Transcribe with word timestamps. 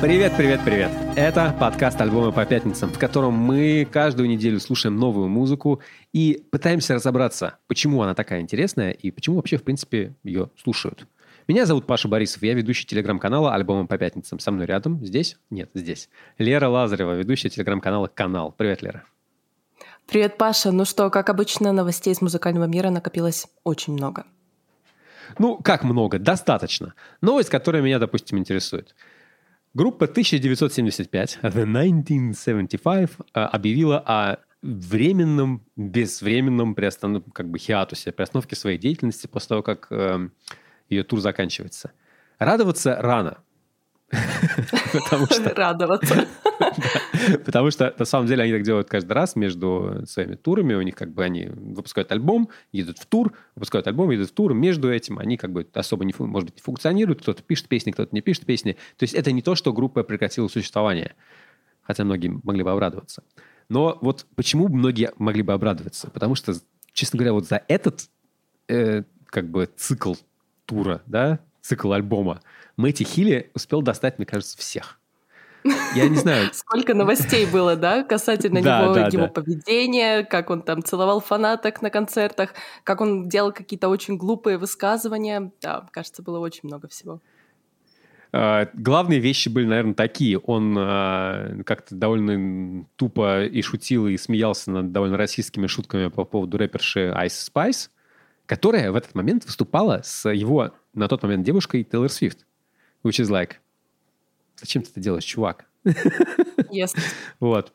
Привет, 0.00 0.32
привет, 0.34 0.62
привет! 0.64 0.90
Это 1.14 1.54
подкаст 1.60 2.00
«Альбомы 2.00 2.32
по 2.32 2.46
пятницам», 2.46 2.90
в 2.90 2.98
котором 2.98 3.34
мы 3.34 3.86
каждую 3.92 4.30
неделю 4.30 4.58
слушаем 4.58 4.96
новую 4.96 5.28
музыку 5.28 5.82
и 6.14 6.42
пытаемся 6.50 6.94
разобраться, 6.94 7.58
почему 7.66 8.00
она 8.00 8.14
такая 8.14 8.40
интересная 8.40 8.92
и 8.92 9.10
почему 9.10 9.36
вообще, 9.36 9.58
в 9.58 9.62
принципе, 9.62 10.14
ее 10.24 10.48
слушают. 10.56 11.06
Меня 11.48 11.66
зовут 11.66 11.86
Паша 11.86 12.08
Борисов, 12.08 12.42
я 12.42 12.54
ведущий 12.54 12.86
телеграм-канала 12.86 13.54
«Альбомы 13.54 13.86
по 13.86 13.98
пятницам». 13.98 14.38
Со 14.38 14.50
мной 14.50 14.64
рядом, 14.64 15.04
здесь? 15.04 15.36
Нет, 15.50 15.68
здесь. 15.74 16.08
Лера 16.38 16.68
Лазарева, 16.70 17.12
ведущая 17.12 17.50
телеграм-канала 17.50 18.06
«Канал». 18.06 18.54
Привет, 18.56 18.80
Лера. 18.80 19.04
Привет, 20.06 20.38
Паша. 20.38 20.72
Ну 20.72 20.86
что, 20.86 21.10
как 21.10 21.28
обычно, 21.28 21.72
новостей 21.72 22.14
из 22.14 22.22
музыкального 22.22 22.64
мира 22.64 22.88
накопилось 22.88 23.48
очень 23.64 23.92
много. 23.92 24.24
Ну, 25.38 25.58
как 25.58 25.84
много? 25.84 26.18
Достаточно. 26.18 26.94
Новость, 27.20 27.50
которая 27.50 27.82
меня, 27.82 27.98
допустим, 27.98 28.38
интересует– 28.38 28.94
Группа 29.72 30.06
1975, 30.06 31.38
The 31.42 31.62
1975, 31.62 33.10
э, 33.34 33.40
объявила 33.40 34.02
о 34.04 34.38
временном, 34.62 35.64
безвременном 35.76 36.74
приостанов... 36.74 37.22
как 37.32 37.48
бы 37.48 37.58
хиатусе, 37.58 38.10
приостановке 38.10 38.56
своей 38.56 38.78
деятельности 38.78 39.28
после 39.28 39.48
того, 39.48 39.62
как 39.62 39.86
э, 39.90 40.28
ее 40.88 41.04
тур 41.04 41.20
заканчивается. 41.20 41.92
Радоваться 42.40 42.96
рано, 43.00 43.38
Потому 44.92 45.26
что... 45.26 45.54
Радоваться. 45.54 46.26
Потому 47.44 47.70
что, 47.70 47.94
на 47.98 48.04
самом 48.04 48.26
деле, 48.26 48.42
они 48.42 48.52
так 48.52 48.62
делают 48.62 48.88
каждый 48.88 49.12
раз 49.12 49.36
между 49.36 50.02
своими 50.06 50.34
турами. 50.34 50.74
У 50.74 50.82
них 50.82 50.94
как 50.94 51.12
бы 51.12 51.24
они 51.24 51.46
выпускают 51.46 52.10
альбом, 52.10 52.50
едут 52.72 52.98
в 52.98 53.06
тур, 53.06 53.32
выпускают 53.54 53.86
альбом, 53.86 54.10
едут 54.10 54.30
в 54.30 54.32
тур. 54.32 54.52
Между 54.52 54.92
этим 54.92 55.18
они 55.18 55.36
как 55.36 55.52
бы 55.52 55.66
особо, 55.74 56.04
не, 56.04 56.14
может 56.18 56.48
быть, 56.48 56.56
не 56.56 56.62
функционируют. 56.62 57.22
Кто-то 57.22 57.42
пишет 57.42 57.68
песни, 57.68 57.92
кто-то 57.92 58.14
не 58.14 58.20
пишет 58.20 58.46
песни. 58.46 58.72
То 58.96 59.04
есть 59.04 59.14
это 59.14 59.32
не 59.32 59.42
то, 59.42 59.54
что 59.54 59.72
группа 59.72 60.02
прекратила 60.02 60.48
существование. 60.48 61.14
Хотя 61.82 62.04
многие 62.04 62.28
могли 62.42 62.62
бы 62.62 62.70
обрадоваться. 62.70 63.22
Но 63.68 63.98
вот 64.00 64.26
почему 64.34 64.68
многие 64.68 65.12
могли 65.16 65.42
бы 65.42 65.52
обрадоваться? 65.52 66.10
Потому 66.10 66.34
что, 66.34 66.54
честно 66.92 67.18
говоря, 67.18 67.32
вот 67.32 67.46
за 67.46 67.62
этот 67.68 68.08
э, 68.68 69.04
как 69.26 69.48
бы 69.48 69.68
цикл 69.76 70.14
тура, 70.66 71.02
да, 71.06 71.40
цикл 71.60 71.92
альбома, 71.92 72.40
Мэтти 72.76 73.04
Хилли 73.04 73.50
успел 73.54 73.82
достать, 73.82 74.18
мне 74.18 74.26
кажется, 74.26 74.56
всех. 74.56 74.98
Я 75.94 76.08
не 76.08 76.16
знаю. 76.16 76.48
Сколько 76.52 76.94
новостей 76.94 77.46
было, 77.46 77.76
да, 77.76 78.02
касательно 78.02 78.58
него, 78.58 78.96
его 78.96 79.28
поведения, 79.28 80.24
как 80.24 80.50
он 80.50 80.62
там 80.62 80.82
целовал 80.82 81.20
фанаток 81.20 81.82
на 81.82 81.90
концертах, 81.90 82.54
как 82.84 83.00
он 83.00 83.28
делал 83.28 83.52
какие-то 83.52 83.88
очень 83.88 84.16
глупые 84.16 84.56
высказывания. 84.58 85.52
Да, 85.60 85.86
кажется, 85.90 86.22
было 86.22 86.38
очень 86.38 86.62
много 86.62 86.88
всего. 86.88 87.20
Uh, 88.32 88.68
главные 88.74 89.18
вещи 89.18 89.48
были, 89.48 89.66
наверное, 89.66 89.94
такие. 89.94 90.38
Он 90.38 90.78
uh, 90.78 91.64
как-то 91.64 91.96
довольно 91.96 92.86
тупо 92.94 93.44
и 93.44 93.60
шутил, 93.60 94.06
и 94.06 94.16
смеялся 94.16 94.70
над 94.70 94.92
довольно 94.92 95.16
российскими 95.16 95.66
шутками 95.66 96.06
по 96.06 96.24
поводу 96.24 96.56
рэперши 96.56 97.12
Ice 97.24 97.50
Spice, 97.52 97.88
которая 98.50 98.90
в 98.90 98.96
этот 98.96 99.14
момент 99.14 99.44
выступала 99.44 100.00
с 100.02 100.28
его 100.28 100.74
на 100.92 101.06
тот 101.06 101.22
момент 101.22 101.46
девушкой 101.46 101.84
Тейлор 101.84 102.10
Свифт. 102.10 102.48
Which 103.04 103.22
is 103.22 103.30
like, 103.30 103.52
зачем 104.56 104.82
ты 104.82 104.90
это 104.90 104.98
делаешь, 104.98 105.22
чувак? 105.22 105.66
Yes. 105.84 106.96
вот. 107.38 107.72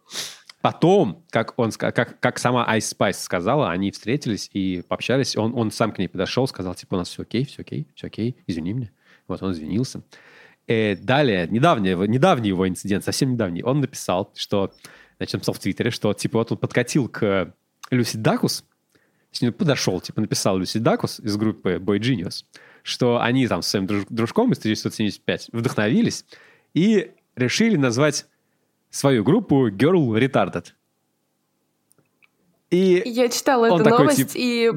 Потом, 0.59 1.23
как, 1.29 1.57
он, 1.57 1.71
как, 1.71 2.19
как 2.19 2.39
сама 2.39 2.67
Ice 2.75 2.93
Spice 2.93 3.13
сказала, 3.13 3.71
они 3.71 3.89
встретились 3.89 4.49
и 4.51 4.83
пообщались. 4.85 5.37
Он, 5.37 5.55
он 5.55 5.71
сам 5.71 5.93
к 5.93 5.97
ней 5.97 6.09
подошел, 6.09 6.45
сказал, 6.45 6.75
типа, 6.75 6.95
у 6.95 6.97
нас 6.97 7.07
все 7.07 7.21
окей, 7.21 7.45
все 7.45 7.61
окей, 7.61 7.87
все 7.95 8.07
окей, 8.07 8.35
извини 8.45 8.73
меня. 8.73 8.91
Вот 9.29 9.41
он 9.43 9.53
извинился. 9.53 10.01
И 10.67 10.73
э, 10.73 10.95
далее, 10.97 11.47
недавний, 11.49 11.95
недавний 12.07 12.49
его 12.49 12.67
инцидент, 12.67 13.05
совсем 13.05 13.31
недавний, 13.31 13.63
он 13.63 13.79
написал, 13.79 14.33
что, 14.35 14.73
значит, 15.19 15.35
написал 15.35 15.53
в 15.53 15.59
Твиттере, 15.59 15.89
что, 15.89 16.13
типа, 16.13 16.39
вот 16.39 16.51
он 16.51 16.57
подкатил 16.57 17.07
к 17.07 17.53
Люси 17.91 18.17
Дакус, 18.17 18.65
с 19.35 19.41
ним 19.41 19.53
подошел, 19.53 19.99
типа, 19.99 20.21
написал 20.21 20.57
Люси 20.57 20.77
Дакус 20.77 21.19
из 21.19 21.35
группы 21.35 21.75
Boy 21.75 21.99
Genius, 21.99 22.45
что 22.83 23.21
они 23.21 23.47
там 23.47 23.61
с 23.61 23.67
своим 23.67 23.85
друж- 23.85 24.05
дружком 24.09 24.51
из 24.51 24.59
1975 24.59 25.49
вдохновились 25.51 26.25
и 26.73 27.11
решили 27.35 27.75
назвать 27.75 28.27
свою 28.89 29.23
группу 29.23 29.69
Girl 29.69 30.17
Retarded. 30.17 30.67
И 32.71 33.03
я 33.05 33.29
читала 33.29 33.65
эту 33.65 33.83
такой, 33.83 33.99
новость, 33.99 34.17
тип... 34.17 34.31
и 34.35 34.71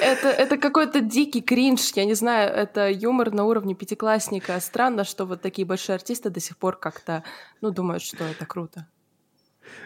это, 0.00 0.28
это 0.28 0.56
какой-то 0.56 1.00
дикий 1.00 1.42
кринж, 1.42 1.92
я 1.94 2.04
не 2.04 2.14
знаю, 2.14 2.52
это 2.52 2.88
юмор 2.90 3.32
на 3.32 3.44
уровне 3.44 3.74
пятиклассника. 3.74 4.58
Странно, 4.60 5.04
что 5.04 5.26
вот 5.26 5.42
такие 5.42 5.66
большие 5.66 5.94
артисты 5.94 6.30
до 6.30 6.40
сих 6.40 6.56
пор 6.56 6.76
как-то, 6.76 7.24
ну, 7.60 7.70
думают, 7.70 8.02
что 8.02 8.24
это 8.24 8.46
круто. 8.46 8.86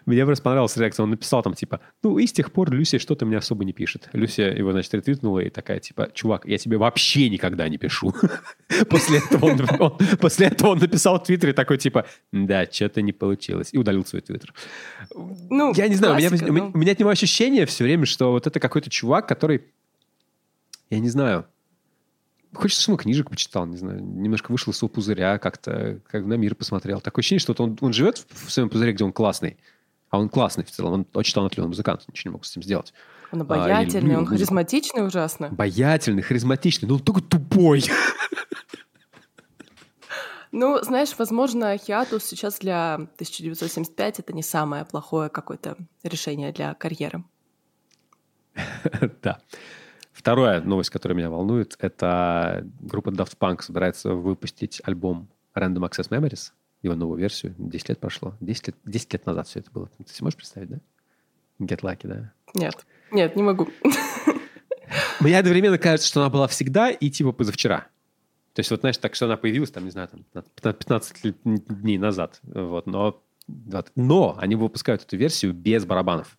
Мне 0.06 0.24
просто 0.24 0.42
понравилась 0.42 0.76
реакция. 0.76 1.04
Он 1.04 1.10
написал 1.10 1.42
там, 1.42 1.54
типа, 1.54 1.80
ну, 2.02 2.18
и 2.18 2.26
с 2.26 2.32
тех 2.32 2.52
пор 2.52 2.70
Люся 2.70 2.98
что-то 2.98 3.26
мне 3.26 3.36
особо 3.36 3.64
не 3.64 3.72
пишет. 3.72 4.08
Люся 4.12 4.42
его, 4.42 4.72
значит, 4.72 4.94
ретвитнула 4.94 5.40
и 5.40 5.50
такая, 5.50 5.80
типа, 5.80 6.10
чувак, 6.12 6.46
я 6.46 6.58
тебе 6.58 6.78
вообще 6.78 7.28
никогда 7.28 7.68
не 7.68 7.78
пишу. 7.78 8.14
после, 8.90 9.18
этого 9.18 9.46
он, 9.46 9.66
он, 9.78 9.98
после 10.20 10.46
этого 10.48 10.70
он 10.70 10.78
написал 10.78 11.18
в 11.18 11.24
Твиттере 11.24 11.52
такой, 11.52 11.78
типа, 11.78 12.06
да, 12.32 12.66
что-то 12.70 13.02
не 13.02 13.12
получилось. 13.12 13.70
И 13.72 13.78
удалил 13.78 14.04
свой 14.04 14.22
Твиттер. 14.22 14.52
Ну, 15.14 15.72
я 15.74 15.88
не 15.88 15.94
знаю, 15.94 16.14
классика, 16.14 16.48
у, 16.48 16.52
меня, 16.52 16.64
ну... 16.64 16.70
у 16.74 16.78
меня 16.78 16.92
от 16.92 16.98
него 16.98 17.10
ощущение 17.10 17.66
все 17.66 17.84
время, 17.84 18.06
что 18.06 18.32
вот 18.32 18.46
это 18.46 18.60
какой-то 18.60 18.90
чувак, 18.90 19.28
который, 19.28 19.62
я 20.90 20.98
не 20.98 21.08
знаю, 21.08 21.46
Хочется, 22.54 22.82
чтобы 22.82 22.94
он 22.94 23.03
книжек 23.03 23.28
почитал, 23.31 23.66
не 23.66 23.76
знаю, 23.76 24.03
немножко 24.03 24.50
вышел 24.50 24.72
из 24.72 24.78
своего 24.78 24.92
пузыря, 24.92 25.38
как-то 25.38 26.00
как 26.10 26.25
на 26.25 26.34
мир 26.34 26.54
посмотрел. 26.54 27.00
Такое 27.00 27.22
ощущение, 27.22 27.41
что 27.41 27.53
вот 27.53 27.60
он, 27.60 27.78
он 27.81 27.92
живет 27.92 28.26
в 28.31 28.50
своем 28.50 28.70
пузыре, 28.70 28.92
где 28.92 29.04
он 29.04 29.12
классный, 29.12 29.59
а 30.10 30.19
он 30.19 30.28
классный 30.28 30.64
в 30.64 30.70
целом, 30.70 30.92
он 30.92 31.06
очень 31.12 31.34
талантливый 31.34 31.69
музыкант, 31.69 32.04
ничего 32.08 32.31
не 32.31 32.32
мог 32.34 32.47
с 32.47 32.50
этим 32.53 32.62
сделать. 32.62 32.94
Он 33.32 33.42
обаятельный, 33.42 34.14
а, 34.14 34.19
он 34.20 34.26
харизматичный 34.26 35.06
ужасно. 35.06 35.48
Обаятельный, 35.48 36.22
харизматичный, 36.22 36.88
но 36.88 36.94
он 36.94 37.00
только 37.00 37.20
тупой. 37.20 37.84
Ну, 40.50 40.82
знаешь, 40.82 41.14
возможно, 41.19 41.76
хиатус 41.76 42.25
сейчас 42.25 42.58
для 42.58 42.94
1975 42.94 44.20
это 44.20 44.32
не 44.32 44.42
самое 44.42 44.87
плохое 44.87 45.28
какое-то 45.28 45.76
решение 46.03 46.53
для 46.53 46.75
карьеры. 46.75 47.25
Да. 49.22 49.41
Вторая 50.18 50.60
новость, 50.60 50.90
которая 50.90 51.16
меня 51.16 51.30
волнует, 51.30 51.76
это 51.78 52.66
группа 52.80 53.10
Daft 53.10 53.38
Punk 53.38 53.62
собирается 53.62 54.14
выпустить 54.14 54.82
альбом 54.82 55.28
Random 55.54 55.88
Access 55.88 56.08
Memories 56.08 56.50
его 56.82 56.96
новую 56.96 57.20
версию. 57.20 57.54
10 57.56 57.90
лет 57.90 58.00
прошло. 58.00 58.34
10 58.40 58.66
лет, 58.66 58.76
10 58.84 59.12
лет 59.12 59.26
назад 59.26 59.46
все 59.46 59.60
это 59.60 59.70
было. 59.70 59.88
Ты 60.04 60.12
себе 60.12 60.24
можешь 60.24 60.36
представить, 60.36 60.70
да? 60.70 60.78
Get 61.60 61.82
Lucky, 61.82 62.08
да? 62.08 62.32
Нет. 62.54 62.84
Нет, 63.12 63.36
не 63.36 63.44
могу. 63.44 63.68
Мне 65.20 65.38
одновременно 65.38 65.78
кажется, 65.78 66.08
что 66.08 66.20
она 66.20 66.30
была 66.30 66.48
всегда 66.48 66.90
и 66.90 67.10
типа 67.10 67.30
позавчера. 67.30 67.86
То 68.54 68.60
есть 68.60 68.72
вот, 68.72 68.80
знаешь, 68.80 68.98
так 68.98 69.14
что 69.14 69.26
она 69.26 69.36
появилась, 69.36 69.70
там, 69.70 69.84
не 69.84 69.90
знаю, 69.92 70.08
там, 70.32 70.42
15 70.74 71.36
дней 71.44 71.96
назад. 71.96 72.40
Вот, 72.42 72.86
но, 72.86 73.22
но 73.94 74.36
они 74.40 74.56
выпускают 74.56 75.04
эту 75.04 75.16
версию 75.16 75.54
без 75.54 75.84
барабанов. 75.84 76.36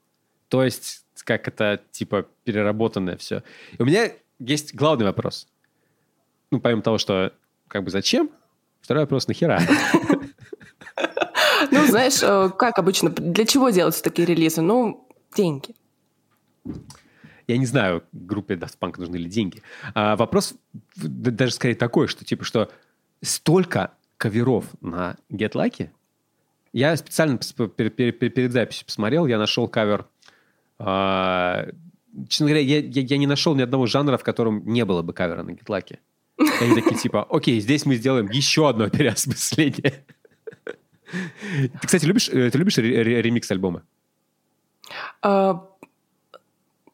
То 0.49 0.65
есть 0.65 1.05
как 1.23 1.47
это, 1.47 1.81
типа, 1.91 2.27
переработанное 2.43 3.17
все. 3.17 3.43
И 3.77 3.81
у 3.81 3.85
меня 3.85 4.11
есть 4.39 4.75
главный 4.75 5.05
вопрос. 5.05 5.47
Ну, 6.51 6.59
помимо 6.59 6.81
того, 6.81 6.97
что, 6.97 7.33
как 7.67 7.83
бы, 7.83 7.91
зачем? 7.91 8.29
Второй 8.81 9.03
вопрос, 9.03 9.27
нахера? 9.27 9.61
Ну, 11.71 11.85
знаешь, 11.85 12.23
э, 12.23 12.49
как 12.57 12.79
обычно, 12.79 13.09
для 13.09 13.45
чего 13.45 13.69
делаются 13.69 14.01
такие 14.01 14.25
релизы? 14.25 14.61
Ну, 14.61 15.07
деньги. 15.35 15.75
Я 17.47 17.57
не 17.57 17.65
знаю, 17.65 18.03
группе 18.11 18.53
Daft 18.53 18.77
Punk 18.79 18.99
нужны 18.99 19.17
ли 19.17 19.29
деньги. 19.29 19.61
А 19.93 20.15
вопрос 20.15 20.55
даже 20.95 21.51
скорее 21.51 21.75
такой, 21.75 22.07
что 22.07 22.23
типа, 22.23 22.43
что 22.43 22.71
столько 23.21 23.91
каверов 24.17 24.65
на 24.81 25.17
Get 25.31 25.53
Lucky. 25.53 25.89
Я 26.73 26.95
специально 26.95 27.37
перед 27.37 28.51
записью 28.51 28.85
посмотрел, 28.85 29.25
я 29.25 29.37
нашел 29.37 29.67
кавер. 29.67 30.05
А, 30.79 31.67
честно 32.27 32.47
говоря, 32.47 32.61
я, 32.61 32.79
я, 32.79 33.01
я 33.01 33.17
не 33.17 33.27
нашел 33.27 33.53
ни 33.55 33.61
одного 33.61 33.85
жанра, 33.85 34.17
в 34.17 34.23
котором 34.23 34.63
не 34.65 34.85
было 34.85 35.01
бы 35.01 35.13
кавера 35.13 35.43
на 35.43 35.51
Lucky. 35.51 35.99
Они 36.61 36.73
такие 36.73 36.97
типа, 36.97 37.27
окей, 37.29 37.59
здесь 37.59 37.85
мы 37.85 37.95
сделаем 37.95 38.29
еще 38.29 38.69
одно 38.69 38.89
переосмысление. 38.89 40.05
Ты, 41.11 41.87
кстати, 41.87 42.05
любишь, 42.05 42.29
э, 42.29 42.49
ты 42.49 42.57
любишь 42.57 42.77
ремикс 42.77 43.51
альбома? 43.51 43.83
А, 45.21 45.67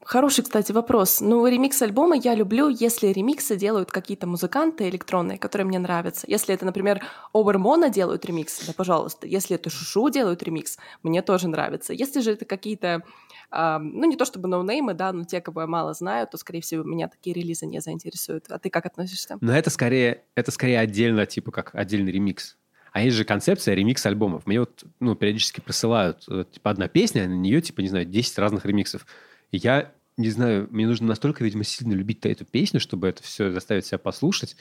хороший, 0.03 0.43
кстати, 0.43 0.71
вопрос. 0.71 1.21
Ну, 1.21 1.45
ремикс 1.45 1.81
альбома 1.81 2.15
я 2.15 2.33
люблю, 2.33 2.69
если 2.69 3.07
ремиксы 3.07 3.55
делают 3.55 3.91
какие-то 3.91 4.25
музыканты 4.25 4.87
электронные, 4.89 5.37
которые 5.37 5.67
мне 5.67 5.79
нравятся. 5.79 6.25
Если 6.27 6.55
это, 6.55 6.65
например, 6.65 7.03
Обермона 7.33 7.89
делают 7.89 8.25
ремикс, 8.25 8.65
да, 8.65 8.73
пожалуйста. 8.73 9.27
Если 9.27 9.55
это 9.55 9.69
Шушу 9.69 10.09
делают 10.09 10.41
ремикс, 10.43 10.77
мне 11.03 11.21
тоже 11.21 11.47
нравится. 11.47 11.93
Если 11.93 12.21
же 12.21 12.31
это 12.31 12.45
какие-то, 12.45 13.03
ну, 13.51 14.05
не 14.05 14.15
то 14.15 14.25
чтобы 14.25 14.47
ноунеймы, 14.47 14.93
да, 14.93 15.13
но 15.13 15.23
те, 15.23 15.41
кого 15.41 15.61
я 15.61 15.67
мало 15.67 15.93
знаю, 15.93 16.27
то, 16.27 16.37
скорее 16.37 16.61
всего, 16.61 16.83
меня 16.83 17.07
такие 17.07 17.33
релизы 17.33 17.65
не 17.65 17.79
заинтересуют. 17.79 18.45
А 18.49 18.59
ты 18.59 18.69
как 18.69 18.85
относишься? 18.85 19.37
Но 19.41 19.55
это 19.55 19.69
скорее, 19.69 20.23
это 20.35 20.51
скорее 20.51 20.79
отдельно, 20.79 21.25
типа, 21.25 21.51
как 21.51 21.73
отдельный 21.73 22.11
ремикс. 22.11 22.57
А 22.91 23.01
есть 23.01 23.17
же 23.17 23.25
концепция 23.25 23.75
ремикс 23.75 24.05
альбомов. 24.05 24.45
Мне 24.45 24.61
вот, 24.61 24.85
ну, 24.99 25.15
периодически 25.15 25.59
присылают, 25.59 26.25
типа, 26.51 26.69
одна 26.71 26.87
песня, 26.87 27.23
а 27.23 27.27
на 27.27 27.33
нее, 27.33 27.61
типа, 27.61 27.81
не 27.81 27.89
знаю, 27.89 28.05
10 28.05 28.37
разных 28.39 28.65
ремиксов. 28.65 29.05
И 29.51 29.57
я 29.57 29.91
не 30.17 30.29
знаю, 30.29 30.69
мне 30.71 30.87
нужно 30.87 31.07
настолько, 31.07 31.43
видимо, 31.43 31.65
сильно 31.65 31.91
любить 31.91 32.25
эту 32.25 32.45
песню, 32.45 32.79
чтобы 32.79 33.09
это 33.09 33.21
все 33.21 33.51
заставить 33.51 33.85
себя 33.85 33.97
послушать. 33.97 34.55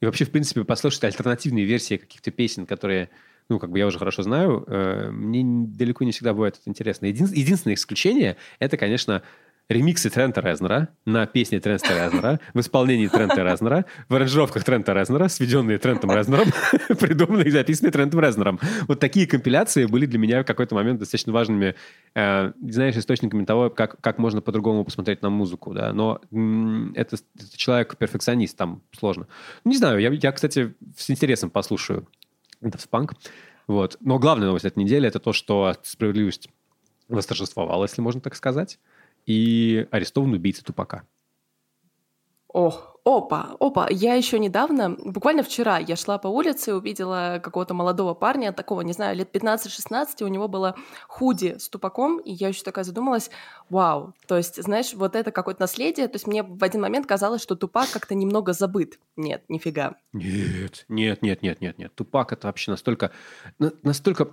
И 0.00 0.04
вообще, 0.04 0.24
в 0.24 0.30
принципе, 0.32 0.64
послушать 0.64 1.04
альтернативные 1.04 1.64
версии 1.64 1.96
каких-то 1.96 2.32
песен, 2.32 2.66
которые, 2.66 3.08
ну, 3.48 3.58
как 3.58 3.70
бы 3.70 3.78
я 3.78 3.86
уже 3.86 3.98
хорошо 3.98 4.22
знаю, 4.22 4.64
э, 4.66 5.10
мне 5.10 5.66
далеко 5.68 6.04
не 6.04 6.12
всегда 6.12 6.32
бывает 6.32 6.56
это 6.60 6.68
интересно. 6.68 7.06
Един, 7.06 7.26
единственное 7.26 7.74
исключение— 7.74 8.36
это, 8.58 8.76
конечно, 8.76 9.22
ремиксы 9.68 10.10
Трента 10.10 10.40
Резнера 10.40 10.88
на 11.04 11.26
песни 11.26 11.58
Трента 11.58 11.88
Резнера 11.88 12.40
в 12.54 12.60
исполнении 12.60 13.08
Трента 13.08 13.42
Резнера, 13.42 13.84
в 14.08 14.14
аранжировках 14.14 14.64
Трента 14.64 14.92
Резнера, 14.92 15.28
сведенные 15.28 15.78
Трентом 15.78 16.12
Резнером, 16.12 16.48
придуманные 17.00 17.46
и 17.46 17.50
записанные 17.50 17.92
Трентом 17.92 18.20
Резнером. 18.20 18.60
Вот 18.86 19.00
такие 19.00 19.26
компиляции 19.26 19.86
были 19.86 20.06
для 20.06 20.18
меня 20.18 20.42
в 20.42 20.46
какой-то 20.46 20.74
момент 20.74 21.00
достаточно 21.00 21.32
важными, 21.32 21.74
э, 22.14 22.52
знаешь, 22.60 22.96
источниками 22.96 23.44
того, 23.44 23.70
как, 23.70 24.00
как 24.00 24.18
можно 24.18 24.40
по-другому 24.40 24.84
посмотреть 24.84 25.22
на 25.22 25.30
музыку, 25.30 25.74
да, 25.74 25.92
но 25.92 26.20
м- 26.32 26.92
это, 26.94 27.16
это 27.36 27.56
человек-перфекционист, 27.58 28.56
там 28.56 28.82
сложно. 28.96 29.26
Не 29.64 29.76
знаю, 29.76 29.98
я, 29.98 30.10
я, 30.10 30.32
кстати, 30.32 30.74
с 30.96 31.10
интересом 31.10 31.50
послушаю 31.50 32.06
Spunk, 32.62 33.12
вот. 33.66 33.96
Но 34.00 34.18
главная 34.18 34.46
новость 34.46 34.64
этой 34.64 34.82
недели— 34.82 35.08
это 35.08 35.18
то, 35.18 35.32
что 35.32 35.74
справедливость 35.82 36.48
восторжествовала, 37.08 37.84
если 37.84 38.00
можно 38.00 38.20
так 38.20 38.34
сказать 38.34 38.78
и 39.26 39.86
арестован 39.90 40.32
убийца 40.32 40.64
Тупака. 40.64 41.02
Ох, 42.56 42.98
опа, 43.04 43.54
опа. 43.60 43.86
Я 43.90 44.14
еще 44.14 44.38
недавно, 44.38 44.96
буквально 45.04 45.42
вчера, 45.42 45.76
я 45.76 45.94
шла 45.94 46.16
по 46.16 46.28
улице 46.28 46.70
и 46.70 46.72
увидела 46.72 47.38
какого-то 47.42 47.74
молодого 47.74 48.14
парня, 48.14 48.50
такого, 48.50 48.80
не 48.80 48.94
знаю, 48.94 49.14
лет 49.14 49.28
15-16, 49.30 50.24
у 50.24 50.28
него 50.28 50.48
было 50.48 50.74
худи 51.06 51.56
с 51.58 51.68
тупаком, 51.68 52.16
и 52.16 52.32
я 52.32 52.48
еще 52.48 52.62
такая 52.62 52.84
задумалась, 52.86 53.30
вау, 53.68 54.14
то 54.26 54.38
есть, 54.38 54.62
знаешь, 54.62 54.94
вот 54.94 55.16
это 55.16 55.32
какое-то 55.32 55.60
наследие, 55.60 56.08
то 56.08 56.14
есть 56.14 56.26
мне 56.26 56.42
в 56.42 56.64
один 56.64 56.80
момент 56.80 57.04
казалось, 57.06 57.42
что 57.42 57.56
тупак 57.56 57.90
как-то 57.90 58.14
немного 58.14 58.54
забыт. 58.54 58.98
Нет, 59.16 59.44
нифига. 59.48 59.96
Нет, 60.14 60.86
нет, 60.88 61.20
нет, 61.20 61.42
нет, 61.42 61.60
нет, 61.60 61.76
нет. 61.76 61.94
Тупак 61.94 62.32
это 62.32 62.46
вообще 62.46 62.70
настолько, 62.70 63.12
настолько, 63.58 64.30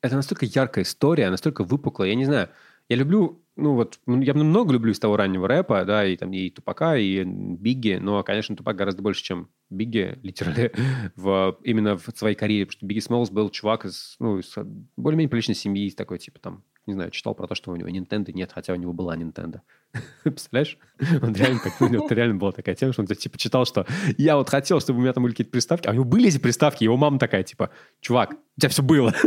это 0.00 0.16
настолько 0.16 0.46
яркая 0.46 0.82
история, 0.82 1.30
настолько 1.30 1.62
выпуклая, 1.62 2.08
я 2.08 2.16
не 2.16 2.24
знаю, 2.24 2.48
я 2.88 2.96
люблю 2.96 3.42
ну 3.56 3.74
вот, 3.74 3.98
я 4.06 4.34
много 4.34 4.72
люблю 4.72 4.92
из 4.92 4.98
того 4.98 5.16
раннего 5.16 5.46
рэпа, 5.46 5.84
да, 5.84 6.06
и 6.06 6.16
там 6.16 6.32
и 6.32 6.48
Тупака, 6.48 6.96
и 6.96 7.22
Бигги, 7.24 7.98
но, 8.00 8.22
конечно, 8.22 8.56
Тупак 8.56 8.76
гораздо 8.76 9.02
больше, 9.02 9.22
чем 9.22 9.50
Бигги, 9.68 10.18
литерально, 10.22 10.70
в, 11.16 11.58
именно 11.62 11.96
в 11.96 12.06
своей 12.14 12.34
карьере, 12.34 12.66
потому 12.66 12.78
что 12.78 12.86
Бигги 12.86 13.00
Смолс 13.00 13.30
был 13.30 13.50
чувак 13.50 13.84
из, 13.84 14.16
ну, 14.18 14.38
из 14.38 14.54
более-менее 14.96 15.28
приличной 15.28 15.54
семьи, 15.54 15.90
такой, 15.90 16.18
типа, 16.18 16.38
там, 16.38 16.64
не 16.86 16.94
знаю, 16.94 17.10
читал 17.10 17.34
про 17.34 17.46
то, 17.46 17.54
что 17.54 17.70
у 17.70 17.76
него 17.76 17.90
Nintendo 17.90 18.32
нет, 18.32 18.52
хотя 18.52 18.72
у 18.72 18.76
него 18.76 18.94
была 18.94 19.16
Nintendo. 19.16 19.60
Представляешь? 20.24 20.78
Он 21.20 21.34
реально, 21.34 21.60
так, 21.62 21.78
у 21.80 21.88
него 21.88 22.08
реально 22.08 22.36
была 22.36 22.52
такая 22.52 22.74
тема, 22.74 22.94
что 22.94 23.02
он 23.02 23.06
типа 23.06 23.36
читал, 23.38 23.66
что 23.66 23.86
я 24.16 24.36
вот 24.36 24.48
хотел, 24.48 24.80
чтобы 24.80 25.00
у 25.00 25.02
меня 25.02 25.12
там 25.12 25.22
были 25.22 25.32
какие-то 25.32 25.52
приставки, 25.52 25.86
а 25.88 25.90
у 25.90 25.94
него 25.94 26.04
были 26.04 26.28
эти 26.28 26.38
приставки, 26.38 26.84
его 26.84 26.96
мама 26.96 27.18
такая, 27.18 27.42
типа, 27.42 27.70
чувак, 28.00 28.32
у 28.32 28.60
тебя 28.60 28.70
все 28.70 28.82
было. 28.82 29.14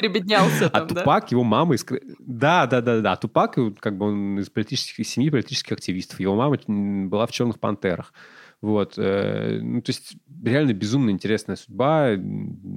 Прибеднялся 0.00 0.66
а 0.66 0.80
там, 0.80 0.88
Тупак, 0.88 1.24
да? 1.24 1.28
его 1.30 1.44
мама... 1.44 1.74
Из... 1.74 1.84
Да, 2.18 2.66
да, 2.66 2.80
да, 2.80 3.00
да. 3.00 3.12
А 3.12 3.16
Тупак, 3.16 3.56
как 3.80 3.96
бы 3.96 4.06
он 4.06 4.38
из 4.40 4.50
политических 4.50 5.06
семьи, 5.06 5.30
политических 5.30 5.72
активистов. 5.72 6.20
Его 6.20 6.34
мама 6.34 6.58
была 6.66 7.26
в 7.26 7.32
«Черных 7.32 7.60
пантерах». 7.60 8.12
Вот. 8.60 8.94
Э, 8.98 9.58
ну, 9.62 9.80
то 9.80 9.90
есть 9.90 10.16
реально 10.44 10.74
безумно 10.74 11.10
интересная 11.10 11.56
судьба, 11.56 12.10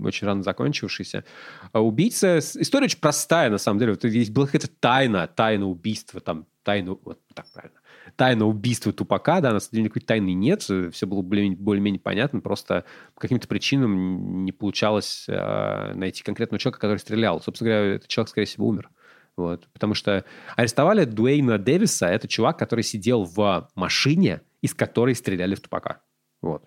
очень 0.04 0.28
рано 0.28 0.44
закончившаяся. 0.44 1.26
А 1.72 1.82
убийца... 1.82 2.40
История 2.40 2.86
очень 2.86 3.00
простая, 3.00 3.50
на 3.50 3.58
самом 3.58 3.80
деле. 3.80 3.92
Вот 3.92 4.04
здесь 4.04 4.30
была 4.30 4.46
какая-то 4.46 4.70
тайна, 4.80 5.28
тайна 5.28 5.68
убийства, 5.68 6.22
там, 6.22 6.46
тайна... 6.64 6.98
Вот 7.04 7.20
так 7.34 7.46
правильно 7.54 7.80
тайна 8.16 8.46
убийства 8.46 8.92
Тупака, 8.92 9.42
да, 9.42 9.52
на 9.52 9.60
самом 9.60 9.72
деле 9.72 9.84
никакой 9.86 10.02
тайны 10.02 10.34
нет, 10.34 10.62
все 10.62 11.06
было 11.06 11.22
более-менее 11.22 12.00
понятно, 12.00 12.42
просто 12.42 12.86
по 13.16 13.22
каким-то 13.22 13.48
причинам 13.48 14.44
не 14.46 14.52
получалось 14.52 15.26
э, 15.28 15.94
найти 15.94 16.24
конкретного 16.24 16.60
человека, 16.60 16.80
который 16.80 17.00
стрелял. 17.00 17.42
Собственно 17.42 17.72
говоря, 17.72 17.96
этот 17.96 18.08
человек, 18.08 18.30
скорее 18.30 18.46
всего, 18.48 18.68
умер. 18.68 18.90
Вот. 19.36 19.68
Потому 19.74 19.94
что 19.94 20.26
арестовали 20.56 21.06
Дуэйна 21.06 21.58
Дэвиса, 21.58 22.06
это 22.08 22.28
чувак, 22.28 22.60
который 22.60 22.84
сидел 22.84 23.24
в 23.24 23.70
машине, 23.76 24.42
из 24.62 24.74
которой 24.74 25.16
стреляли 25.16 25.56
в 25.56 25.62
Тупака. 25.62 26.02
Вот. 26.42 26.64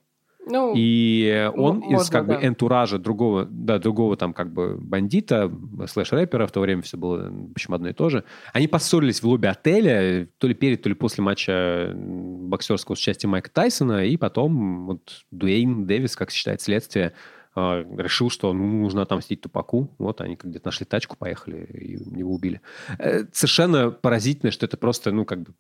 Ну, 0.49 0.75
и 0.77 1.51
он 1.57 1.79
можно, 1.81 1.97
из 1.97 2.09
как 2.09 2.27
да. 2.27 2.39
бы 2.39 2.47
энтуража 2.47 2.99
другого, 2.99 3.49
да, 3.51 3.81
другого 3.81 4.17
там 4.17 4.33
как 4.33 4.53
бы 4.53 4.79
бандита, 4.79 5.51
слэш-рэпера, 5.87 6.47
в 6.47 6.53
то 6.53 6.61
время 6.61 6.83
все 6.83 6.97
было, 6.97 7.29
в 7.29 7.51
общем, 7.51 7.75
одно 7.75 7.89
и 7.89 7.93
то 7.93 8.09
же. 8.09 8.23
Они 8.53 8.69
поссорились 8.69 9.21
в 9.23 9.27
лобби 9.27 9.47
отеля, 9.47 10.29
то 10.39 10.47
ли 10.47 10.55
перед, 10.55 10.83
то 10.83 10.89
ли 10.89 10.95
после 10.95 11.25
матча 11.25 11.93
боксерского 11.97 12.95
с 12.95 13.01
участием 13.01 13.33
Майка 13.33 13.51
Тайсона, 13.51 14.07
и 14.07 14.17
потом 14.17 14.87
вот 14.87 15.25
Дуэйн 15.33 15.85
Дэвис, 15.85 16.15
как 16.15 16.31
считает 16.31 16.61
следствие, 16.61 17.13
а, 17.57 17.85
решил, 17.99 18.31
что 18.31 18.53
ну, 18.53 18.83
нужно 18.83 19.03
отомстить 19.03 19.41
Тупаку. 19.41 19.91
Вот 19.99 20.21
они 20.21 20.39
где-то 20.41 20.69
нашли 20.69 20.85
тачку, 20.85 21.17
поехали 21.17 21.65
и 21.65 21.93
его 21.93 22.35
убили. 22.35 22.61
Э, 22.99 23.25
совершенно 23.33 23.91
поразительно, 23.91 24.53
что 24.53 24.67
это 24.67 24.77
просто, 24.77 25.11
ну, 25.11 25.25
как 25.25 25.41
бы 25.41 25.55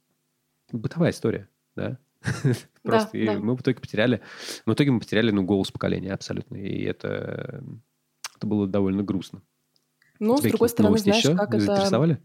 бытовая 0.70 1.10
история, 1.10 1.48
да? 1.74 1.98
Просто 2.86 3.10
да, 3.24 3.34
да. 3.34 3.38
мы 3.40 3.56
в 3.56 3.60
итоге 3.60 3.80
потеряли, 3.80 4.22
в 4.64 4.72
итоге 4.72 4.90
мы 4.90 5.00
потеряли, 5.00 5.30
ну, 5.30 5.42
голос 5.42 5.70
поколения 5.70 6.12
абсолютно. 6.12 6.56
И 6.56 6.82
это, 6.84 7.62
это 8.36 8.46
было 8.46 8.66
довольно 8.66 9.02
грустно. 9.02 9.42
Ну, 10.18 10.36
с 10.38 10.42
другой 10.42 10.68
стороны, 10.68 10.98
знаешь, 10.98 11.24
еще 11.24 11.36
как 11.36 11.54
это... 11.54 12.20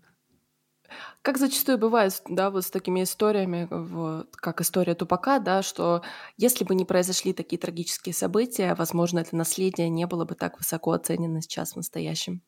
Как 1.21 1.37
зачастую 1.37 1.77
бывает, 1.77 2.21
да, 2.27 2.49
вот 2.49 2.65
с 2.65 2.71
такими 2.71 3.03
историями, 3.03 3.67
вот, 3.69 4.35
как 4.35 4.59
история 4.59 4.95
Тупака, 4.95 5.39
да, 5.39 5.61
что 5.61 6.01
если 6.35 6.65
бы 6.65 6.75
не 6.75 6.83
произошли 6.83 7.31
такие 7.31 7.59
трагические 7.59 8.13
события, 8.13 8.73
возможно, 8.75 9.19
это 9.19 9.35
наследие 9.35 9.87
не 9.89 10.07
было 10.07 10.25
бы 10.25 10.35
так 10.35 10.57
высоко 10.57 10.91
оценено 10.91 11.41
сейчас 11.41 11.73
в 11.73 11.75
настоящем. 11.77 12.41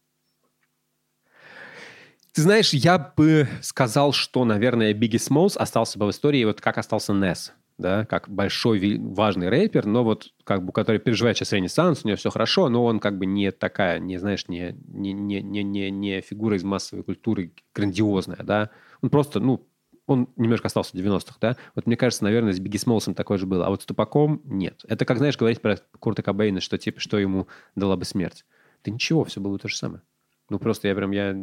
Ты 2.34 2.42
знаешь, 2.42 2.74
я 2.74 2.98
бы 2.98 3.48
сказал, 3.62 4.12
что, 4.12 4.44
наверное, 4.44 4.92
Бигги 4.94 5.18
Смолс 5.18 5.56
остался 5.56 6.00
бы 6.00 6.08
в 6.08 6.10
истории 6.10 6.44
вот 6.44 6.62
как 6.62 6.80
остался 6.80 7.14
Несс, 7.14 7.54
да, 7.78 8.06
как 8.06 8.30
большой 8.30 8.98
важный 9.00 9.50
рэпер, 9.50 9.86
но 9.86 10.04
вот 10.04 10.34
как 10.44 10.64
бы, 10.64 10.72
который 10.72 11.00
переживает 11.00 11.38
сейчас 11.38 11.54
ренессанс, 11.54 12.04
у 12.04 12.08
него 12.08 12.18
все 12.18 12.30
хорошо, 12.30 12.70
но 12.70 12.84
он 12.86 13.00
как 13.00 13.18
бы 13.18 13.26
не 13.26 13.52
такая, 13.52 14.00
не, 14.00 14.18
знаешь, 14.18 14.48
не, 14.48 14.76
не, 14.88 15.14
не, 15.14 15.42
не, 15.42 15.64
не, 15.64 15.92
не 15.92 16.22
фигура 16.22 16.56
из 16.56 16.64
массовой 16.64 17.04
культуры 17.04 17.52
грандиозная, 17.74 18.44
да. 18.44 18.70
Он 19.02 19.10
просто, 19.10 19.40
ну, 19.40 19.68
он 20.06 20.30
немножко 20.36 20.68
остался 20.68 20.92
в 20.92 21.00
90-х, 21.00 21.38
да? 21.40 21.58
Вот 21.76 21.88
мне 21.88 21.96
кажется, 21.96 22.24
наверное, 22.24 22.54
с 22.54 22.60
Бигги 22.60 22.78
Смолсом 22.78 23.14
такое 23.14 23.38
же 23.38 23.46
было. 23.46 23.66
А 23.66 23.70
вот 23.70 23.84
с 23.84 23.86
Тупаком 23.86 24.42
нет. 24.44 24.82
Это 24.88 25.06
как, 25.06 25.18
знаешь, 25.18 25.38
говорить 25.38 25.62
про 25.62 25.78
Курта 26.00 26.22
Кобейна, 26.22 26.60
что 26.60 26.78
типа, 26.78 27.00
что 27.00 27.18
ему 27.18 27.48
дала 27.76 27.96
бы 27.96 28.04
смерть. 28.04 28.46
Да 28.84 28.92
ничего, 28.92 29.24
все 29.24 29.40
было 29.40 29.58
то 29.58 29.70
же 29.70 29.78
самое. 29.78 30.02
Ну, 30.50 30.60
просто 30.60 30.90
я 30.90 30.96
прям, 30.96 31.12
я 31.12 31.34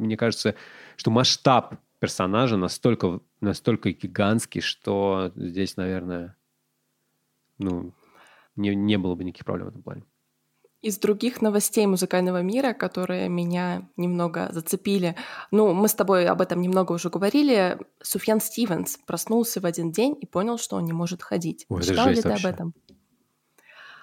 мне 0.00 0.16
кажется, 0.16 0.54
что 0.96 1.10
масштаб 1.10 1.76
персонажа 2.00 2.56
настолько, 2.56 3.20
настолько 3.40 3.92
гигантский, 3.92 4.60
что 4.60 5.32
здесь, 5.36 5.76
наверное, 5.76 6.36
ну, 7.58 7.92
не, 8.56 8.74
не 8.74 8.98
было 8.98 9.14
бы 9.14 9.22
никаких 9.22 9.44
проблем 9.44 9.66
в 9.66 9.70
этом 9.70 9.82
плане. 9.82 10.02
Из 10.82 10.98
других 10.98 11.42
новостей 11.42 11.86
музыкального 11.86 12.40
мира, 12.40 12.72
которые 12.72 13.28
меня 13.28 13.86
немного 13.98 14.48
зацепили, 14.50 15.14
ну, 15.50 15.74
мы 15.74 15.88
с 15.88 15.94
тобой 15.94 16.26
об 16.26 16.40
этом 16.40 16.62
немного 16.62 16.92
уже 16.92 17.10
говорили, 17.10 17.78
Суфьян 18.02 18.40
Стивенс 18.40 18.96
проснулся 19.06 19.60
в 19.60 19.66
один 19.66 19.92
день 19.92 20.16
и 20.18 20.24
понял, 20.24 20.56
что 20.56 20.76
он 20.76 20.86
не 20.86 20.92
может 20.92 21.22
ходить. 21.22 21.66
Ой, 21.68 21.82
Читал 21.82 22.08
ли 22.08 22.22
ты 22.22 22.30
вообще. 22.30 22.48
об 22.48 22.54
этом? 22.54 22.74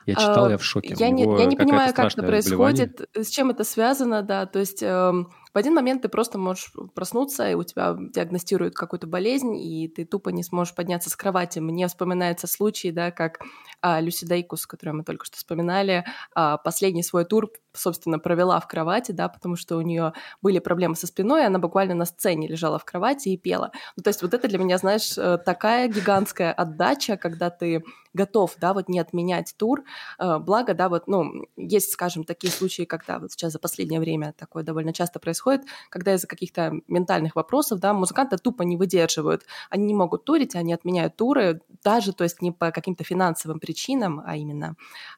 Я 0.07 0.15
читал, 0.15 0.45
а, 0.45 0.51
я 0.51 0.57
в 0.57 0.63
шоке. 0.63 0.95
Я 0.97 1.09
не, 1.09 1.23
я 1.23 1.45
не 1.45 1.57
понимаю, 1.57 1.93
как 1.93 2.13
это 2.13 2.23
происходит, 2.23 3.09
с 3.13 3.27
чем 3.27 3.49
это 3.49 3.65
связано, 3.65 4.21
да. 4.21 4.45
То 4.45 4.59
есть 4.59 4.81
э, 4.81 5.13
в 5.57 5.59
один 5.59 5.73
момент 5.73 6.03
ты 6.03 6.07
просто 6.07 6.37
можешь 6.37 6.71
проснуться, 6.93 7.49
и 7.49 7.55
у 7.55 7.63
тебя 7.63 7.95
диагностируют 7.97 8.75
какую-то 8.75 9.07
болезнь, 9.07 9.55
и 9.57 9.87
ты 9.87 10.05
тупо 10.05 10.29
не 10.29 10.43
сможешь 10.43 10.75
подняться 10.75 11.09
с 11.09 11.15
кровати. 11.15 11.57
Мне 11.57 11.87
вспоминается 11.87 12.45
случай, 12.45 12.91
да, 12.91 13.09
как 13.09 13.39
а, 13.81 13.99
Люси 13.99 14.25
Дейкус, 14.25 14.67
которую 14.67 14.97
мы 14.97 15.03
только 15.03 15.25
что 15.25 15.37
вспоминали, 15.37 16.05
а, 16.35 16.57
последний 16.57 17.01
свой 17.01 17.25
тур, 17.25 17.49
собственно, 17.73 18.19
провела 18.19 18.59
в 18.59 18.67
кровати, 18.67 19.13
да, 19.13 19.29
потому 19.29 19.55
что 19.55 19.77
у 19.77 19.81
нее 19.81 20.13
были 20.43 20.59
проблемы 20.59 20.95
со 20.95 21.07
спиной, 21.07 21.41
и 21.41 21.45
она 21.45 21.57
буквально 21.57 21.95
на 21.95 22.05
сцене 22.05 22.47
лежала 22.47 22.77
в 22.77 22.85
кровати 22.85 23.29
и 23.29 23.37
пела. 23.37 23.71
Ну, 23.95 24.03
то 24.03 24.09
есть 24.11 24.21
вот 24.21 24.35
это 24.35 24.47
для 24.47 24.59
меня, 24.59 24.77
знаешь, 24.77 25.17
э, 25.17 25.39
такая 25.43 25.87
гигантская 25.87 26.53
отдача, 26.53 27.17
когда 27.17 27.49
ты 27.49 27.83
готов, 28.17 28.55
да, 28.59 28.73
вот 28.73 28.89
не 28.89 28.99
отменять 28.99 29.53
тур. 29.57 29.83
Э, 30.19 30.39
благо, 30.39 30.73
да, 30.73 30.89
вот, 30.89 31.07
ну, 31.07 31.47
есть, 31.55 31.91
скажем, 31.91 32.23
такие 32.23 32.51
случаи, 32.51 32.83
когда 32.83 33.19
вот 33.19 33.31
сейчас 33.31 33.53
за 33.53 33.59
последнее 33.59 33.99
время 33.99 34.33
такое 34.37 34.63
довольно 34.63 34.91
часто 34.91 35.19
происходит, 35.19 35.61
когда 35.89 36.13
из-за 36.15 36.27
каких-то 36.27 36.73
ментальных 36.87 37.35
вопросов, 37.35 37.79
да, 37.79 37.93
музыканты 37.93 38.37
тупо 38.37 38.63
не 38.63 38.75
выдерживают. 38.75 39.43
Они 39.69 39.85
не 39.85 39.93
могут 39.93 40.25
турить, 40.25 40.55
они 40.55 40.73
отменяют 40.73 41.15
туры, 41.15 41.61
даже, 41.83 42.13
то 42.13 42.23
есть 42.23 42.41
не 42.41 42.51
по 42.51 42.71
каким-то 42.71 43.03
финансовым 43.03 43.59
причинам, 43.59 44.21
а 44.25 44.35
именно 44.35 44.75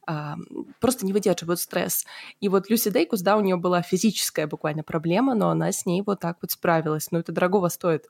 э, 0.08 0.36
просто 0.80 1.06
не 1.06 1.14
выдерживают 1.14 1.60
стресс. 1.60 2.06
И 2.42 2.50
вот 2.50 2.70
Люси 2.70 2.90
Дейкус, 2.90 3.22
да, 3.22 3.38
у 3.38 3.42
нее 3.42 3.56
была 3.56 3.82
физическая 3.82 4.48
буквально 4.48 4.84
проблема, 4.84 5.36
но 5.36 5.50
она 5.50 5.72
с 5.72 5.86
ней 5.86 6.04
вот 6.06 6.20
так 6.20 6.38
вот 6.42 6.52
справилась. 6.52 7.12
Но 7.12 7.20
это 7.20 7.32
дорогого 7.32 7.70
стоит. 7.70 8.08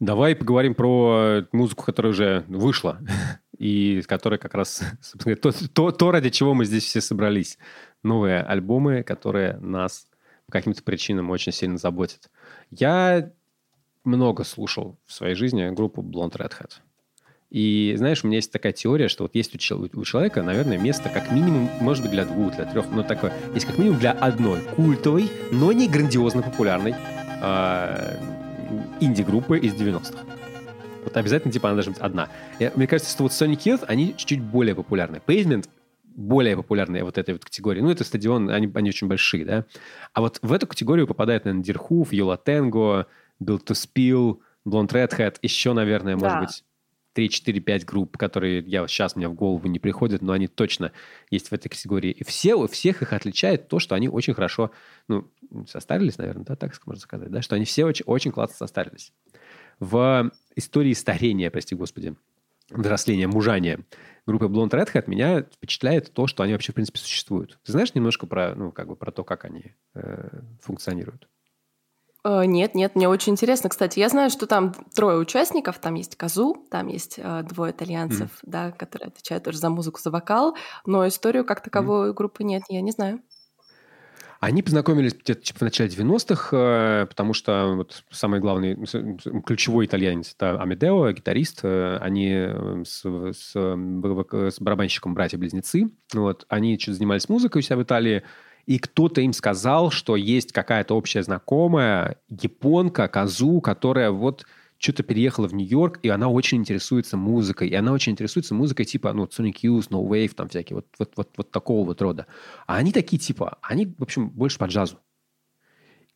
Давай 0.00 0.34
поговорим 0.34 0.74
про 0.74 1.46
музыку, 1.52 1.84
которая 1.84 2.12
уже 2.12 2.44
вышла, 2.48 2.98
и 3.58 4.02
которая 4.08 4.38
как 4.38 4.54
раз, 4.54 4.82
собственно, 5.02 5.36
то, 5.36 5.52
то, 5.52 5.90
то, 5.92 6.10
ради 6.10 6.30
чего 6.30 6.54
мы 6.54 6.64
здесь 6.64 6.84
все 6.84 7.02
собрались. 7.02 7.58
Новые 8.02 8.40
альбомы, 8.40 9.02
которые 9.02 9.58
нас 9.58 10.06
по 10.46 10.52
каким-то 10.52 10.82
причинам 10.82 11.30
очень 11.30 11.52
сильно 11.52 11.76
заботят. 11.76 12.30
Я 12.70 13.30
много 14.02 14.44
слушал 14.44 14.98
в 15.04 15.12
своей 15.12 15.34
жизни 15.34 15.68
группу 15.68 16.02
Blonde 16.02 16.38
Redhead. 16.38 16.72
И 17.50 17.92
знаешь, 17.96 18.24
у 18.24 18.28
меня 18.28 18.36
есть 18.36 18.52
такая 18.52 18.72
теория, 18.72 19.08
что 19.08 19.24
вот 19.24 19.34
есть 19.34 19.54
у 19.54 19.58
человека, 19.58 20.42
наверное, 20.42 20.78
место 20.78 21.10
как 21.10 21.30
минимум, 21.30 21.68
может 21.80 22.04
быть, 22.04 22.12
для 22.12 22.24
двух, 22.24 22.54
для 22.54 22.64
трех, 22.64 22.88
но 22.90 23.02
такое, 23.02 23.34
есть 23.54 23.66
как 23.66 23.76
минимум 23.76 23.98
для 23.98 24.12
одной 24.12 24.60
культовой, 24.76 25.30
но 25.50 25.72
не 25.72 25.88
грандиозно 25.88 26.42
популярной 26.42 26.94
а, 27.42 28.16
инди-группы 29.00 29.58
из 29.58 29.74
90-х. 29.74 30.24
Вот 31.04 31.16
обязательно, 31.16 31.52
типа, 31.52 31.68
она 31.68 31.76
должна 31.76 31.92
быть 31.92 32.02
одна. 32.02 32.28
И, 32.58 32.70
мне 32.74 32.86
кажется, 32.86 33.12
что 33.12 33.22
вот 33.22 33.32
Sonic 33.32 33.62
Youth, 33.64 33.84
они 33.86 34.14
чуть-чуть 34.16 34.40
более 34.40 34.74
популярны. 34.74 35.20
Pavement 35.26 35.68
более 36.04 36.56
популярные 36.56 37.04
вот 37.04 37.18
этой 37.18 37.32
вот 37.32 37.44
категории. 37.44 37.80
Ну, 37.80 37.90
это 37.90 38.04
стадион, 38.04 38.50
они, 38.50 38.70
они 38.74 38.90
очень 38.90 39.06
большие, 39.06 39.44
да. 39.44 39.64
А 40.12 40.20
вот 40.20 40.38
в 40.42 40.52
эту 40.52 40.66
категорию 40.66 41.06
попадают, 41.06 41.44
наверное, 41.44 41.64
Дирхуф, 41.64 42.12
Йола 42.12 42.36
Тенго, 42.36 43.06
Build 43.42 43.64
to 43.64 43.74
Spill, 43.74 44.38
Blonde 44.66 44.90
Redhead, 44.90 45.36
еще, 45.42 45.72
наверное, 45.72 46.16
да. 46.16 46.24
может 46.24 46.48
быть, 46.48 46.64
3, 47.14 47.28
4, 47.28 47.60
5 47.60 47.84
групп, 47.84 48.16
которые 48.16 48.60
я 48.60 48.86
сейчас 48.86 49.16
мне 49.16 49.28
в 49.28 49.34
голову 49.34 49.66
не 49.66 49.78
приходят, 49.78 50.22
но 50.22 50.32
они 50.32 50.46
точно 50.46 50.92
есть 51.30 51.48
в 51.48 51.52
этой 51.52 51.68
категории. 51.68 52.10
И 52.12 52.24
все, 52.24 52.54
у 52.54 52.68
всех 52.68 53.02
их 53.02 53.12
отличает 53.12 53.68
то, 53.68 53.78
что 53.78 53.94
они 53.94 54.08
очень 54.08 54.34
хорошо, 54.34 54.70
ну, 55.08 55.28
состарились, 55.68 56.18
наверное, 56.18 56.44
да, 56.44 56.56
так 56.56 56.74
можно 56.86 57.00
сказать, 57.00 57.30
да, 57.30 57.42
что 57.42 57.56
они 57.56 57.64
все 57.64 57.84
очень, 57.84 58.04
очень 58.06 58.32
классно 58.32 58.56
состарились. 58.56 59.12
В 59.78 60.30
истории 60.56 60.92
старения, 60.92 61.50
прости 61.50 61.74
господи, 61.74 62.14
взросления, 62.70 63.26
мужания 63.26 63.80
группы 64.26 64.46
Blonde 64.46 64.70
Redhead 64.70 65.04
меня 65.06 65.42
впечатляет 65.42 66.12
то, 66.12 66.26
что 66.26 66.42
они 66.42 66.52
вообще, 66.52 66.72
в 66.72 66.74
принципе, 66.74 66.98
существуют. 66.98 67.58
Ты 67.64 67.72
знаешь 67.72 67.94
немножко 67.94 68.26
про, 68.26 68.54
ну, 68.54 68.72
как 68.72 68.88
бы 68.88 68.96
про 68.96 69.10
то, 69.10 69.24
как 69.24 69.44
они 69.44 69.74
э, 69.94 70.40
функционируют? 70.60 71.28
Э, 72.24 72.44
нет, 72.44 72.74
нет, 72.74 72.94
мне 72.94 73.08
очень 73.08 73.32
интересно, 73.32 73.70
кстати. 73.70 73.98
Я 73.98 74.08
знаю, 74.08 74.30
что 74.30 74.46
там 74.46 74.74
трое 74.94 75.18
участников, 75.18 75.78
там 75.78 75.94
есть 75.94 76.16
Казу, 76.16 76.64
там 76.70 76.88
есть 76.88 77.18
э, 77.18 77.42
двое 77.42 77.72
итальянцев, 77.72 78.28
mm. 78.28 78.38
да, 78.42 78.70
которые 78.72 79.08
отвечают 79.08 79.44
тоже 79.44 79.58
за 79.58 79.70
музыку, 79.70 80.00
за 80.00 80.10
вокал, 80.10 80.56
но 80.86 81.06
историю 81.06 81.44
как 81.44 81.62
таковой 81.62 82.10
mm. 82.10 82.14
группы 82.14 82.44
нет, 82.44 82.62
я 82.68 82.80
не 82.82 82.92
знаю. 82.92 83.22
Они 84.40 84.62
познакомились 84.62 85.12
где-то 85.12 85.42
типа, 85.42 85.58
в 85.58 85.62
начале 85.62 85.90
90-х, 85.90 86.48
э, 86.56 87.06
потому 87.06 87.34
что 87.34 87.74
вот 87.76 88.02
самый 88.10 88.40
главный, 88.40 88.74
ключевой 89.44 89.84
итальянец– 89.84 90.34
это 90.36 90.60
Амедео, 90.60 91.12
гитарист. 91.12 91.60
Э, 91.62 91.98
они 92.00 92.30
э, 92.32 92.82
с, 92.86 93.04
с, 93.04 93.52
с 93.52 94.60
барабанщиком 94.60 95.12
братья-близнецы. 95.12 95.90
Вот. 96.14 96.46
Они 96.48 96.78
что-то 96.78 96.96
занимались 96.96 97.28
музыкой 97.28 97.60
у 97.60 97.62
себя 97.62 97.76
в 97.76 97.82
Италии, 97.82 98.22
и 98.64 98.78
кто-то 98.78 99.20
им 99.20 99.34
сказал, 99.34 99.90
что 99.90 100.16
есть 100.16 100.52
какая-то 100.52 100.96
общая 100.96 101.22
знакомая 101.22 102.16
японка, 102.30 103.08
Казу, 103.08 103.60
которая 103.60 104.10
вот 104.10 104.46
что-то 104.80 105.02
переехала 105.02 105.46
в 105.46 105.52
Нью-Йорк, 105.54 106.00
и 106.02 106.08
она 106.08 106.28
очень 106.28 106.58
интересуется 106.58 107.18
музыкой. 107.18 107.68
И 107.68 107.74
она 107.74 107.92
очень 107.92 108.12
интересуется 108.12 108.54
музыкой 108.54 108.86
типа, 108.86 109.12
ну, 109.12 109.26
Sonic 109.26 109.56
Youth, 109.62 109.90
No 109.90 110.02
Wave, 110.08 110.34
там 110.34 110.48
всякие, 110.48 110.76
вот, 110.76 110.86
вот, 110.98 111.12
вот, 111.16 111.28
вот 111.36 111.50
такого 111.50 111.86
вот 111.86 112.00
рода. 112.00 112.26
А 112.66 112.76
они 112.76 112.90
такие 112.90 113.18
типа, 113.18 113.58
они, 113.60 113.94
в 113.98 114.02
общем, 114.02 114.30
больше 114.30 114.58
по 114.58 114.64
джазу. 114.64 114.98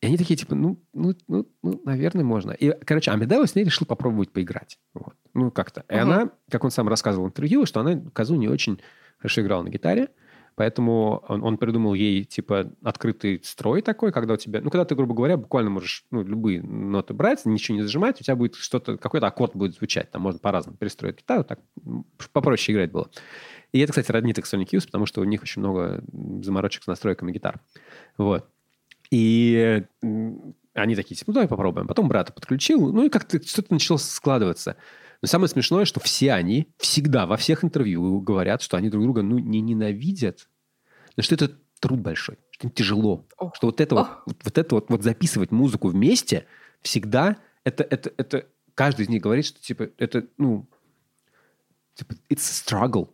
И 0.01 0.07
они 0.07 0.17
такие, 0.17 0.35
типа, 0.35 0.55
ну, 0.55 0.83
ну, 0.93 1.13
ну, 1.27 1.47
ну 1.61 1.81
наверное, 1.85 2.25
можно. 2.25 2.51
И, 2.51 2.71
короче, 2.85 3.11
Амедео 3.11 3.45
с 3.45 3.53
ней 3.53 3.65
решил 3.65 3.85
попробовать 3.85 4.31
поиграть. 4.31 4.79
Вот. 4.95 5.13
Ну, 5.35 5.51
как-то. 5.51 5.85
И 5.87 5.93
uh-huh. 5.93 5.99
она, 5.99 6.31
как 6.49 6.63
он 6.63 6.71
сам 6.71 6.89
рассказывал 6.89 7.27
в 7.27 7.29
интервью, 7.29 7.67
что 7.67 7.81
она 7.81 8.01
Казу 8.13 8.35
не 8.35 8.47
очень 8.47 8.81
хорошо 9.19 9.41
играла 9.41 9.61
на 9.61 9.69
гитаре. 9.69 10.09
Поэтому 10.55 11.23
он, 11.27 11.43
он 11.43 11.57
придумал 11.57 11.93
ей, 11.93 12.23
типа, 12.23 12.71
открытый 12.81 13.41
строй 13.43 13.81
такой, 13.81 14.11
когда 14.13 14.35
у 14.35 14.37
тебя... 14.37 14.61
Ну, 14.61 14.69
когда 14.69 14.85
ты, 14.85 14.95
грубо 14.95 15.13
говоря, 15.13 15.35
буквально 15.35 15.69
можешь 15.69 16.05
ну, 16.11 16.23
любые 16.23 16.61
ноты 16.61 17.13
брать, 17.13 17.45
ничего 17.45 17.75
не 17.75 17.83
зажимать, 17.83 18.21
у 18.21 18.23
тебя 18.23 18.37
будет 18.37 18.55
что-то, 18.55 18.97
какой-то 18.97 19.27
аккорд 19.27 19.55
будет 19.55 19.75
звучать. 19.75 20.11
Там 20.11 20.21
можно 20.21 20.39
по-разному 20.39 20.77
перестроить 20.77 21.17
гитару, 21.17 21.43
так 21.43 21.59
попроще 22.31 22.73
играть 22.73 22.91
было. 22.91 23.09
И 23.73 23.79
это, 23.79 23.91
кстати, 23.91 24.11
роднит 24.11 24.37
их 24.37 24.45
Sonic 24.45 24.69
Youth, 24.71 24.85
потому 24.85 25.05
что 25.05 25.19
у 25.19 25.25
них 25.25 25.43
очень 25.43 25.59
много 25.59 26.01
заморочек 26.41 26.83
с 26.83 26.87
настройками 26.87 27.33
гитар. 27.33 27.59
Вот. 28.17 28.47
И 29.11 29.83
они 30.73 30.95
такие, 30.95 31.15
типа, 31.15 31.31
ну, 31.31 31.33
давай 31.33 31.49
попробуем. 31.49 31.87
Потом 31.87 32.07
брата 32.07 32.31
подключил, 32.31 32.93
ну, 32.93 33.03
и 33.05 33.09
как-то 33.09 33.45
что-то 33.45 33.73
начало 33.73 33.97
складываться. 33.97 34.77
Но 35.21 35.27
самое 35.27 35.49
смешное, 35.49 35.85
что 35.85 35.99
все 35.99 36.33
они 36.33 36.67
всегда 36.77 37.25
во 37.25 37.37
всех 37.37 37.63
интервью 37.63 38.19
говорят, 38.21 38.61
что 38.61 38.77
они 38.77 38.89
друг 38.89 39.03
друга 39.03 39.21
ну, 39.21 39.39
не 39.39 39.61
ненавидят, 39.61 40.49
но 41.15 41.23
что 41.23 41.35
это 41.35 41.57
труд 41.79 41.99
большой, 41.99 42.37
что 42.51 42.67
это 42.67 42.75
тяжело. 42.75 43.27
Oh. 43.39 43.51
Что 43.55 43.67
вот 43.67 43.81
это, 43.81 43.95
вот, 43.95 44.37
вот 44.43 44.57
это 44.57 44.75
вот, 44.75 44.89
вот 44.89 45.03
записывать 45.03 45.51
музыку 45.51 45.89
вместе 45.89 46.45
всегда 46.81 47.37
это, 47.63 47.83
это, 47.83 48.13
это 48.17 48.47
каждый 48.75 49.05
из 49.05 49.09
них 49.09 49.21
говорит, 49.21 49.45
что 49.45 49.59
типа 49.59 49.89
это, 49.97 50.27
ну, 50.37 50.69
типа, 51.95 52.13
it's 52.29 52.47
a 52.49 52.87
struggle. 52.87 53.09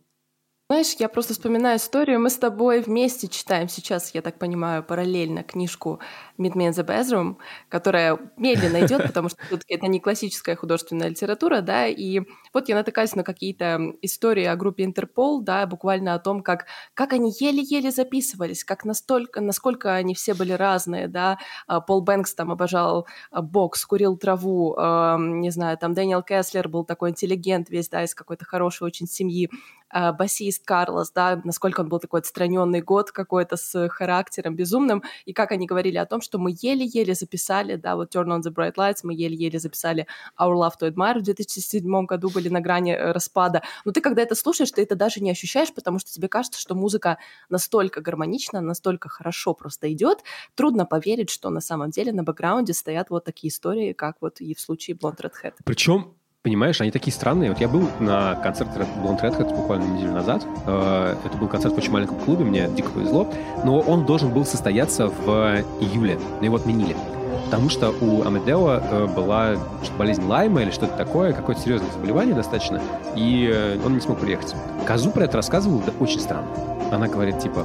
Знаешь, 0.72 0.96
я 0.98 1.10
просто 1.10 1.34
вспоминаю 1.34 1.76
историю. 1.76 2.18
Мы 2.18 2.30
с 2.30 2.38
тобой 2.38 2.80
вместе 2.80 3.28
читаем 3.28 3.68
сейчас, 3.68 4.14
я 4.14 4.22
так 4.22 4.38
понимаю, 4.38 4.82
параллельно 4.82 5.42
книжку 5.42 6.00
«Meet 6.38 6.54
Me 6.54 6.70
in 6.70 6.72
the 6.72 6.82
Bedroom», 6.82 7.36
которая 7.68 8.18
медленно 8.38 8.86
идет, 8.86 9.02
потому 9.06 9.28
что 9.28 9.36
все-таки 9.44 9.74
это 9.74 9.86
не 9.86 10.00
классическая 10.00 10.56
художественная 10.56 11.08
литература, 11.08 11.60
да, 11.60 11.86
и 11.86 12.22
вот 12.54 12.70
я 12.70 12.74
натыкаюсь 12.74 13.14
на 13.14 13.22
какие-то 13.22 13.92
истории 14.00 14.46
о 14.46 14.56
группе 14.56 14.84
Интерпол, 14.84 15.42
да, 15.42 15.66
буквально 15.66 16.14
о 16.14 16.18
том, 16.18 16.42
как, 16.42 16.64
как 16.94 17.12
они 17.12 17.34
еле-еле 17.38 17.90
записывались, 17.90 18.64
как 18.64 18.86
настолько, 18.86 19.42
насколько 19.42 19.94
они 19.94 20.14
все 20.14 20.32
были 20.32 20.52
разные, 20.52 21.06
да. 21.06 21.36
А, 21.66 21.82
Пол 21.82 22.00
Бэнкс 22.00 22.34
там 22.34 22.50
обожал 22.50 23.06
а, 23.30 23.42
бокс, 23.42 23.84
курил 23.84 24.16
траву, 24.16 24.74
не 25.18 25.50
знаю, 25.50 25.76
там 25.76 25.92
Дэниел 25.92 26.22
Кэслер 26.22 26.70
был 26.70 26.86
такой 26.86 27.10
интеллигент 27.10 27.68
весь, 27.68 27.90
да, 27.90 28.02
из 28.04 28.14
какой-то 28.14 28.46
хорошей 28.46 28.84
очень 28.84 29.06
семьи, 29.06 29.50
а, 29.92 30.12
басист 30.12 30.64
Карлос, 30.64 31.12
да, 31.12 31.40
насколько 31.44 31.80
он 31.80 31.88
был 31.88 31.98
такой 31.98 32.20
отстраненный 32.20 32.80
год 32.80 33.12
какой-то 33.12 33.56
с 33.56 33.88
характером 33.90 34.56
безумным, 34.56 35.02
и 35.26 35.32
как 35.32 35.52
они 35.52 35.66
говорили 35.66 35.98
о 35.98 36.06
том, 36.06 36.22
что 36.22 36.38
мы 36.38 36.54
еле-еле 36.58 37.14
записали, 37.14 37.76
да, 37.76 37.94
вот 37.96 38.14
Turn 38.14 38.28
on 38.28 38.40
the 38.40 38.52
Bright 38.52 38.74
Lights, 38.76 39.00
мы 39.02 39.14
еле-еле 39.14 39.58
записали 39.58 40.06
Our 40.40 40.54
Love 40.54 40.72
to 40.80 40.90
Admire 40.90 41.18
в 41.18 41.22
2007 41.22 42.06
году, 42.06 42.30
были 42.30 42.48
на 42.48 42.60
грани 42.60 42.92
э, 42.92 43.12
распада. 43.12 43.62
Но 43.84 43.92
ты, 43.92 44.00
когда 44.00 44.22
это 44.22 44.34
слушаешь, 44.34 44.70
ты 44.70 44.82
это 44.82 44.96
даже 44.96 45.20
не 45.20 45.30
ощущаешь, 45.30 45.72
потому 45.74 45.98
что 45.98 46.10
тебе 46.10 46.28
кажется, 46.28 46.58
что 46.58 46.74
музыка 46.74 47.18
настолько 47.50 48.00
гармонична, 48.00 48.60
настолько 48.62 49.10
хорошо 49.10 49.52
просто 49.52 49.92
идет, 49.92 50.20
трудно 50.54 50.86
поверить, 50.86 51.30
что 51.30 51.50
на 51.50 51.60
самом 51.60 51.90
деле 51.90 52.12
на 52.12 52.22
бэкграунде 52.22 52.72
стоят 52.72 53.10
вот 53.10 53.24
такие 53.24 53.50
истории, 53.50 53.92
как 53.92 54.16
вот 54.20 54.40
и 54.40 54.54
в 54.54 54.60
случае 54.60 54.96
Blonde 54.96 55.20
Redhead. 55.20 55.54
Причем 55.64 56.14
Понимаешь, 56.42 56.80
они 56.80 56.90
такие 56.90 57.12
странные. 57.12 57.50
Вот 57.50 57.60
я 57.60 57.68
был 57.68 57.88
на 58.00 58.34
концерте 58.34 58.80
Blonde 58.98 59.20
Redhead 59.20 59.54
буквально 59.54 59.84
неделю 59.84 60.12
назад. 60.12 60.44
Э, 60.66 61.14
это 61.24 61.36
был 61.36 61.46
концерт 61.46 61.72
в 61.72 61.78
очень 61.78 61.92
маленьком 61.92 62.18
клубе, 62.18 62.44
мне 62.44 62.68
дико 62.68 62.90
повезло. 62.90 63.32
Но 63.64 63.78
он 63.78 64.04
должен 64.04 64.32
был 64.32 64.44
состояться 64.44 65.06
в 65.06 65.62
июле, 65.80 66.18
но 66.40 66.44
его 66.44 66.56
отменили. 66.56 66.96
Потому 67.44 67.68
что 67.68 67.90
у 67.90 68.26
Амедео 68.26 68.80
э, 68.82 69.06
была 69.06 69.56
болезнь 69.96 70.24
Лайма 70.24 70.62
или 70.62 70.72
что-то 70.72 70.96
такое, 70.96 71.32
какое-то 71.32 71.60
серьезное 71.60 71.92
заболевание 71.92 72.34
достаточно, 72.34 72.82
и 73.14 73.48
э, 73.52 73.78
он 73.84 73.94
не 73.94 74.00
смог 74.00 74.18
приехать. 74.18 74.56
Казу 74.84 75.12
про 75.12 75.24
это 75.24 75.36
рассказывал, 75.36 75.80
да 75.86 75.92
очень 76.00 76.18
странно. 76.18 76.48
Она 76.90 77.06
говорит, 77.06 77.38
типа... 77.38 77.64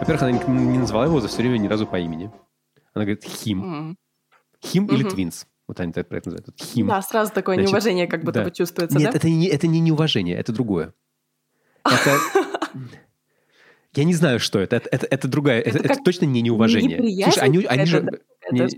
Во-первых, 0.00 0.22
она 0.22 0.32
не 0.32 0.78
назвала 0.78 1.04
его 1.04 1.20
за 1.20 1.28
все 1.28 1.42
время 1.42 1.58
ни 1.58 1.68
разу 1.68 1.86
по 1.86 1.98
имени. 2.00 2.30
Она 2.92 3.04
говорит 3.04 3.22
«хим». 3.24 3.96
«Хим» 4.60 4.86
или 4.86 5.04
«твинс». 5.04 5.46
Вот 5.66 5.80
они 5.80 5.92
так 5.92 6.08
про 6.08 6.18
это 6.18 6.30
называют. 6.30 6.60
Хим. 6.60 6.88
Да, 6.88 7.00
сразу 7.02 7.32
такое 7.32 7.56
Значит, 7.56 7.70
неуважение 7.70 8.06
как 8.06 8.20
будто 8.20 8.40
да. 8.40 8.44
бы 8.44 8.50
чувствуется, 8.50 8.98
Нет, 8.98 9.12
да? 9.12 9.16
это 9.16 9.28
не, 9.30 9.46
это 9.46 9.66
не 9.66 9.80
неуважение, 9.80 10.36
это 10.36 10.52
другое. 10.52 10.92
Это... 11.84 12.18
Я 13.94 14.04
не 14.04 14.14
знаю, 14.14 14.40
что 14.40 14.58
это. 14.58 14.76
Это, 14.76 14.88
это, 14.90 15.06
это 15.06 15.28
другая. 15.28 15.60
Это, 15.60 15.78
это, 15.78 15.92
это 15.92 16.02
точно 16.02 16.24
не 16.26 16.42
неуважение. 16.42 17.22
Слушай, 17.24 17.44
они, 17.44 17.64
они 17.64 17.84
же... 17.86 18.20
Не, 18.50 18.68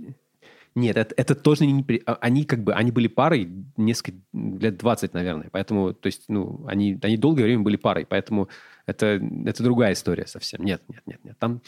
Нет, 0.75 0.97
это, 0.97 1.15
это 1.17 1.35
тоже 1.35 1.67
не... 1.67 2.03
А, 2.05 2.19
они 2.21 2.45
как 2.45 2.63
бы, 2.63 2.75
они 2.75 2.93
были 2.93 3.09
парой 3.09 3.51
несколько, 3.79 4.19
лет 4.35 4.77
20, 4.77 5.15
наверное. 5.15 5.49
Поэтому, 5.51 5.95
то 5.95 6.07
есть, 6.07 6.25
ну, 6.29 6.65
они, 6.69 6.99
они 7.03 7.17
долгое 7.17 7.45
время 7.45 7.63
были 7.63 7.77
парой. 7.77 8.05
Поэтому 8.05 8.49
это, 8.85 9.21
это 9.47 9.63
другая 9.63 9.95
история 9.95 10.27
совсем. 10.27 10.63
Нет, 10.63 10.83
нет, 10.89 11.03
нет, 11.07 11.25
нет. 11.25 11.39
Там 11.39 11.63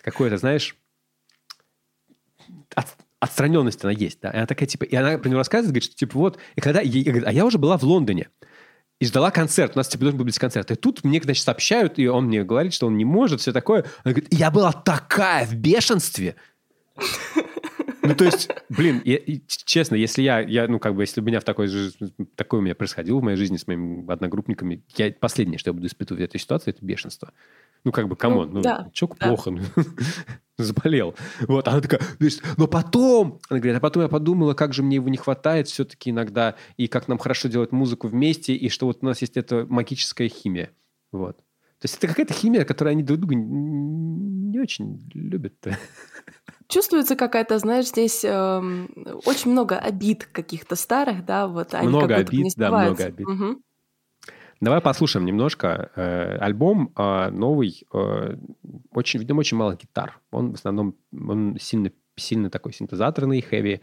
какое-то, 0.00 0.38
знаешь, 0.38 0.74
от, 2.74 2.96
отстраненность 3.20 3.82
она 3.84 3.92
есть, 3.92 4.20
да. 4.20 4.30
И 4.30 4.36
она 4.36 4.46
такая, 4.46 4.68
типа, 4.68 4.84
и 4.84 4.94
она 4.94 5.18
про 5.18 5.28
него 5.28 5.38
рассказывает, 5.38 5.72
говорит, 5.72 5.84
что, 5.84 5.96
типа, 5.96 6.18
вот, 6.18 6.38
и 6.54 6.60
когда, 6.60 6.80
и, 6.80 7.02
говорит, 7.02 7.26
а 7.26 7.32
я 7.32 7.44
уже 7.44 7.58
была 7.58 7.78
в 7.78 7.82
Лондоне 7.82 8.28
и 9.00 9.06
ждала 9.06 9.30
концерт. 9.30 9.72
У 9.74 9.78
нас, 9.78 9.88
типа, 9.88 10.02
должен 10.02 10.18
был 10.18 10.24
быть 10.24 10.38
концерт. 10.38 10.70
И 10.70 10.74
тут 10.74 11.04
мне, 11.04 11.20
значит, 11.22 11.44
сообщают, 11.44 11.98
и 11.98 12.06
он 12.06 12.26
мне 12.26 12.44
говорит, 12.44 12.72
что 12.72 12.86
он 12.86 12.96
не 12.96 13.04
может, 13.04 13.40
все 13.40 13.52
такое. 13.52 13.84
Она 14.04 14.12
говорит, 14.14 14.32
я 14.32 14.50
была 14.50 14.72
такая 14.72 15.46
в 15.46 15.54
бешенстве. 15.54 16.36
Ну, 18.06 18.14
то 18.14 18.24
есть, 18.24 18.48
блин, 18.68 19.02
я, 19.04 19.18
честно, 19.46 19.94
если 19.94 20.22
я, 20.22 20.40
я, 20.40 20.68
ну, 20.68 20.78
как 20.78 20.94
бы, 20.94 21.02
если 21.02 21.20
у 21.20 21.24
меня 21.24 21.40
в 21.40 21.44
такой 21.44 21.66
же, 21.66 21.92
такое 22.34 22.60
у 22.60 22.62
меня 22.62 22.74
происходило 22.74 23.18
в 23.18 23.22
моей 23.22 23.36
жизни 23.36 23.56
с 23.56 23.66
моими 23.66 24.10
одногруппниками, 24.10 24.82
я, 24.96 25.12
последнее, 25.12 25.58
что 25.58 25.70
я 25.70 25.74
буду 25.74 25.86
испытывать 25.86 26.20
в 26.20 26.24
этой 26.24 26.40
ситуации, 26.40 26.70
это 26.70 26.84
бешенство. 26.84 27.32
Ну, 27.84 27.92
как 27.92 28.08
бы, 28.08 28.16
come 28.16 28.34
on, 28.34 28.48
ну, 28.48 28.54
ну 28.56 28.62
да, 28.62 28.90
человеку 28.92 29.16
да. 29.20 29.28
плохо, 29.28 29.50
ну, 29.50 29.60
заболел. 30.58 31.14
Вот, 31.46 31.68
она 31.68 31.80
такая, 31.80 32.00
но 32.56 32.66
потом, 32.66 33.40
она 33.48 33.60
говорит, 33.60 33.78
а 33.78 33.80
потом 33.80 34.02
я 34.02 34.08
подумала, 34.08 34.54
как 34.54 34.72
же 34.72 34.82
мне 34.82 34.96
его 34.96 35.08
не 35.08 35.18
хватает 35.18 35.68
все-таки 35.68 36.10
иногда, 36.10 36.56
и 36.76 36.88
как 36.88 37.08
нам 37.08 37.18
хорошо 37.18 37.48
делать 37.48 37.72
музыку 37.72 38.08
вместе, 38.08 38.54
и 38.54 38.68
что 38.68 38.86
вот 38.86 38.98
у 39.02 39.06
нас 39.06 39.20
есть 39.20 39.36
эта 39.36 39.66
магическая 39.68 40.28
химия. 40.28 40.70
Вот. 41.12 41.38
То 41.86 41.88
есть 41.88 41.98
это 41.98 42.08
какая-то 42.08 42.34
химия, 42.34 42.64
которую 42.64 42.92
они 42.92 43.04
друг 43.04 43.20
друга 43.20 43.36
не 43.36 44.58
очень 44.58 45.08
любят. 45.14 45.54
Чувствуется 46.68 47.14
какая-то, 47.14 47.60
знаешь, 47.60 47.86
здесь 47.86 48.24
э, 48.24 48.28
очень 49.24 49.52
много 49.52 49.78
обид 49.78 50.28
каких-то 50.32 50.74
старых, 50.74 51.24
да, 51.24 51.46
вот 51.46 51.74
они 51.74 51.86
много 51.86 52.16
обид, 52.16 52.54
да, 52.56 52.70
много 52.70 53.04
обид. 53.04 53.28
Угу. 53.28 53.62
Давай 54.60 54.80
послушаем 54.80 55.26
немножко. 55.26 55.92
Э, 55.94 56.38
альбом 56.38 56.92
э, 56.96 57.30
новый, 57.30 57.86
э, 57.92 58.36
очень, 58.90 59.20
видимо, 59.20 59.38
очень 59.38 59.56
мало 59.56 59.76
гитар. 59.76 60.18
Он 60.32 60.50
в 60.50 60.54
основном, 60.56 60.96
он 61.12 61.56
сильно, 61.60 61.92
сильно 62.16 62.50
такой 62.50 62.72
синтезаторный, 62.72 63.42
хэви. 63.42 63.80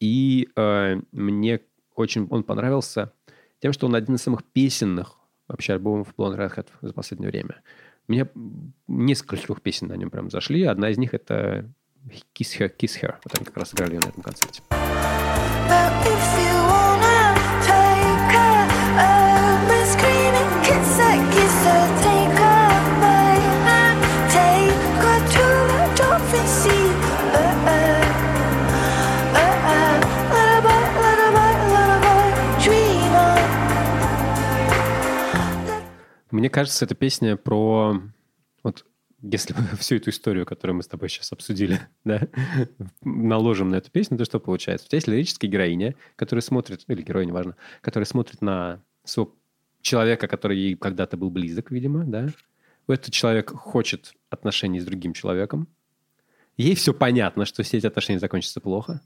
И 0.00 0.48
э, 0.56 1.00
мне 1.12 1.60
очень 1.94 2.26
он 2.30 2.42
понравился 2.42 3.12
тем, 3.60 3.72
что 3.72 3.86
он 3.86 3.94
один 3.94 4.16
из 4.16 4.22
самых 4.22 4.42
песенных 4.42 5.18
вообще 5.48 5.74
альбомов 5.74 6.14
Blonde 6.16 6.36
Redhead 6.36 6.68
за 6.80 6.92
последнее 6.92 7.30
время. 7.30 7.62
Мне 8.06 8.28
несколько 8.86 9.36
песен 9.60 9.88
на 9.88 9.94
нем 9.94 10.10
прям 10.10 10.30
зашли. 10.30 10.64
Одна 10.64 10.90
из 10.90 10.98
них 10.98 11.14
это 11.14 11.70
Kiss 12.34 12.58
Her, 12.58 12.70
Kiss 12.76 13.00
Her. 13.00 13.14
Вот 13.24 13.36
они 13.36 13.46
как 13.46 13.56
раз 13.56 13.72
играли 13.74 13.96
на 13.96 14.08
этом 14.08 14.22
концерте. 14.22 14.62
Мне 36.34 36.50
кажется, 36.50 36.84
эта 36.84 36.96
песня 36.96 37.36
про 37.36 38.02
вот 38.64 38.84
если 39.22 39.54
мы 39.54 39.76
всю 39.78 39.94
эту 39.94 40.10
историю, 40.10 40.44
которую 40.44 40.76
мы 40.76 40.82
с 40.82 40.88
тобой 40.88 41.08
сейчас 41.08 41.30
обсудили, 41.30 41.80
да, 42.04 42.26
наложим 43.04 43.68
на 43.68 43.76
эту 43.76 43.92
песню, 43.92 44.18
то 44.18 44.24
что 44.24 44.40
получается? 44.40 44.86
У 44.86 44.88
тебя 44.88 44.96
есть 44.96 45.06
лирическая 45.06 45.48
героиня, 45.48 45.94
которая 46.16 46.42
смотрит, 46.42 46.82
или 46.88 47.02
герой, 47.02 47.24
неважно, 47.24 47.54
которая 47.82 48.04
смотрит 48.04 48.42
на 48.42 48.82
своего 49.04 49.32
человека, 49.80 50.26
который 50.26 50.58
ей 50.58 50.74
когда-то 50.74 51.16
был 51.16 51.30
близок, 51.30 51.70
видимо, 51.70 52.02
да. 52.04 52.26
Этот 52.88 53.14
человек 53.14 53.52
хочет 53.52 54.12
отношений 54.28 54.80
с 54.80 54.84
другим 54.84 55.12
человеком. 55.12 55.68
Ей 56.56 56.74
все 56.74 56.92
понятно, 56.92 57.44
что 57.44 57.62
все 57.62 57.78
эти 57.78 57.86
отношения 57.86 58.18
закончатся 58.18 58.60
плохо. 58.60 59.00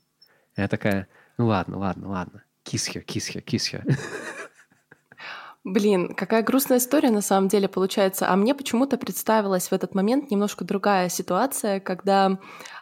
Она 0.57 0.67
такая, 0.67 1.09
ну 1.37 1.49
ладно, 1.49 1.77
ладно, 1.77 2.09
ладно. 2.09 2.45
Kiss 2.65 2.91
her, 2.95 3.05
kiss 3.05 3.35
her, 3.35 3.45
kiss 3.45 3.75
her. 3.75 3.85
Блин, 5.71 6.15
какая 6.15 6.43
грустная 6.43 6.79
история 6.79 7.11
на 7.11 7.21
самом 7.21 7.49
деле 7.49 7.69
получается. 7.69 8.31
А 8.31 8.37
мне 8.37 8.55
почему-то 8.55 8.97
представилась 8.97 9.69
в 9.69 9.73
этот 9.75 9.95
момент 9.95 10.31
немножко 10.31 10.65
другая 10.65 11.11
ситуация, 11.11 11.79
когда 11.79 12.39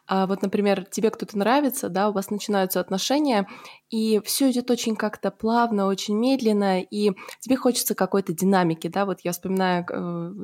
а 0.07 0.27
вот, 0.27 0.43
например, 0.43 0.85
тебе 0.85 1.11
кто-то 1.11 1.37
нравится, 1.37 1.89
да, 1.89 2.09
у 2.09 2.13
вас 2.13 2.31
начинаются 2.31 2.81
отношения, 2.81 3.49
и 3.91 4.21
все 4.25 4.51
идет 4.51 4.71
очень 4.71 4.97
как-то 4.97 5.31
плавно, 5.31 5.87
очень 5.87 6.17
медленно, 6.17 6.81
и 6.81 7.13
тебе 7.41 7.57
хочется 7.57 7.95
какой-то 7.95 8.33
динамики, 8.33 8.89
да, 8.89 9.05
вот 9.05 9.21
я 9.23 9.33
вспоминаю 9.33 9.85
э, 9.89 9.95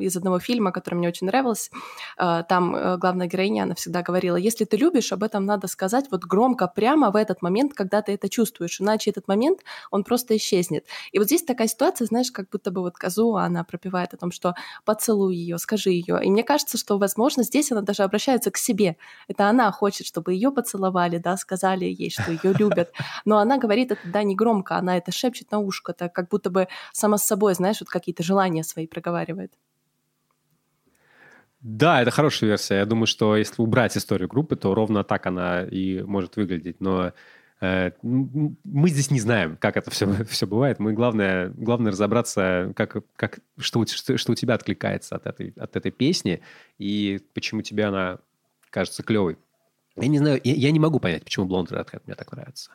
из 0.01 0.17
одного 0.17 0.41
фильма, 0.41 0.73
который 0.73 0.97
мне 0.97 1.09
очень 1.09 1.27
нравился, 1.27 1.71
э, 2.19 2.43
там 2.49 2.75
э, 2.75 2.97
главная 2.99 3.27
героиня, 3.29 3.63
она 3.63 3.75
всегда 3.75 4.03
говорила, 4.03 4.37
если 4.37 4.65
ты 4.65 4.77
любишь, 4.77 5.13
об 5.13 5.23
этом 5.23 5.45
надо 5.45 5.69
сказать 5.69 6.07
вот 6.11 6.25
громко, 6.25 6.67
прямо 6.67 7.11
в 7.11 7.17
этот 7.17 7.41
момент, 7.43 7.75
когда 7.75 8.03
ты 8.03 8.13
это 8.13 8.29
чувствуешь, 8.29 8.81
иначе 8.81 9.11
этот 9.11 9.29
момент, 9.29 9.61
он 9.91 10.03
просто 10.05 10.37
исчезнет. 10.37 10.87
И 11.13 11.19
вот 11.19 11.27
здесь 11.27 11.43
такая 11.43 11.69
ситуация, 11.69 12.07
знаешь, 12.07 12.31
как 12.33 12.49
будто 12.51 12.71
бы 12.71 12.81
вот 12.81 12.97
Казу, 12.97 13.37
она 13.37 13.65
пропевает 13.65 14.15
о 14.15 14.17
том, 14.17 14.33
что 14.33 14.55
поцелуй 14.85 15.37
ее, 15.37 15.59
скажи 15.59 15.91
ее, 15.91 16.21
и 16.23 16.31
мне 16.31 16.43
кажется, 16.43 16.79
что, 16.79 16.99
возможно, 16.99 17.45
здесь 17.45 17.71
она 17.71 17.83
даже 17.83 18.03
обращается 18.03 18.51
к 18.51 18.57
себе, 18.57 18.97
это 19.29 19.52
она 19.53 19.71
хочет, 19.71 20.07
чтобы 20.07 20.33
ее 20.35 20.51
поцеловали, 20.51 21.19
да, 21.19 21.37
сказали 21.37 21.85
ей, 21.85 22.11
что 22.11 22.33
ее 22.33 22.53
любят. 22.59 22.93
Но 23.25 23.39
она 23.39 23.59
говорит 23.59 23.93
это, 23.93 24.01
да, 24.05 24.23
не 24.23 24.35
громко, 24.35 24.77
она 24.77 24.97
это 24.97 25.13
шепчет 25.13 25.51
на 25.53 25.59
ушко, 25.59 25.93
так 25.93 26.13
как 26.13 26.29
будто 26.29 26.51
бы 26.51 26.69
сама 26.93 27.19
с 27.19 27.27
собой, 27.27 27.55
знаешь, 27.55 27.81
вот 27.81 27.89
какие-то 27.89 28.23
желания 28.23 28.65
свои 28.65 28.87
проговаривает. 28.87 29.53
Да, 31.61 32.03
это 32.03 32.11
хорошая 32.11 32.51
версия. 32.51 32.77
Я 32.77 32.87
думаю, 32.87 33.07
что 33.07 33.37
если 33.37 33.63
убрать 33.63 33.97
историю 33.97 34.29
группы, 34.29 34.57
то 34.57 34.75
ровно 34.75 35.05
так 35.05 35.27
она 35.27 35.63
и 35.63 36.03
может 36.03 36.35
выглядеть. 36.35 36.81
Но 36.81 37.13
э, 37.61 37.93
мы 38.03 38.89
здесь 38.89 39.13
не 39.13 39.21
знаем, 39.21 39.57
как 39.61 39.77
это 39.77 39.89
все, 39.91 40.25
все 40.29 40.47
бывает. 40.47 40.81
Мы 40.81 40.93
главное, 40.93 41.51
главное 41.51 41.93
разобраться, 41.93 42.73
как, 42.75 42.97
как, 43.15 43.39
что, 43.59 43.87
что, 43.87 44.17
что 44.17 44.33
у 44.33 44.35
тебя 44.35 44.55
откликается 44.55 45.15
от 45.15 45.27
этой, 45.27 45.53
от 45.57 45.77
этой 45.77 45.93
песни 45.93 46.43
и 46.79 47.21
почему 47.33 47.63
тебе 47.63 47.85
она 47.85 48.19
кажется 48.73 49.03
клевой. 49.05 49.39
Я 49.95 50.09
не 50.09 50.19
знаю, 50.19 50.41
я, 50.43 50.55
я 50.55 50.71
не 50.73 50.81
могу 50.81 50.99
понять, 50.99 51.23
почему 51.23 51.47
Blonde 51.47 51.69
Redhead 51.69 52.03
мне 52.07 52.17
так 52.17 52.33
нравится. 52.33 52.71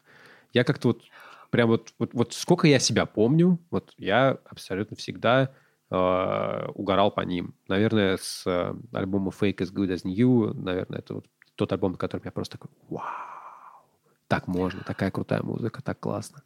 Я 0.54 0.64
как-то 0.64 0.90
вот, 0.90 1.02
прям 1.50 1.68
вот, 1.68 1.94
вот, 2.00 2.14
вот 2.14 2.34
сколько 2.34 2.68
я 2.68 2.80
себя 2.80 3.06
помню, 3.06 3.60
вот 3.72 3.94
я 3.98 4.38
абсолютно 4.46 4.96
всегда 4.96 5.52
э, 5.90 6.68
угорал 6.76 7.12
по 7.12 7.22
ним. 7.22 7.56
Наверное, 7.68 8.18
с 8.18 8.44
э, 8.46 8.74
альбома 8.94 9.32
Fake 9.32 9.58
as 9.58 9.74
Good 9.74 9.94
as 9.94 10.02
New, 10.04 10.54
наверное, 10.54 11.00
это 11.00 11.16
вот 11.16 11.26
тот 11.56 11.72
альбом, 11.72 11.94
на 11.94 11.98
котором 11.98 12.24
я 12.24 12.32
просто 12.32 12.60
такой, 12.60 12.70
вау, 12.88 13.04
так 14.28 14.48
можно, 14.48 14.84
такая 14.84 15.10
крутая 15.10 15.42
музыка, 15.42 15.82
так 15.82 16.00
классно. 16.00 16.44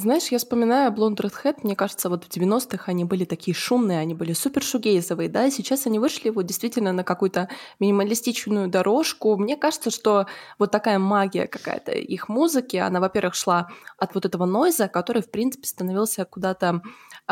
Знаешь, 0.00 0.28
я 0.28 0.38
вспоминаю 0.38 0.90
Blonde 0.92 1.16
Redhead, 1.16 1.58
мне 1.62 1.76
кажется, 1.76 2.08
вот 2.08 2.24
в 2.24 2.28
90-х 2.28 2.84
они 2.86 3.04
были 3.04 3.26
такие 3.26 3.54
шумные, 3.54 3.98
они 3.98 4.14
были 4.14 4.32
супер 4.32 4.62
шугейзовые, 4.62 5.28
да, 5.28 5.44
и 5.44 5.50
сейчас 5.50 5.86
они 5.86 5.98
вышли 5.98 6.30
вот 6.30 6.46
действительно 6.46 6.92
на 6.92 7.04
какую-то 7.04 7.50
минималистичную 7.80 8.68
дорожку. 8.68 9.36
Мне 9.36 9.58
кажется, 9.58 9.90
что 9.90 10.26
вот 10.58 10.70
такая 10.70 10.98
магия 10.98 11.46
какая-то 11.46 11.92
их 11.92 12.30
музыки, 12.30 12.78
она, 12.78 12.98
во-первых, 12.98 13.34
шла 13.34 13.68
от 13.98 14.14
вот 14.14 14.24
этого 14.24 14.46
нойза, 14.46 14.88
который, 14.88 15.20
в 15.20 15.30
принципе, 15.30 15.66
становился 15.66 16.24
куда-то 16.24 16.80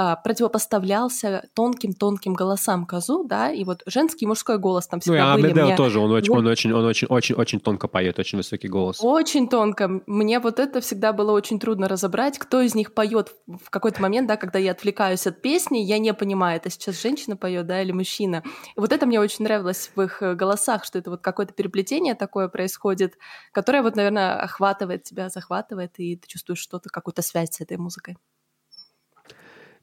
а, 0.01 0.15
противопоставлялся 0.15 1.49
тонким-тонким 1.55 2.35
голосам 2.35 2.87
козу, 2.87 3.25
да, 3.25 3.51
и 3.51 3.65
вот 3.65 3.83
женский 3.87 4.27
и 4.27 4.29
мужской 4.29 4.57
голос 4.57 4.87
там 4.87 5.01
всегда 5.01 5.33
ну, 5.33 5.39
и 5.39 5.43
были. 5.43 5.51
Амедео 5.53 5.67
мне... 5.67 5.77
тоже, 5.77 5.99
он 5.99 6.13
очень, 6.13 6.33
он 6.33 6.47
очень, 6.47 6.73
он 6.73 6.85
очень, 6.85 7.09
очень, 7.09 7.35
очень 7.35 7.59
тонко 7.59 7.89
поет, 7.89 8.17
очень 8.19 8.39
высокий 8.39 8.69
голос. 8.69 8.99
Очень 9.01 9.49
тонко. 9.49 10.03
Мне 10.07 10.39
вот 10.39 10.61
это 10.61 10.81
всегда 10.81 11.13
было 11.13 11.33
очень 11.33 11.59
трудно 11.59 11.89
разобрать, 11.89 12.39
кто 12.39 12.58
из 12.61 12.75
них 12.75 12.95
поет 12.95 13.35
в 13.47 13.71
какой-то 13.71 14.01
момент, 14.03 14.29
да, 14.29 14.37
когда 14.37 14.59
я 14.59 14.73
отвлекаюсь 14.73 15.27
от 15.27 15.43
песни, 15.43 15.79
я 15.79 15.99
не 15.99 16.13
понимаю, 16.15 16.57
это 16.57 16.71
сейчас 16.71 17.01
женщина 17.01 17.37
поет, 17.37 17.67
да, 17.67 17.83
или 17.83 17.93
мужчина. 17.93 18.43
И 18.77 18.81
вот 18.81 18.93
это 18.93 19.07
мне 19.07 19.21
очень 19.21 19.45
нравилось 19.45 19.91
в 19.95 20.01
их 20.01 20.23
э, 20.23 20.35
голосах, 20.35 20.85
что 20.85 20.99
это 20.99 21.11
вот 21.11 21.21
какое-то 21.21 21.53
переплетение 21.55 22.15
такое 22.15 22.49
происходит, 22.49 23.15
которое 23.53 23.83
вот, 23.83 23.97
наверное, 23.97 24.41
охватывает 24.41 25.05
тебя, 25.05 25.29
захватывает, 25.29 25.93
и 25.99 26.17
ты 26.17 26.29
чувствуешь 26.29 26.61
что-то, 26.61 26.89
какую-то 26.91 27.23
связь 27.23 27.51
с 27.51 27.61
этой 27.61 27.77
музыкой. 27.77 28.17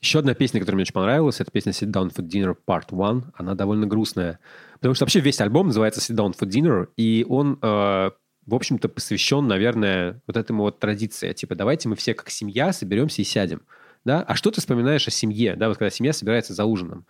Еще 0.02 0.20
одна 0.20 0.34
песня, 0.34 0.60
которая 0.60 0.76
мне 0.76 0.84
очень 0.84 0.94
понравилась, 0.94 1.40
это 1.40 1.52
песня 1.52 1.72
Sit 1.72 1.92
Down 1.92 2.14
for 2.14 2.24
Dinner 2.24 2.56
Part 2.68 2.90
1. 2.92 3.32
Она 3.34 3.56
довольно 3.56 3.88
грустная. 3.88 4.40
Потому 4.74 4.94
что 4.94 5.06
вообще 5.06 5.20
весь 5.20 5.42
альбом 5.42 5.68
называется 5.68 6.00
Sit 6.00 6.16
Down 6.16 6.36
for 6.38 6.48
Dinner, 6.48 6.90
и 6.96 7.26
он, 7.28 7.58
э, 7.62 8.12
в 8.46 8.54
общем-то, 8.54 8.90
посвящен, 8.90 9.48
наверное, 9.48 10.22
вот 10.28 10.38
этому 10.38 10.64
вот 10.64 10.80
традиции. 10.80 11.34
Типа, 11.34 11.56
давайте 11.56 11.90
мы 11.90 11.96
все 11.96 12.14
как 12.14 12.30
семья 12.30 12.74
соберемся 12.74 13.22
и 13.22 13.26
сядем. 13.26 13.64
Да? 14.04 14.22
А 14.22 14.36
что 14.36 14.52
ты 14.52 14.62
вспоминаешь 14.62 15.08
о 15.08 15.12
семье, 15.12 15.56
да, 15.56 15.68
вот 15.68 15.78
когда 15.78 15.90
семья 15.90 16.14
собирается 16.14 16.54
за 16.54 16.66
ужином? 16.66 17.06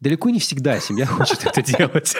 Далеко 0.00 0.28
не 0.30 0.40
всегда 0.40 0.78
семья 0.80 1.06
хочет 1.06 1.46
это 1.46 1.62
делать 1.62 2.16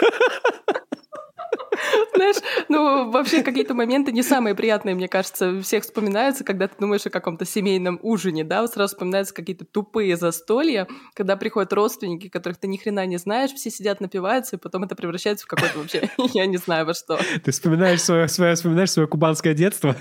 знаешь, 2.15 2.37
ну, 2.69 3.11
вообще 3.11 3.43
какие-то 3.43 3.73
моменты 3.73 4.11
не 4.11 4.23
самые 4.23 4.55
приятные, 4.55 4.95
мне 4.95 5.07
кажется, 5.07 5.61
всех 5.61 5.83
вспоминаются, 5.83 6.43
когда 6.43 6.67
ты 6.67 6.75
думаешь 6.79 7.05
о 7.05 7.09
каком-то 7.09 7.45
семейном 7.45 7.99
ужине, 8.01 8.43
да, 8.43 8.61
вот 8.61 8.73
сразу 8.73 8.95
вспоминаются 8.95 9.33
какие-то 9.33 9.65
тупые 9.65 10.17
застолья, 10.17 10.87
когда 11.13 11.35
приходят 11.35 11.73
родственники, 11.73 12.29
которых 12.29 12.57
ты 12.57 12.67
ни 12.67 12.77
хрена 12.77 13.05
не 13.05 13.17
знаешь, 13.17 13.51
все 13.51 13.69
сидят, 13.69 14.01
напиваются, 14.01 14.55
и 14.55 14.59
потом 14.59 14.83
это 14.83 14.95
превращается 14.95 15.45
в 15.45 15.47
какое-то 15.47 15.79
вообще, 15.79 16.09
я 16.33 16.45
не 16.45 16.57
знаю 16.57 16.85
во 16.85 16.93
что. 16.93 17.19
Ты 17.43 17.51
вспоминаешь 17.51 18.01
свое, 18.01 18.27
свое, 18.27 18.55
вспоминаешь 18.55 18.91
свое 18.91 19.07
кубанское 19.07 19.53
детство? 19.53 19.95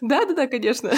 Да-да-да, 0.00 0.46
конечно. 0.48 0.92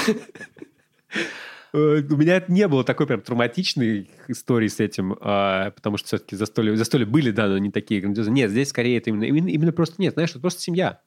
Э, 1.75 2.03
у 2.09 2.17
меня 2.17 2.43
не 2.47 2.69
было 2.69 2.85
такой 2.85 3.09
прям 3.09 3.21
травматичной 3.21 4.09
истории 4.29 4.69
с 4.69 4.79
этим, 4.79 5.17
а, 5.21 5.73
потому 5.73 5.97
что 5.97 6.07
все-таки 6.07 6.37
застолья, 6.37 6.77
застолья 6.77 7.05
были, 7.05 7.33
да, 7.33 7.49
но 7.49 7.59
не 7.59 7.73
такие 7.73 8.01
грандиозные. 8.01 8.33
Нет, 8.33 8.51
здесь 8.53 8.69
скорее 8.69 8.99
это 8.99 9.11
именно, 9.11 9.25
именно, 9.25 9.49
именно 9.49 9.73
просто 9.73 9.97
нет, 9.99 10.15
знаешь, 10.15 10.31
это 10.31 10.39
просто 10.39 10.63
семья. 10.63 11.01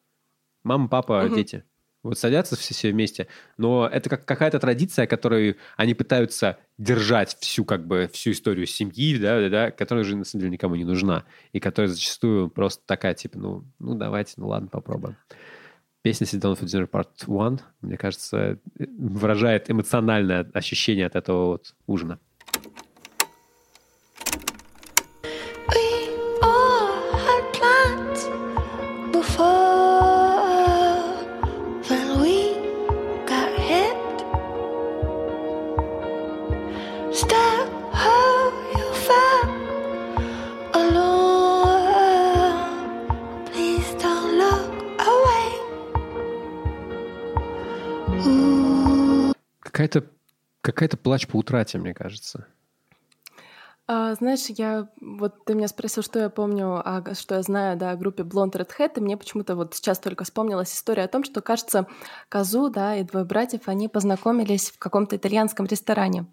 Мама, 0.63 0.89
папа, 0.89 1.23
угу. 1.25 1.35
дети. 1.35 1.63
Вот 2.03 2.19
садятся 2.19 2.57
все, 2.57 2.73
все 2.73 2.91
вместе, 2.91 3.27
но 3.57 3.89
это 3.91 4.09
как 4.09 4.25
какая-то 4.25 4.59
традиция, 4.59 5.07
которую 5.07 5.55
они 5.77 5.93
пытаются 5.93 6.57
держать 6.77 7.37
всю 7.39 7.63
как 7.63 7.87
бы 7.87 8.09
всю 8.11 8.31
историю 8.31 8.67
семьи, 8.67 9.17
да, 9.17 9.39
да, 9.41 9.49
да, 9.49 9.71
которая 9.71 10.03
же 10.03 10.17
на 10.17 10.25
самом 10.25 10.41
деле 10.41 10.51
никому 10.51 10.75
не 10.75 10.85
нужна 10.85 11.23
и 11.53 11.59
которая 11.61 11.89
зачастую 11.89 12.49
просто 12.49 12.83
такая 12.85 13.13
типа, 13.13 13.39
ну, 13.39 13.65
ну 13.79 13.95
давайте, 13.95 14.33
ну 14.37 14.49
ладно, 14.49 14.67
попробуем 14.67 15.15
песня 16.01 16.25
Sit 16.25 16.39
Down 16.39 16.57
for 16.57 16.65
Dinner 16.65 16.89
Part 16.89 17.25
1, 17.25 17.59
мне 17.81 17.97
кажется, 17.97 18.59
выражает 18.75 19.69
эмоциональное 19.69 20.49
ощущение 20.53 21.05
от 21.05 21.15
этого 21.15 21.45
вот 21.47 21.75
ужина. 21.85 22.19
Какая-то 49.77 50.09
какая-то 50.61 50.97
плач 50.97 51.27
по 51.27 51.37
утрате, 51.37 51.77
мне 51.77 51.93
кажется. 51.93 52.47
А, 53.85 54.15
знаешь, 54.15 54.47
я 54.47 54.89
вот 54.99 55.45
ты 55.45 55.53
меня 55.53 55.67
спросил, 55.67 56.01
что 56.01 56.17
я 56.17 56.31
помню, 56.31 56.81
а, 56.83 57.13
что 57.13 57.35
я 57.35 57.43
знаю, 57.43 57.77
да, 57.77 57.91
о 57.91 57.95
группе 57.95 58.23
Blonde 58.23 58.53
Red 58.53 58.71
Hat, 58.79 58.93
и 58.95 59.01
мне 59.01 59.17
почему-то 59.17 59.55
вот 59.55 59.75
сейчас 59.75 59.99
только 59.99 60.23
вспомнилась 60.23 60.73
история 60.73 61.03
о 61.03 61.07
том, 61.07 61.23
что, 61.23 61.41
кажется, 61.41 61.85
Казу, 62.27 62.71
да, 62.71 62.95
и 62.95 63.03
двое 63.03 63.23
братьев, 63.23 63.67
они 63.67 63.87
познакомились 63.87 64.71
в 64.71 64.79
каком-то 64.79 65.15
итальянском 65.15 65.67
ресторане. 65.67 66.25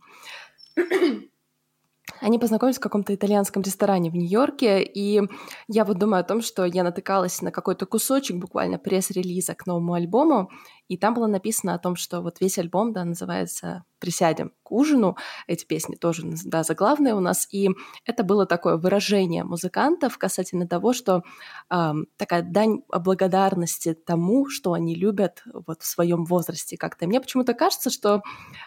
Они 2.24 2.38
познакомились 2.38 2.78
в 2.78 2.80
каком-то 2.80 3.14
итальянском 3.14 3.62
ресторане 3.62 4.10
в 4.10 4.14
Нью-Йорке, 4.14 4.82
и 4.82 5.20
я 5.68 5.84
вот 5.84 5.98
думаю 5.98 6.22
о 6.22 6.24
том, 6.24 6.40
что 6.40 6.64
я 6.64 6.82
натыкалась 6.82 7.42
на 7.42 7.50
какой-то 7.50 7.84
кусочек 7.84 8.38
буквально 8.38 8.78
пресс-релиза 8.78 9.54
к 9.54 9.66
новому 9.66 9.92
альбому, 9.92 10.50
и 10.88 10.96
там 10.96 11.12
было 11.12 11.26
написано 11.26 11.74
о 11.74 11.78
том, 11.78 11.96
что 11.96 12.22
вот 12.22 12.40
весь 12.40 12.58
альбом, 12.58 12.92
да, 12.94 13.04
называется 13.04 13.84
«Присядем 13.98 14.52
к 14.62 14.72
ужину». 14.72 15.16
Эти 15.46 15.64
песни 15.64 15.96
тоже, 15.96 16.22
да, 16.44 16.62
заглавные 16.62 17.14
у 17.14 17.20
нас. 17.20 17.48
И 17.50 17.70
это 18.04 18.22
было 18.22 18.44
такое 18.44 18.76
выражение 18.76 19.44
музыкантов 19.44 20.18
касательно 20.18 20.68
того, 20.68 20.92
что 20.92 21.22
э, 21.70 21.92
такая 22.18 22.42
дань 22.42 22.82
благодарности 22.88 23.94
тому, 23.94 24.50
что 24.50 24.74
они 24.74 24.94
любят 24.94 25.42
вот 25.52 25.80
в 25.82 25.86
своем 25.86 26.26
возрасте 26.26 26.76
как-то. 26.76 27.06
Мне 27.06 27.20
почему-то 27.20 27.54
кажется, 27.54 27.88
что 27.88 28.22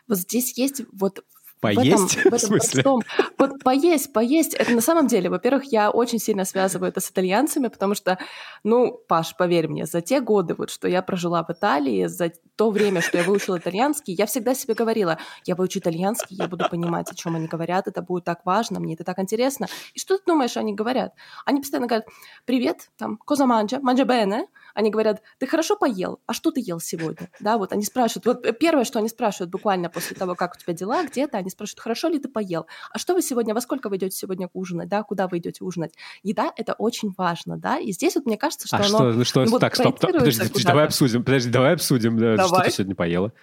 вот 0.07 0.17
здесь 0.17 0.57
есть 0.57 0.81
вот 0.91 1.23
Поесть? 1.59 2.15
В, 2.15 2.17
этом, 2.17 2.23
в, 2.23 2.25
этом 2.25 2.37
в 2.37 2.41
смысле? 2.41 2.83
Простом, 2.83 3.01
вот 3.37 3.63
поесть, 3.63 4.13
поесть. 4.13 4.53
Это 4.53 4.71
на 4.71 4.81
самом 4.81 5.07
деле, 5.07 5.29
во-первых, 5.29 5.65
я 5.71 5.89
очень 5.89 6.19
сильно 6.19 6.45
связываю 6.45 6.89
это 6.89 6.99
с 6.99 7.09
итальянцами, 7.09 7.67
потому 7.67 7.95
что, 7.95 8.17
ну, 8.63 8.99
Паш, 9.07 9.35
поверь 9.35 9.67
мне, 9.67 9.85
за 9.85 10.01
те 10.01 10.21
годы, 10.21 10.55
вот, 10.55 10.69
что 10.69 10.87
я 10.87 11.01
прожила 11.01 11.43
в 11.43 11.49
Италии, 11.49 12.05
за 12.05 12.31
то 12.55 12.69
время, 12.69 13.01
что 13.01 13.17
я 13.17 13.23
выучила 13.23 13.57
итальянский, 13.57 14.13
я 14.13 14.25
всегда 14.25 14.53
себе 14.53 14.73
говорила, 14.73 15.17
я 15.45 15.55
выучу 15.55 15.79
итальянский, 15.79 16.35
я 16.35 16.47
буду 16.47 16.69
понимать, 16.69 17.11
о 17.11 17.15
чем 17.15 17.35
они 17.35 17.47
говорят, 17.47 17.87
это 17.87 18.01
будет 18.01 18.23
так 18.23 18.45
важно, 18.45 18.79
мне 18.79 18.93
это 18.93 19.03
так 19.03 19.19
интересно. 19.19 19.67
И 19.93 19.99
что 19.99 20.17
ты 20.17 20.23
думаешь, 20.25 20.57
они 20.57 20.73
говорят? 20.73 21.13
Они 21.45 21.59
постоянно 21.59 21.87
говорят, 21.87 22.07
привет, 22.45 22.89
там, 22.97 23.19
cosa 23.25 23.45
mangia, 23.45 23.79
mangia 23.81 24.05
bene, 24.05 24.45
они 24.77 24.91
говорят, 24.91 25.23
ты 25.39 25.47
хорошо 25.47 25.75
поел, 25.75 26.19
а 26.27 26.33
что 26.33 26.51
ты 26.51 26.61
ел 26.63 26.79
сегодня? 26.79 27.29
Да, 27.39 27.57
вот 27.57 27.71
они 27.71 27.83
спрашивают, 27.83 28.25
вот 28.25 28.59
первое, 28.59 28.83
что 28.83 28.99
они 28.99 29.09
спрашивают 29.09 29.49
буквально 29.49 29.89
после 29.89 30.15
того, 30.15 30.35
как 30.35 30.55
у 30.55 30.59
тебя 30.59 30.73
дела, 30.73 31.03
где-то, 31.03 31.37
они 31.37 31.49
спрашивают, 31.49 31.79
хорошо 31.79 32.09
ли 32.09 32.19
ты 32.19 32.29
поел, 32.29 32.67
а 32.91 32.99
что 32.99 33.15
вы 33.15 33.21
сегодня, 33.21 33.55
во 33.55 33.61
сколько 33.61 33.89
вы 33.89 33.95
идете 33.95 34.15
сегодня 34.15 34.49
ужинать, 34.53 34.87
да, 34.87 35.01
куда 35.01 35.27
вы 35.27 35.39
идете 35.39 35.63
ужинать? 35.63 35.93
Еда— 36.21 36.51
это 36.55 36.73
очень 36.73 37.11
важно, 37.17 37.57
да, 37.57 37.79
и 37.79 37.91
здесь 37.91 38.15
вот 38.15 38.25
мне 38.25 38.37
кажется, 38.37 38.67
что 38.67 38.77
а 38.77 38.79
оно... 38.81 38.87
Что, 38.87 39.13
ну 39.13 39.23
что, 39.23 39.45
ну, 39.45 39.59
так, 39.59 39.75
стоп, 39.75 39.99
подожди, 39.99 40.41
подожди, 40.41 40.63
давай 40.63 40.85
обсудим, 40.85 41.23
подожди, 41.23 41.49
давай 41.49 41.73
обсудим, 41.73 42.17
давай. 42.17 42.47
что 42.47 42.61
ты 42.61 42.71
сегодня 42.71 42.95
поела? 42.95 43.33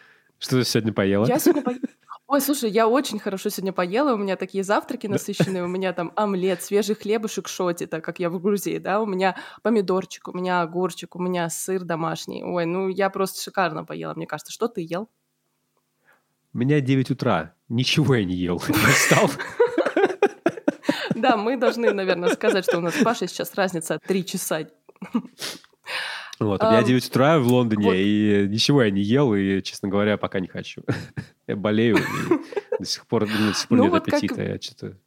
Что 0.45 0.59
ты 0.59 0.65
сегодня 0.67 0.93
поела? 0.93 1.25
Я 1.25 1.39
сегодня 1.39 1.63
поела... 1.63 1.81
Ой, 2.27 2.41
слушай, 2.43 2.69
я 2.69 2.87
очень 2.87 3.19
хорошо 3.19 3.49
сегодня 3.49 3.73
поела, 3.73 4.13
у 4.13 4.19
меня 4.19 4.37
такие 4.37 4.63
завтраки 4.63 5.07
насыщенные, 5.07 5.65
у 5.65 5.69
меня 5.69 5.95
там 5.95 6.13
омлет, 6.17 6.63
свежий 6.63 6.95
хлебушек 6.95 7.49
шоти, 7.49 7.87
так 7.87 8.05
как 8.05 8.19
я 8.19 8.29
в 8.29 8.39
Грузии, 8.39 8.77
да, 8.77 9.01
у 9.01 9.07
меня 9.07 9.37
помидорчик, 9.63 10.29
у 10.29 10.33
меня 10.33 10.61
огурчик, 10.61 11.17
у 11.17 11.19
меня 11.19 11.49
сыр 11.49 11.83
домашний. 11.83 12.45
Ой, 12.45 12.67
ну 12.67 12.89
я 12.89 13.09
просто 13.09 13.43
шикарно 13.43 13.87
поела, 13.87 14.13
мне 14.13 14.27
кажется. 14.27 14.53
Что 14.53 14.69
ты 14.69 14.83
ел? 14.83 15.09
У 16.53 16.59
меня 16.59 16.83
9 16.83 17.11
утра, 17.11 17.55
ничего 17.71 18.17
я 18.17 18.25
не 18.27 18.35
ел, 18.35 18.59
встал. 18.93 19.31
Да, 21.15 21.39
мы 21.39 21.57
должны, 21.57 21.91
наверное, 21.91 22.29
сказать, 22.35 22.67
что 22.67 22.77
у 22.77 22.81
нас 22.83 22.95
с 22.95 23.03
Пашей 23.03 23.29
сейчас 23.29 23.55
разница 23.55 23.99
3 24.07 24.25
часа. 24.27 24.69
Вот, 26.41 26.63
у 26.63 26.67
меня 26.67 26.83
9 26.83 27.07
утра 27.07 27.39
в 27.39 27.47
Лондоне, 27.47 27.87
вот. 27.87 27.95
и 27.97 28.47
ничего 28.49 28.83
я 28.83 28.91
не 28.91 29.03
ел, 29.03 29.35
и, 29.35 29.63
честно 29.63 29.89
говоря, 29.89 30.17
пока 30.17 30.41
не 30.41 30.49
хочу. 30.49 30.83
я 31.47 31.57
болею, 31.57 31.99
до 32.79 32.85
сих 32.85 33.07
пор, 33.07 33.27
до 33.27 33.55
сих 33.55 33.69
пор 33.69 33.79
ну, 33.79 33.85
нет 33.85 33.93
вот 33.93 34.09
аппетита. 34.09 34.35
Как... 34.35 34.49
Я 34.49 34.61
что-то 34.61 34.99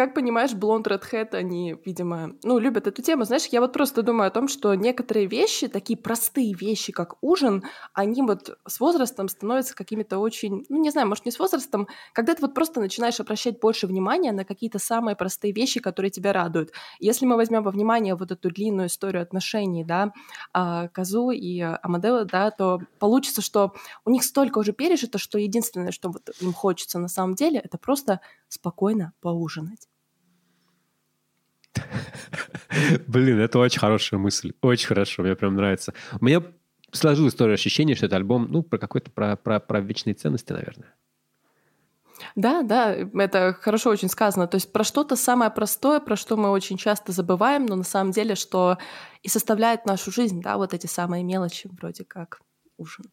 как 0.00 0.14
понимаешь, 0.14 0.52
Red 0.52 1.02
Hat, 1.12 1.34
они, 1.34 1.76
видимо, 1.84 2.32
ну, 2.42 2.58
любят 2.58 2.86
эту 2.86 3.02
тему. 3.02 3.24
Знаешь, 3.24 3.44
я 3.52 3.60
вот 3.60 3.74
просто 3.74 4.02
думаю 4.02 4.28
о 4.28 4.30
том, 4.30 4.48
что 4.48 4.72
некоторые 4.74 5.26
вещи, 5.26 5.68
такие 5.68 5.98
простые 5.98 6.54
вещи, 6.54 6.90
как 6.90 7.16
ужин, 7.20 7.64
они 7.92 8.22
вот 8.22 8.56
с 8.66 8.80
возрастом 8.80 9.28
становятся 9.28 9.74
какими-то 9.74 10.16
очень, 10.16 10.64
ну, 10.70 10.80
не 10.80 10.88
знаю, 10.88 11.06
может, 11.06 11.26
не 11.26 11.30
с 11.30 11.38
возрастом, 11.38 11.86
когда 12.14 12.34
ты 12.34 12.40
вот 12.40 12.54
просто 12.54 12.80
начинаешь 12.80 13.20
обращать 13.20 13.60
больше 13.60 13.86
внимания 13.86 14.32
на 14.32 14.46
какие-то 14.46 14.78
самые 14.78 15.16
простые 15.16 15.52
вещи, 15.52 15.80
которые 15.80 16.10
тебя 16.10 16.32
радуют. 16.32 16.70
Если 16.98 17.26
мы 17.26 17.36
возьмем 17.36 17.62
во 17.62 17.70
внимание 17.70 18.14
вот 18.14 18.30
эту 18.30 18.48
длинную 18.48 18.88
историю 18.88 19.22
отношений, 19.22 19.84
да, 19.84 20.14
а, 20.54 20.88
Казу 20.88 21.30
и 21.30 21.60
Амадео, 21.60 22.24
да, 22.24 22.50
то 22.50 22.80
получится, 22.98 23.42
что 23.42 23.74
у 24.06 24.10
них 24.10 24.24
столько 24.24 24.60
уже 24.60 24.72
пережито, 24.72 25.18
что 25.18 25.38
единственное, 25.38 25.92
что 25.92 26.08
вот 26.08 26.30
им 26.40 26.54
хочется 26.54 26.98
на 26.98 27.08
самом 27.08 27.34
деле, 27.34 27.60
это 27.60 27.76
просто 27.76 28.20
спокойно 28.48 29.12
поужинать. 29.20 29.89
Блин, 33.06 33.40
это 33.40 33.58
очень 33.58 33.80
хорошая 33.80 34.18
мысль. 34.18 34.52
Очень 34.62 34.88
хорошо, 34.88 35.22
мне 35.22 35.34
прям 35.34 35.54
нравится. 35.54 35.94
У 36.20 36.24
меня 36.24 36.42
сложилось 36.92 37.34
тоже 37.34 37.54
ощущение, 37.54 37.96
что 37.96 38.06
это 38.06 38.16
альбом, 38.16 38.48
ну, 38.50 38.62
про 38.62 38.78
какой-то, 38.78 39.10
про, 39.10 39.36
про, 39.36 39.60
про 39.60 39.80
вечные 39.80 40.14
ценности, 40.14 40.52
наверное. 40.52 40.94
Да, 42.36 42.62
да, 42.62 42.94
это 42.94 43.56
хорошо 43.60 43.90
очень 43.90 44.08
сказано. 44.08 44.46
То 44.46 44.56
есть 44.56 44.72
про 44.72 44.84
что-то 44.84 45.16
самое 45.16 45.50
простое, 45.50 46.00
про 46.00 46.16
что 46.16 46.36
мы 46.36 46.50
очень 46.50 46.76
часто 46.76 47.12
забываем, 47.12 47.66
но 47.66 47.76
на 47.76 47.84
самом 47.84 48.12
деле, 48.12 48.34
что 48.34 48.78
и 49.22 49.28
составляет 49.28 49.86
нашу 49.86 50.10
жизнь, 50.10 50.40
да, 50.42 50.56
вот 50.56 50.74
эти 50.74 50.86
самые 50.86 51.24
мелочи, 51.24 51.68
вроде 51.72 52.04
как 52.04 52.40
ужин. 52.76 53.06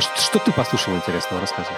Что 0.00 0.38
ты 0.38 0.52
послушал 0.52 0.94
интересного? 0.94 1.40
Рассказывай. 1.40 1.76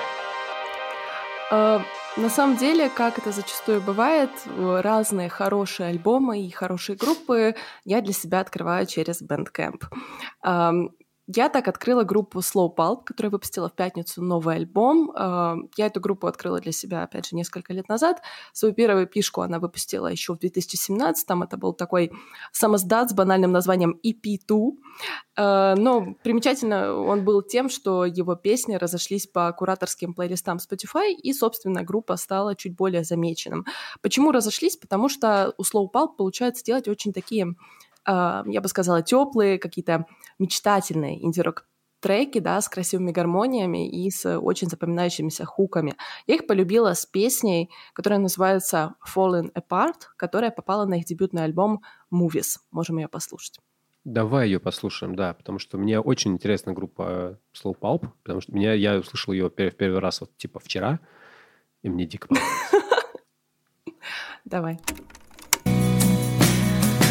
На 2.17 2.29
самом 2.29 2.57
деле, 2.57 2.91
как 2.91 3.19
это 3.19 3.31
зачастую 3.33 3.81
бывает, 3.81 4.31
разные 4.57 5.29
хорошие 5.29 5.89
альбомы 5.91 6.41
и 6.41 6.51
хорошие 6.51 6.97
группы 6.97 7.55
я 7.85 8.01
для 8.01 8.13
себя 8.13 8.41
открываю 8.41 8.87
через 8.87 9.23
Bandcamp. 9.23 9.83
Я 11.37 11.49
так 11.49 11.69
открыла 11.69 12.03
группу 12.03 12.41
Slow 12.41 12.75
Pulp, 12.75 13.05
которая 13.05 13.31
выпустила 13.31 13.69
в 13.69 13.75
пятницу 13.75 14.21
новый 14.21 14.57
альбом. 14.57 15.13
А, 15.15 15.57
я 15.77 15.87
эту 15.87 16.01
группу 16.01 16.27
открыла 16.27 16.59
для 16.59 16.73
себя, 16.73 17.05
опять 17.05 17.29
же, 17.29 17.37
несколько 17.37 17.73
лет 17.73 17.89
назад. 17.89 18.21
Свою 18.53 18.75
первую 18.75 19.07
пишку 19.07 19.43
она 19.43 19.61
выпустила 19.61 20.09
еще 20.09 20.35
в 20.35 20.39
2017-м. 20.39 21.43
Это 21.45 21.57
был 21.57 21.73
такой 21.73 22.11
самоздат 22.51 23.11
с 23.11 23.13
банальным 23.13 23.53
названием 23.53 24.01
EP2. 24.05 24.71
А, 25.37 25.77
но 25.77 26.15
примечательно 26.25 26.95
он 26.95 27.25
был 27.25 27.43
тем, 27.43 27.69
что 27.69 28.05
его 28.05 28.35
песни 28.35 28.75
разошлись 28.75 29.29
по 29.29 29.53
кураторским 29.53 30.15
плейлистам 30.15 30.59
Spotify, 30.59 31.13
и, 31.13 31.33
собственно, 31.33 31.85
группа 31.85 32.17
стала 32.17 32.57
чуть 32.57 32.75
более 32.75 33.05
замеченным. 33.05 33.67
Почему 34.03 34.33
разошлись? 34.33 34.77
Потому 34.77 35.09
что 35.09 35.55
у 35.59 35.63
Slow 35.63 35.87
Pulp 35.93 36.17
получается 36.17 36.65
делать 36.65 36.89
очень 36.89 37.13
такие 37.13 37.55
я 38.07 38.61
бы 38.61 38.69
сказала, 38.69 39.03
теплые, 39.03 39.59
какие-то 39.59 40.07
мечтательные 40.39 41.25
инди-рок 41.25 41.67
треки, 42.01 42.39
да, 42.41 42.61
с 42.61 42.69
красивыми 42.69 43.13
гармониями 43.13 43.89
и 43.89 44.11
с 44.11 44.39
очень 44.39 44.69
запоминающимися 44.69 45.45
хуками. 45.45 45.95
Я 46.27 46.37
их 46.37 46.47
полюбила 46.47 46.95
с 46.95 47.07
песней, 47.07 47.71
которая 47.93 48.19
называется 48.19 48.95
Fallen 49.15 49.53
Apart, 49.53 50.07
которая 50.17 50.51
попала 50.51 50.87
на 50.87 50.95
их 50.95 51.05
дебютный 51.05 51.45
альбом 51.45 51.83
Movies. 52.13 52.59
Можем 52.71 52.99
ее 52.99 53.09
послушать. 53.09 53.61
Давай 54.05 54.47
ее 54.47 54.61
послушаем, 54.61 55.15
да, 55.15 55.35
потому 55.35 55.59
что 55.59 55.77
мне 55.77 56.01
очень 56.01 56.33
интересна 56.33 56.73
группа 56.73 57.03
э, 57.09 57.37
Slow 57.55 57.79
Pulp, 57.79 58.09
потому 58.23 58.41
что 58.41 58.53
меня, 58.53 58.73
я 58.73 58.97
услышал 58.97 59.35
ее 59.35 59.49
в 59.49 59.51
первый 59.51 59.99
раз 59.99 60.23
вот 60.23 60.35
типа 60.39 60.59
вчера, 60.59 61.01
и 61.83 61.91
мне 61.91 62.07
дико 62.07 62.29
понравилось. 62.29 62.71
Давай. 64.47 64.81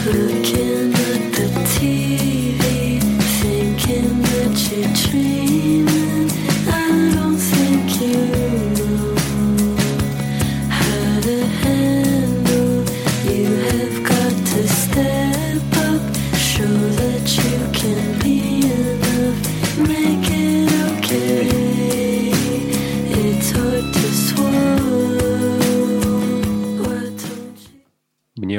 Looking 0.05 0.93
at 0.93 1.33
the 1.33 1.47
TV, 1.75 3.01
thinking 3.41 4.21
that 4.21 4.71
you're 4.71 4.93
dreaming. 4.93 5.48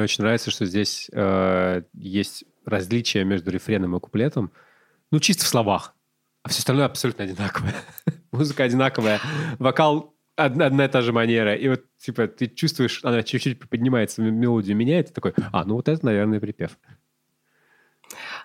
Мне 0.01 0.05
очень 0.05 0.23
нравится, 0.23 0.51
что 0.51 0.65
здесь 0.65 1.11
э, 1.13 1.83
есть 1.93 2.45
различия 2.65 3.23
между 3.23 3.51
рефреном 3.51 3.95
и 3.95 4.01
куплетом. 4.01 4.51
Ну, 5.11 5.21
чисто 5.21 5.45
в 5.45 5.49
словах. 5.49 5.95
А 6.43 6.49
все 6.49 6.61
остальное 6.61 6.87
абсолютно 6.87 7.25
одинаковое. 7.25 7.75
Музыка 8.33 8.65
одинаковая. 8.65 9.21
Вокал 9.59 10.15
одна, 10.37 10.65
одна 10.65 10.87
и 10.87 10.89
та 10.89 11.03
же 11.03 11.13
манера. 11.13 11.55
И 11.55 11.69
вот, 11.69 11.83
типа, 11.99 12.29
ты 12.29 12.47
чувствуешь, 12.47 13.01
она 13.05 13.23
чуть-чуть 13.23 13.69
поднимается, 13.69 14.23
мелодию 14.23 14.75
меняет, 14.75 15.11
и 15.11 15.13
такой, 15.13 15.35
а, 15.53 15.67
ну 15.67 15.75
вот 15.75 15.87
это, 15.87 16.03
наверное, 16.03 16.41
припев. 16.41 16.79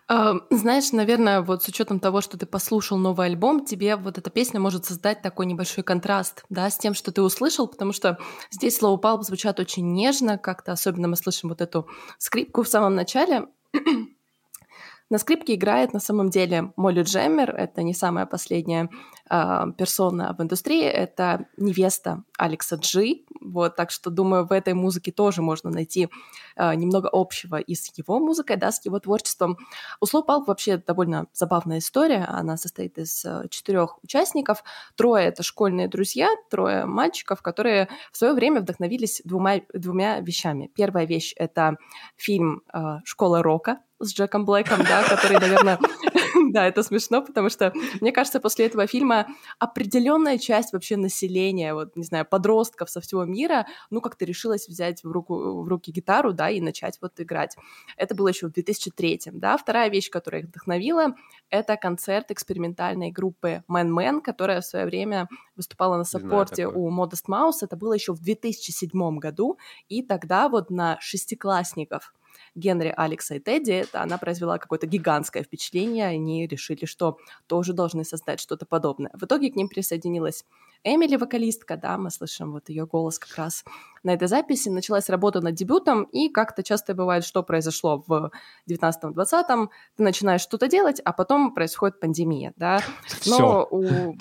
Знаешь, 0.07 0.91
наверное, 0.91 1.41
вот 1.41 1.63
с 1.63 1.67
учетом 1.67 1.99
того, 1.99 2.21
что 2.21 2.37
ты 2.37 2.45
послушал 2.45 2.97
новый 2.97 3.25
альбом, 3.25 3.65
тебе 3.65 3.95
вот 3.95 4.19
эта 4.19 4.29
песня 4.29 4.59
может 4.59 4.85
создать 4.85 5.23
такой 5.23 5.47
небольшой 5.47 5.83
контраст, 5.83 6.45
да, 6.49 6.69
с 6.69 6.77
тем, 6.77 6.93
что 6.93 7.11
ты 7.11 7.23
услышал, 7.23 7.67
потому 7.67 7.91
что 7.91 8.19
здесь 8.51 8.79
Slow 8.79 9.01
Pulp 9.01 9.23
звучат 9.23 9.59
очень 9.59 9.93
нежно, 9.93 10.37
как-то 10.37 10.73
особенно 10.73 11.07
мы 11.07 11.15
слышим 11.15 11.49
вот 11.49 11.59
эту 11.59 11.87
скрипку 12.19 12.61
в 12.61 12.67
самом 12.67 12.93
начале. 12.93 13.47
На 15.09 15.17
скрипке 15.17 15.55
играет 15.55 15.93
на 15.93 15.99
самом 15.99 16.29
деле 16.29 16.71
Молли 16.75 17.03
Джеммер, 17.03 17.51
это 17.55 17.83
не 17.83 17.93
самая 17.93 18.25
последняя 18.25 18.89
персона 19.27 20.35
в 20.37 20.41
индустрии, 20.41 20.83
это 20.83 21.47
невеста 21.57 22.23
Алекса 22.37 22.75
Джи, 22.75 23.25
вот, 23.41 23.75
так 23.75 23.91
что, 23.91 24.09
думаю, 24.09 24.45
в 24.45 24.51
этой 24.51 24.73
музыке 24.73 25.11
тоже 25.11 25.41
можно 25.41 25.69
найти 25.69 26.09
а, 26.55 26.75
немного 26.75 27.09
общего 27.11 27.57
и 27.57 27.75
с 27.75 27.91
его 27.97 28.19
музыкой, 28.19 28.57
да, 28.57 28.71
с 28.71 28.83
его 28.85 28.99
творчеством. 28.99 29.57
У 30.01 30.05
Slow 30.05 30.25
Pulp 30.25 30.45
вообще 30.47 30.77
довольно 30.77 31.27
забавная 31.33 31.79
история, 31.79 32.25
она 32.25 32.57
состоит 32.57 32.97
из 32.97 33.25
а, 33.25 33.47
четырех 33.49 34.03
участников, 34.03 34.63
трое— 34.95 35.25
это 35.27 35.43
школьные 35.43 35.87
друзья, 35.87 36.29
трое 36.49 36.85
мальчиков, 36.85 37.41
которые 37.41 37.89
в 38.11 38.17
свое 38.17 38.33
время 38.33 38.61
вдохновились 38.61 39.21
двумя, 39.25 39.61
двумя 39.73 40.19
вещами. 40.19 40.71
Первая 40.75 41.05
вещь— 41.05 41.33
это 41.37 41.77
фильм 42.15 42.61
а, 42.71 42.99
«Школа 43.05 43.43
рока», 43.43 43.79
с 43.99 44.13
Джеком 44.13 44.45
Блэком, 44.45 44.83
да, 44.83 45.03
который, 45.07 45.39
наверное, 45.39 45.79
да, 46.51 46.67
это 46.67 46.83
смешно, 46.83 47.21
потому 47.21 47.49
что, 47.49 47.73
мне 48.01 48.11
кажется, 48.11 48.39
после 48.39 48.65
этого 48.65 48.87
фильма 48.87 49.14
определенная 49.59 50.37
часть 50.37 50.73
вообще 50.73 50.97
населения, 50.97 51.73
вот, 51.73 51.95
не 51.95 52.03
знаю, 52.03 52.25
подростков 52.25 52.89
со 52.89 53.01
всего 53.01 53.25
мира, 53.25 53.65
ну, 53.89 54.01
как-то 54.01 54.25
решилась 54.25 54.67
взять 54.67 55.03
в, 55.03 55.11
руку, 55.11 55.63
в 55.63 55.67
руки 55.67 55.91
гитару, 55.91 56.33
да, 56.33 56.49
и 56.49 56.61
начать 56.61 56.97
вот 57.01 57.19
играть. 57.19 57.55
Это 57.97 58.15
было 58.15 58.29
еще 58.29 58.47
в 58.47 58.53
2003, 58.53 59.21
да. 59.33 59.57
Вторая 59.57 59.89
вещь, 59.89 60.09
которая 60.09 60.41
их 60.41 60.47
вдохновила, 60.47 61.15
это 61.49 61.77
концерт 61.77 62.31
экспериментальной 62.31 63.11
группы 63.11 63.63
Man 63.69 63.89
Man, 63.89 64.21
которая 64.21 64.61
в 64.61 64.65
свое 64.65 64.85
время 64.85 65.29
выступала 65.55 65.97
на 65.97 66.03
саппорте 66.03 66.67
у 66.67 66.89
Modest 66.91 67.25
Mouse. 67.29 67.59
Это 67.61 67.75
было 67.75 67.93
еще 67.93 68.13
в 68.13 68.21
2007 68.21 69.17
году, 69.19 69.57
и 69.87 70.01
тогда 70.01 70.49
вот 70.49 70.69
на 70.69 70.97
шестиклассников 70.99 72.13
Генри, 72.55 72.93
Алекса 72.95 73.35
и 73.35 73.39
Тедди, 73.39 73.71
это 73.71 74.01
она 74.01 74.17
произвела 74.17 74.57
какое-то 74.57 74.87
гигантское 74.87 75.43
впечатление, 75.43 76.07
они 76.07 76.47
решили, 76.47 76.85
что 76.85 77.17
тоже 77.47 77.73
должны 77.73 78.03
создать 78.03 78.39
что-то 78.39 78.65
подобное. 78.65 79.11
В 79.13 79.23
итоге 79.25 79.51
к 79.51 79.55
ним 79.55 79.67
присоединилась 79.67 80.45
Эмили, 80.83 81.15
вокалистка, 81.15 81.77
да, 81.77 81.97
мы 81.97 82.11
слышим 82.11 82.51
вот 82.51 82.69
ее 82.69 82.85
голос 82.85 83.17
как 83.17 83.35
раз 83.37 83.65
на 84.03 84.13
этой 84.13 84.27
записи. 84.27 84.69
Началась 84.69 85.09
работа 85.09 85.41
над 85.41 85.55
дебютом, 85.55 86.03
и 86.03 86.29
как-то 86.29 86.61
часто 86.61 86.93
бывает, 86.93 87.25
что 87.25 87.41
произошло 87.41 88.03
в 88.05 88.31
19-20, 88.69 89.67
ты 89.97 90.03
начинаешь 90.03 90.41
что-то 90.41 90.67
делать, 90.67 91.01
а 91.03 91.11
потом 91.11 91.55
происходит 91.55 91.99
пандемия, 91.99 92.53
да. 92.55 92.81
Но 93.25 93.35
Всё. 93.35 93.67
у 93.71 94.15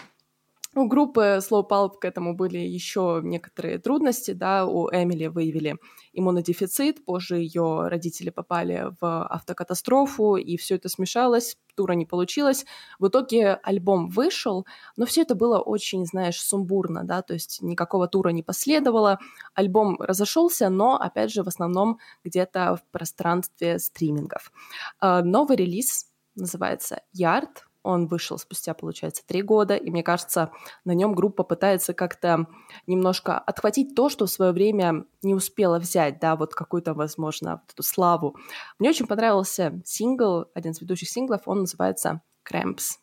у 0.75 0.87
группы 0.89 1.39
Slow 1.41 1.69
Pulp 1.69 1.99
к 2.01 2.05
этому 2.05 2.35
были 2.35 2.59
еще 2.59 3.21
некоторые 3.23 3.79
трудности, 3.79 4.33
да, 4.33 4.67
у 4.67 4.89
Эмили 4.91 5.27
выявили 5.27 5.77
иммунодефицит, 6.13 7.05
позже 7.05 7.37
ее 7.39 7.89
родители 7.89 8.31
попали 8.31 8.89
в 9.01 9.27
автокатастрофу, 9.27 10.37
и 10.37 10.57
все 10.57 10.77
это 10.77 10.89
смешалось, 10.89 11.57
тура 11.75 11.93
не 11.93 12.07
получилось. 12.07 12.65
В 12.99 13.09
итоге 13.09 13.55
альбом 13.63 14.09
вышел, 14.09 14.67
но 14.97 15.07
все 15.07 15.23
это 15.23 15.35
было 15.35 15.59
очень, 15.59 16.07
знаешь, 16.07 16.41
сумбурно, 16.41 17.05
да, 17.05 17.23
то 17.23 17.35
есть 17.35 17.63
никакого 17.63 18.09
тура 18.09 18.31
не 18.31 18.43
последовало, 18.43 19.19
альбом 19.55 20.01
разошелся, 20.01 20.69
но, 20.69 20.97
опять 20.97 21.33
же, 21.33 21.43
в 21.43 21.49
основном 21.49 21.99
где-то 22.25 22.77
в 22.77 22.91
пространстве 22.91 23.79
стримингов. 23.79 24.53
А, 25.01 25.23
Новый 25.23 25.57
релиз 25.57 26.07
называется 26.37 27.03
Yard, 27.17 27.51
он 27.85 28.07
вышел 28.07 28.39
спустя, 28.39 28.75
получается, 28.75 29.23
три 29.25 29.43
года, 29.43 29.77
и 29.77 29.91
мне 29.91 30.03
кажется, 30.03 30.51
на 30.85 30.93
нем 30.93 31.15
группа 31.15 31.45
пытается 31.45 31.95
как-то 31.95 32.47
немножко 32.87 33.39
отхватить 33.39 33.95
то, 33.95 34.09
что 34.09 34.27
в 34.27 34.31
свое 34.31 34.51
время 34.51 35.05
не 35.23 35.35
успела 35.35 35.79
взять, 35.79 36.19
да, 36.19 36.35
вот 36.35 36.55
какую-то, 36.55 36.95
возможно, 36.95 37.61
вот 37.63 37.73
эту 37.73 37.83
славу. 37.83 38.37
Мне 38.79 38.91
очень 38.91 39.07
понравился 39.07 39.81
сингл, 39.85 40.47
один 40.55 40.73
из 40.73 40.81
ведущих 40.81 41.09
синглов, 41.09 41.43
он 41.47 41.61
называется 41.61 42.23
Cramps. 42.51 42.99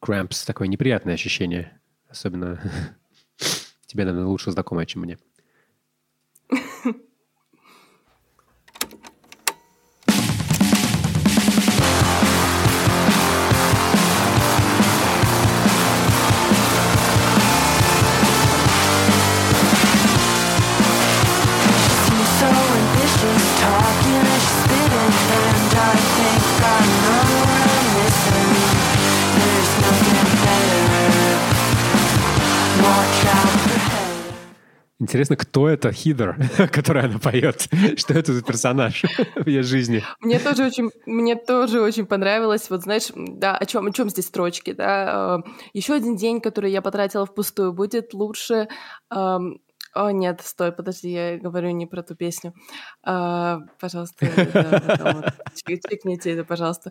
Cramps, 0.00 0.46
такое 0.46 0.68
неприятное 0.68 1.14
ощущение. 1.14 1.80
Особенно 2.08 2.60
тебе, 3.86 4.04
наверное, 4.04 4.28
лучше 4.28 4.52
знакомое, 4.52 4.86
чем 4.86 5.02
мне. 5.02 5.18
Интересно, 35.00 35.36
кто 35.36 35.68
это 35.68 35.92
Хидер, 35.92 36.36
который 36.72 37.04
она 37.04 37.18
поет? 37.18 37.68
Что 37.96 38.14
это 38.14 38.32
за 38.32 38.42
персонаж 38.42 39.04
в 39.36 39.46
ее 39.46 39.62
жизни? 39.62 40.02
Мне 40.20 40.40
тоже 40.40 40.64
очень, 40.66 40.90
мне 41.06 41.36
тоже 41.36 41.80
очень 41.80 42.04
понравилось, 42.06 42.68
вот 42.68 42.82
знаешь, 42.82 43.10
да, 43.14 43.56
о 43.56 43.64
чем, 43.64 43.86
о 43.86 43.92
чем 43.92 44.08
здесь 44.10 44.26
строчки, 44.26 44.72
да, 44.72 45.40
еще 45.72 45.94
один 45.94 46.16
день, 46.16 46.40
который 46.40 46.72
я 46.72 46.82
потратила 46.82 47.26
впустую, 47.26 47.72
будет 47.72 48.12
лучше. 48.12 48.68
эм, 49.14 49.60
О, 49.94 50.10
нет, 50.10 50.40
стой, 50.44 50.72
подожди, 50.72 51.10
я 51.10 51.38
говорю 51.38 51.70
не 51.70 51.86
про 51.86 52.02
ту 52.02 52.14
песню. 52.16 52.52
А, 53.04 53.60
пожалуйста, 53.80 54.26
чикните 55.54 56.32
это, 56.32 56.44
пожалуйста. 56.44 56.90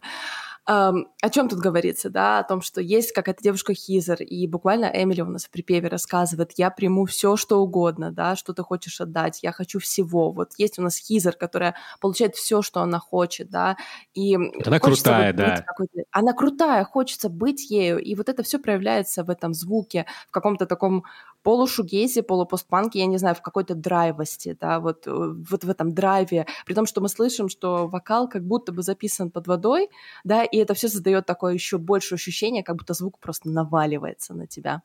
Эм, 0.69 1.07
о 1.21 1.29
чем 1.29 1.47
тут 1.47 1.59
говорится, 1.59 2.09
да? 2.09 2.39
О 2.39 2.43
том, 2.43 2.61
что 2.61 2.81
есть 2.81 3.13
какая-то 3.13 3.41
девушка 3.41 3.73
Хизер, 3.73 4.21
и 4.21 4.45
буквально 4.47 4.85
Эмили 4.93 5.21
у 5.21 5.25
нас 5.25 5.45
в 5.45 5.49
припеве 5.49 5.87
рассказывает, 5.87 6.51
я 6.57 6.69
приму 6.71 7.05
все, 7.05 7.37
что 7.37 7.59
угодно, 7.61 8.11
да, 8.11 8.35
что 8.35 8.53
ты 8.53 8.63
хочешь 8.63 8.99
отдать, 8.99 9.39
я 9.43 9.53
хочу 9.53 9.79
всего. 9.79 10.31
Вот 10.31 10.49
есть 10.57 10.77
у 10.77 10.81
нас 10.81 10.97
Хизер, 10.97 11.33
которая 11.37 11.75
получает 12.01 12.35
все, 12.35 12.61
что 12.61 12.81
она 12.81 12.99
хочет, 12.99 13.49
да, 13.49 13.77
и 14.13 14.35
она 14.35 14.79
крутая, 14.81 15.31
вот 15.31 15.37
да. 15.37 15.65
Она 16.11 16.33
крутая, 16.33 16.83
хочется 16.83 17.29
быть 17.29 17.69
ею, 17.69 17.99
и 17.99 18.13
вот 18.15 18.27
это 18.27 18.43
все 18.43 18.59
проявляется 18.59 19.23
в 19.23 19.29
этом 19.29 19.53
звуке, 19.53 20.05
в 20.27 20.31
каком-то 20.31 20.65
таком 20.65 21.05
полушугейзе, 21.43 22.23
полупостпанке, 22.23 22.99
я 22.99 23.05
не 23.05 23.17
знаю, 23.17 23.35
в 23.35 23.41
какой-то 23.41 23.73
драйвости, 23.73 24.57
да, 24.59 24.81
вот, 24.81 25.07
э, 25.07 25.11
вот 25.11 25.63
в 25.63 25.69
этом 25.69 25.93
драйве, 25.93 26.45
при 26.65 26.73
том, 26.73 26.85
что 26.85 26.99
мы 26.99 27.07
слышим, 27.07 27.47
что 27.47 27.87
вокал 27.87 28.27
как 28.27 28.43
будто 28.45 28.73
бы 28.73 28.81
записан 28.81 29.31
под 29.31 29.47
водой, 29.47 29.89
да, 30.25 30.43
и 30.43 30.56
это 30.59 30.73
все 30.73 30.87
создает 30.87 31.25
такое 31.25 31.53
еще 31.53 31.77
больше 31.77 32.15
ощущение, 32.15 32.63
как 32.63 32.77
будто 32.77 32.93
звук 32.93 33.19
просто 33.19 33.49
наваливается 33.49 34.33
на 34.33 34.47
тебя. 34.47 34.81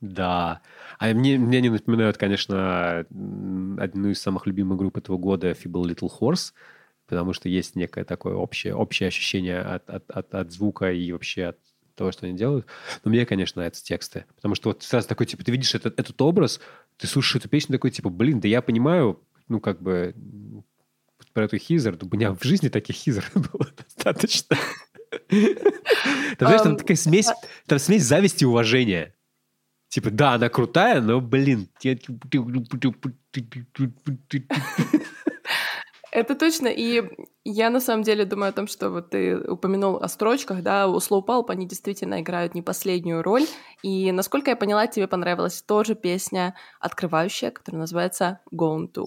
Да. 0.00 0.62
А 0.98 1.12
мне, 1.14 1.38
мне 1.38 1.58
они 1.58 1.70
напоминают, 1.70 2.16
конечно, 2.16 3.00
одну 3.00 4.08
из 4.08 4.20
самых 4.20 4.46
любимых 4.46 4.78
групп 4.78 4.96
этого 4.96 5.16
года 5.16 5.52
Feeble 5.52 5.84
Little 5.84 6.10
Horse, 6.20 6.52
потому 7.06 7.32
что 7.32 7.48
есть 7.48 7.76
некое 7.76 8.04
такое 8.04 8.34
общее, 8.34 8.74
общее 8.74 9.06
ощущение 9.06 9.60
от, 9.60 9.88
от, 9.88 10.10
от, 10.10 10.34
от 10.34 10.52
звука 10.52 10.92
и 10.92 11.12
вообще 11.12 11.44
от 11.46 11.58
того, 11.94 12.10
что 12.10 12.26
они 12.26 12.36
делают. 12.36 12.66
Но 13.04 13.10
мне, 13.10 13.24
конечно, 13.26 13.60
нравятся 13.60 13.84
тексты. 13.84 14.24
Потому 14.34 14.54
что 14.56 14.70
вот 14.70 14.82
сразу 14.82 15.06
такой, 15.06 15.26
типа, 15.26 15.44
ты 15.44 15.52
видишь 15.52 15.74
этот, 15.74 15.98
этот 15.98 16.20
образ, 16.20 16.60
ты 16.96 17.06
слушаешь 17.06 17.36
эту 17.36 17.48
песню, 17.48 17.74
такой, 17.74 17.90
типа, 17.90 18.10
блин, 18.10 18.40
да 18.40 18.48
я 18.48 18.60
понимаю, 18.60 19.20
ну, 19.48 19.60
как 19.60 19.80
бы, 19.80 20.14
про 21.32 21.44
эту 21.44 21.58
хизер, 21.58 21.98
у 22.00 22.14
меня 22.14 22.34
в 22.34 22.42
жизни 22.42 22.68
таких 22.68 22.96
хизер 22.96 23.30
было 23.34 23.68
достаточно. 23.76 24.56
Там, 26.38 26.48
знаешь, 26.48 26.62
там 26.62 26.72
Ам, 26.72 26.76
такая 26.76 26.96
смесь, 26.96 27.28
там 27.66 27.78
смесь 27.78 28.04
зависти 28.04 28.44
и 28.44 28.46
уважения. 28.46 29.14
Типа, 29.88 30.10
да, 30.10 30.32
она 30.34 30.48
крутая, 30.48 31.00
но, 31.00 31.20
блин. 31.20 31.68
Это 36.12 36.34
точно, 36.34 36.68
и 36.68 37.10
я 37.44 37.70
на 37.70 37.80
самом 37.80 38.02
деле 38.02 38.24
думаю 38.26 38.50
о 38.50 38.52
том, 38.52 38.66
что 38.66 38.90
вот 38.90 39.10
ты 39.10 39.36
упомянул 39.38 39.96
о 39.96 40.08
строчках, 40.08 40.62
да, 40.62 40.86
у 40.86 40.98
Slow 40.98 41.24
Pulp 41.24 41.46
они 41.48 41.66
действительно 41.66 42.20
играют 42.20 42.54
не 42.54 42.60
последнюю 42.60 43.22
роль, 43.22 43.46
и, 43.82 44.12
насколько 44.12 44.50
я 44.50 44.56
поняла, 44.56 44.86
тебе 44.86 45.08
понравилась 45.08 45.62
тоже 45.62 45.94
песня 45.94 46.54
открывающая, 46.80 47.50
которая 47.50 47.80
называется 47.80 48.40
Gone 48.52 48.92
To. 48.92 49.06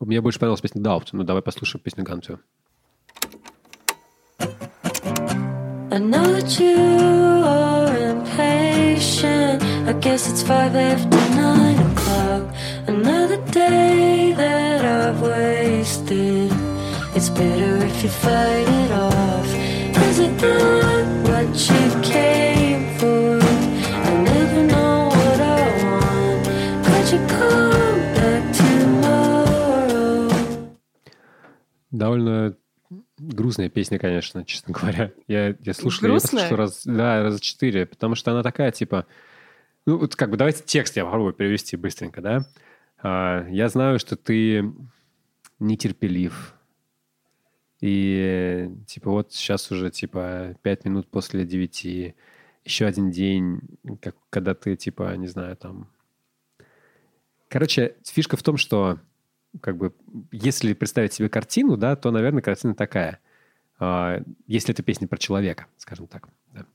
Мне 0.00 0.20
больше 0.22 0.38
понравилась 0.38 0.62
песня 0.62 0.82
Doubt. 0.82 1.08
Ну, 1.12 1.24
давай 1.24 1.42
послушаем 1.42 1.82
песню 1.82 2.04
Ганту. 2.04 2.40
I 5.91 5.97
know 5.99 6.27
that 6.37 6.59
you 6.59 6.77
are 7.45 7.95
impatient. 8.13 9.63
I 9.87 9.93
guess 9.93 10.29
it's 10.29 10.43
five 10.43 10.75
after 10.75 11.21
nine 11.35 11.79
o'clock. 11.91 12.43
Another 12.87 13.37
day 13.51 14.33
that 14.33 14.83
I've 14.83 15.21
wasted. 15.21 16.51
It's 17.15 17.29
better 17.29 17.77
if 17.85 18.03
you 18.03 18.09
fight 18.09 18.67
it 18.81 18.91
off. 18.91 19.49
Is 20.09 20.19
it 20.19 20.33
not 20.41 21.05
what 21.27 21.47
you 21.69 21.83
came 22.01 22.83
for? 22.99 23.39
I 24.09 24.11
never 24.31 24.61
know 24.73 25.07
what 25.19 25.39
I 25.39 25.63
want. 25.85 26.45
Could 26.85 27.07
you 27.13 27.21
come 27.37 27.99
back 28.17 28.43
tomorrow? 28.61 30.29
Довольно 31.91 32.55
грустная 33.34 33.68
песня, 33.68 33.98
конечно, 33.98 34.44
честно 34.44 34.74
говоря. 34.74 35.12
Я, 35.26 35.56
я 35.60 35.74
слушал 35.74 36.04
ее 36.04 36.10
Грустная? 36.12 36.42
послушал 36.42 36.56
раз, 36.56 36.82
да, 36.84 37.22
раза 37.22 37.40
четыре, 37.40 37.86
потому 37.86 38.14
что 38.14 38.30
она 38.32 38.42
такая, 38.42 38.70
типа... 38.72 39.06
Ну, 39.86 39.96
вот 39.98 40.14
как 40.14 40.30
бы 40.30 40.36
давайте 40.36 40.62
текст 40.64 40.96
я 40.96 41.04
попробую 41.04 41.32
перевести 41.32 41.76
быстренько, 41.76 42.20
да? 42.20 42.46
А, 43.02 43.46
я 43.48 43.68
знаю, 43.68 43.98
что 43.98 44.16
ты 44.16 44.72
нетерпелив. 45.58 46.54
И, 47.80 48.70
типа, 48.86 49.10
вот 49.10 49.32
сейчас 49.32 49.70
уже, 49.70 49.90
типа, 49.90 50.54
пять 50.62 50.84
минут 50.84 51.08
после 51.08 51.46
девяти, 51.46 52.14
еще 52.64 52.84
один 52.84 53.10
день, 53.10 53.60
как, 54.02 54.16
когда 54.28 54.54
ты, 54.54 54.76
типа, 54.76 55.16
не 55.16 55.28
знаю, 55.28 55.56
там... 55.56 55.88
Короче, 57.48 57.96
фишка 58.04 58.36
в 58.36 58.42
том, 58.42 58.58
что 58.58 59.00
как 59.60 59.76
бы, 59.76 59.92
если 60.32 60.72
представить 60.74 61.12
себе 61.12 61.28
картину, 61.28 61.76
да, 61.76 61.96
то, 61.96 62.10
наверное, 62.10 62.42
картина 62.42 62.74
такая. 62.74 63.18
А, 63.78 64.20
Если 64.46 64.72
это 64.72 64.82
песня 64.82 65.08
про 65.08 65.16
человека, 65.18 65.66
скажем 65.78 66.06
так. 66.06 66.28
да. 66.52 66.66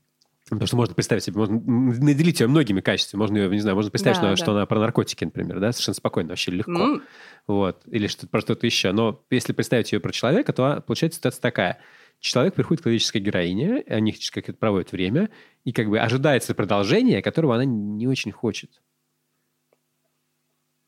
Потому 0.50 0.68
что 0.68 0.76
можно 0.76 0.94
представить 0.94 1.24
себе, 1.24 1.38
можно 1.38 1.60
наделить 1.60 2.40
ее 2.40 2.48
многими 2.48 2.80
качествами. 2.82 3.20
Можно 3.20 3.38
ее, 3.38 3.50
не 3.50 3.60
знаю, 3.60 3.76
можно 3.76 3.90
представить, 3.92 4.18
Да, 4.18 4.22
что, 4.22 4.30
да. 4.30 4.36
что 4.36 4.52
она 4.52 4.66
про 4.68 4.80
наркотики, 4.80 5.24
например, 5.24 5.60
да, 5.60 5.72
совершенно 5.72 5.96
спокойно, 5.96 6.30
вообще 6.30 6.52
легко. 6.52 6.72
М, 6.72 7.04
Вот. 7.48 7.82
Или 7.88 8.08
что-то 8.08 8.28
про 8.28 8.42
что-то 8.42 8.66
еще. 8.66 8.92
Но 8.92 9.24
если 9.32 9.54
представить 9.54 9.92
ее 9.92 10.00
про 10.00 10.12
человека, 10.12 10.54
то 10.54 10.66
а, 10.66 10.82
получается 10.82 11.18
ситуация 11.20 11.42
такая. 11.42 11.80
Человек 12.20 12.54
приходит 12.54 12.82
к 12.82 12.84
классической 12.84 13.22
героине, 13.22 13.84
они 13.88 14.12
как 14.32 14.50
это 14.50 14.58
проводят 14.58 14.92
время, 14.92 15.30
и 15.64 15.72
как 15.72 15.90
бы 15.90 16.00
ожидается 16.00 16.54
продолжение, 16.56 17.22
которого 17.22 17.56
она 17.56 17.66
не 17.66 18.08
очень 18.08 18.32
хочет. 18.32 18.82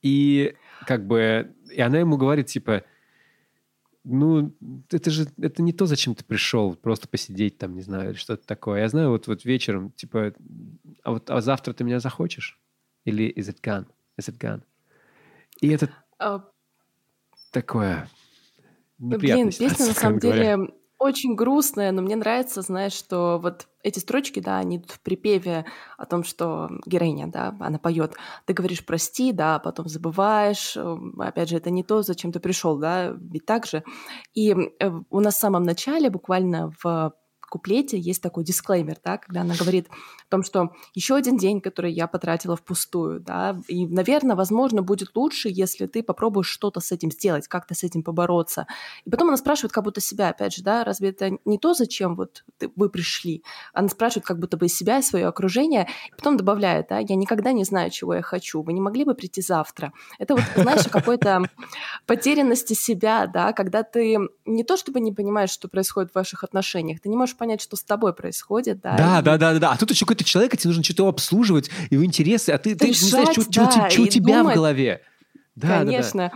И 0.02 0.54
как 0.86 1.06
бы... 1.06 1.54
И 1.72 1.82
она 1.82 2.00
ему 2.00 2.18
говорит, 2.18 2.48
типа, 2.48 2.84
ну, 4.04 4.56
это 4.90 5.12
же 5.12 5.28
это 5.38 5.62
не 5.62 5.74
то, 5.74 5.86
зачем 5.86 6.16
ты 6.16 6.24
пришел, 6.24 6.76
просто 6.76 7.08
посидеть 7.08 7.58
там, 7.58 7.76
не 7.76 7.82
знаю, 7.82 8.12
или 8.12 8.18
что-то 8.18 8.46
такое. 8.48 8.82
Я 8.82 8.90
знаю, 8.90 9.10
вот, 9.10 9.28
вот 9.28 9.44
вечером, 9.44 9.92
типа, 9.92 10.34
а 11.04 11.12
вот 11.12 11.30
а 11.30 11.42
завтра 11.42 11.74
ты 11.74 11.84
меня 11.84 12.00
захочешь? 12.00 12.60
Или 13.04 13.28
is 13.34 13.50
it 13.54 13.62
gone? 13.62 13.88
Is 14.20 14.30
it 14.32 14.38
gone? 14.38 14.62
И 15.60 15.70
это 15.70 15.90
а, 16.20 16.46
такое 17.52 18.08
Блин, 18.98 19.48
песня 19.50 19.70
на 19.70 19.94
самом 19.94 20.16
откровенно 20.18 20.20
говоря. 20.20 20.68
Очень 21.00 21.36
грустная, 21.36 21.92
но 21.92 22.02
мне 22.02 22.16
нравится, 22.16 22.62
знаешь, 22.62 22.94
что 22.94 23.40
вот 23.42 23.68
эти 23.84 24.00
строчки, 24.00 24.40
да, 24.40 24.58
они 24.58 24.78
идут 24.78 24.92
в 24.92 25.00
припеве 25.00 25.66
о 25.98 26.06
том, 26.06 26.24
что 26.24 26.70
героиня, 26.86 27.28
да, 27.28 27.56
она 27.60 27.80
поет. 27.80 28.16
Ты 28.46 28.54
говоришь 28.54 28.86
прости, 28.86 29.32
да, 29.32 29.60
потом 29.60 29.88
забываешь. 29.88 30.78
Опять 31.18 31.50
же, 31.50 31.58
это 31.58 31.70
не 31.70 31.84
то, 31.84 32.02
зачем 32.02 32.32
ты 32.32 32.40
пришел, 32.40 32.78
да, 32.78 33.16
ведь 33.18 33.46
так 33.46 33.66
же. 33.66 33.84
И 34.34 34.52
э, 34.54 34.92
у 35.10 35.20
нас 35.20 35.36
в 35.36 35.40
самом 35.40 35.64
начале, 35.64 36.10
буквально 36.10 36.72
в 36.82 37.14
куплете 37.50 37.98
есть 37.98 38.22
такой 38.22 38.44
дисклеймер, 38.44 38.98
да, 39.04 39.18
когда 39.18 39.42
она 39.42 39.56
говорит 39.56 39.88
о 39.90 40.30
том, 40.30 40.44
что 40.44 40.74
еще 40.94 41.16
один 41.16 41.38
день, 41.38 41.62
который 41.62 41.92
я 41.92 42.08
потратила 42.08 42.56
впустую, 42.56 43.20
да, 43.20 43.60
и, 43.68 43.88
наверное, 43.88 44.36
возможно, 44.36 44.82
будет 44.82 45.16
лучше, 45.16 45.50
если 45.52 45.88
ты 45.88 46.04
попробуешь 46.04 46.48
что-то 46.48 46.80
с 46.80 46.92
этим 46.92 47.12
сделать, 47.12 47.48
как-то 47.48 47.74
с 47.74 47.84
этим 47.84 48.04
побороться. 48.04 48.68
И 49.06 49.10
потом 49.10 49.30
она 49.30 49.38
спрашивает 49.38 49.72
как 49.72 49.84
будто 49.84 50.02
себя, 50.02 50.30
опять 50.30 50.54
же, 50.54 50.64
да, 50.64 50.84
разве 50.84 51.10
это 51.10 51.38
не 51.46 51.58
то, 51.58 51.74
зачем 51.74 52.16
вот 52.16 52.44
вы 52.76 52.90
пришли? 52.90 53.44
Она 53.74 53.88
спрашивает 53.90 54.26
как 54.26 54.40
будто 54.40 54.58
бы 54.58 54.68
себя, 54.68 55.00
и 55.00 55.02
свое 55.02 55.28
окружение, 55.28 55.88
и 56.10 56.16
потом 56.16 56.38
добавляет, 56.38 56.88
да, 56.90 57.00
я 57.00 57.16
никогда 57.16 57.52
не 57.52 57.64
знаю, 57.64 57.90
чего 57.92 58.14
я 58.14 58.22
хочу, 58.22 58.62
вы 58.62 58.74
не 58.74 58.82
могли 58.82 59.06
бы 59.06 59.16
прийти 59.16 59.42
завтра? 59.42 59.94
Это 60.20 60.36
вот, 60.36 60.44
знаешь, 60.56 60.88
какой-то 60.88 61.44
потерянности 62.06 62.74
себя, 62.74 63.28
да, 63.28 63.54
когда 63.54 63.84
ты 63.84 64.18
не 64.46 64.64
то 64.64 64.78
чтобы 64.78 65.00
не 65.00 65.12
понимаешь, 65.12 65.50
что 65.50 65.68
происходит 65.68 66.12
в 66.12 66.16
ваших 66.16 66.44
отношениях, 66.44 67.00
ты 67.00 67.10
не 67.10 67.16
можешь 67.16 67.37
понять, 67.38 67.62
что 67.62 67.76
с 67.76 67.84
тобой 67.84 68.14
происходит, 68.14 68.82
да. 68.82 68.98
Да, 68.98 69.20
и- 69.20 69.24
да, 69.24 69.38
да, 69.38 69.54
да, 69.54 69.60
да. 69.60 69.72
А 69.72 69.78
тут 69.78 69.92
еще 69.92 70.06
какой-то 70.06 70.24
человек, 70.24 70.54
и 70.54 70.58
тебе 70.58 70.70
нужно 70.70 70.84
что-то 70.84 71.08
обслуживать, 71.08 71.70
его 71.90 72.04
интересы, 72.04 72.50
а 72.50 72.58
ты, 72.58 72.76
ты 72.76 72.88
не 72.88 72.94
знаешь, 72.94 73.30
что, 73.32 73.42
Решать, 73.42 73.54
что 73.54 73.62
у 73.62 73.66
да, 73.66 73.72
те- 73.72 73.90
что 73.94 74.02
у 74.04 74.08
тебя 74.08 74.34
в 74.34 74.38
думать. 74.38 74.56
голове. 74.56 75.02
Да, 75.56 75.68
да, 75.68 75.78
да. 75.78 75.86
Конечно. 75.86 76.32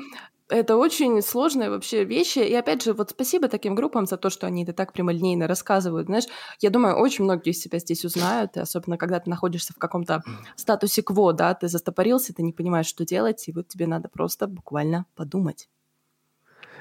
Это 0.50 0.76
очень 0.76 1.22
сложные 1.22 1.70
вообще 1.70 2.04
вещи. 2.04 2.40
И 2.40 2.54
опять 2.54 2.84
же, 2.84 2.92
вот 2.92 3.12
спасибо 3.12 3.48
таким 3.48 3.74
группам 3.74 4.06
за 4.06 4.18
то, 4.18 4.30
что 4.30 4.48
они 4.48 4.64
это 4.64 4.74
так 4.74 4.92
прямолинейно 4.92 5.48
рассказывают. 5.48 6.08
Знаешь, 6.08 6.26
я 6.60 6.70
думаю, 6.70 6.98
очень 6.98 7.24
многие 7.24 7.54
себя 7.54 7.80
здесь 7.80 8.04
узнают, 8.04 8.58
и 8.58 8.60
особенно 8.60 8.98
когда 8.98 9.22
ты 9.22 9.30
находишься 9.30 9.72
в 9.72 9.78
каком-то 9.78 10.24
статусе 10.58 11.04
кво, 11.04 11.32
да, 11.32 11.54
ты 11.54 11.70
застопорился, 11.70 12.34
ты 12.34 12.44
не 12.44 12.52
понимаешь, 12.52 12.88
что 12.88 13.06
делать, 13.06 13.48
и 13.48 13.54
вот 13.54 13.70
тебе 13.70 13.88
надо 13.88 14.10
просто 14.10 14.48
буквально 14.48 15.06
подумать. 15.16 15.70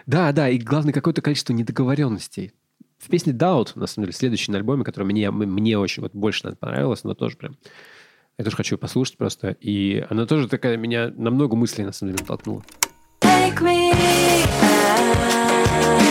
Да, 0.07 0.33
да, 0.33 0.49
и 0.49 0.59
главное, 0.59 0.93
какое-то 0.93 1.23
количество 1.23 1.53
недоговоренностей. 1.53 2.53
В 3.01 3.09
песне 3.09 3.33
Doubt, 3.33 3.73
на 3.77 3.87
самом 3.87 4.05
деле, 4.05 4.13
следующий 4.13 4.53
на 4.53 4.59
альбоме, 4.59 4.85
который 4.85 5.05
мне, 5.05 5.31
мне 5.31 5.79
очень 5.79 6.03
вот 6.03 6.13
больше 6.13 6.45
наверное, 6.45 6.59
понравилось, 6.59 7.03
но 7.03 7.15
тоже 7.15 7.37
прям... 7.37 7.57
Я 8.37 8.45
тоже 8.45 8.57
хочу 8.57 8.77
послушать 8.77 9.17
просто. 9.17 9.57
И 9.61 10.05
она 10.11 10.27
тоже 10.27 10.49
такая 10.49 10.77
меня 10.77 11.11
на 11.17 11.31
много 11.31 11.57
мыслей, 11.57 11.85
на 11.85 11.93
самом 11.93 12.13
деле, 12.13 12.23
натолкнула. 12.23 12.63
Take 13.23 13.61
me 13.61 13.93
out. 14.63 16.10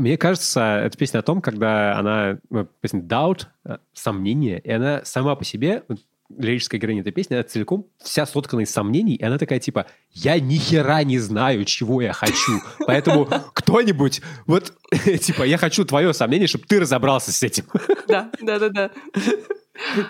Мне 0.00 0.16
кажется, 0.16 0.80
эта 0.82 0.96
песня 0.96 1.18
о 1.18 1.22
том, 1.22 1.42
когда 1.42 1.98
она, 1.98 2.38
ну, 2.48 2.66
песня 2.80 3.00
Doubt, 3.00 3.48
э, 3.66 3.76
сомнение, 3.92 4.58
и 4.58 4.70
она 4.70 5.04
сама 5.04 5.36
по 5.36 5.44
себе, 5.44 5.82
лирическая 6.34 6.80
героиня 6.80 7.02
этой 7.02 7.12
песни, 7.12 7.34
она 7.34 7.42
целиком 7.42 7.86
вся 8.02 8.24
соткана 8.24 8.60
из 8.60 8.70
сомнений, 8.70 9.16
и 9.16 9.22
она 9.22 9.36
такая 9.36 9.58
типа, 9.58 9.84
я 10.12 10.40
ни 10.40 10.56
хера 10.56 11.02
не 11.02 11.18
знаю, 11.18 11.66
чего 11.66 12.00
я 12.00 12.14
хочу, 12.14 12.62
поэтому 12.86 13.28
кто-нибудь, 13.52 14.22
вот, 14.46 14.72
типа, 15.20 15.42
я 15.42 15.58
хочу 15.58 15.84
твое 15.84 16.14
сомнение, 16.14 16.46
чтобы 16.48 16.64
ты 16.66 16.80
разобрался 16.80 17.30
с 17.30 17.42
этим. 17.42 17.66
Да, 18.08 18.30
да, 18.40 18.58
да, 18.58 18.68
да. 18.70 18.90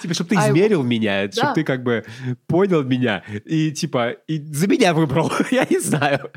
Типа, 0.01 0.14
чтобы 0.14 0.30
ты 0.30 0.36
А, 0.36 0.49
измерил 0.49 0.84
меня, 0.84 1.26
да. 1.26 1.32
чтобы 1.32 1.55
ты 1.55 1.64
как 1.64 1.82
бы 1.82 2.05
понял 2.47 2.84
меня 2.84 3.24
и 3.45 3.72
типа 3.72 4.11
и 4.28 4.38
за 4.38 4.68
меня 4.68 4.95
выбрал. 4.95 5.32
Я 5.51 5.66
не 5.68 5.78
знаю. 5.78 6.30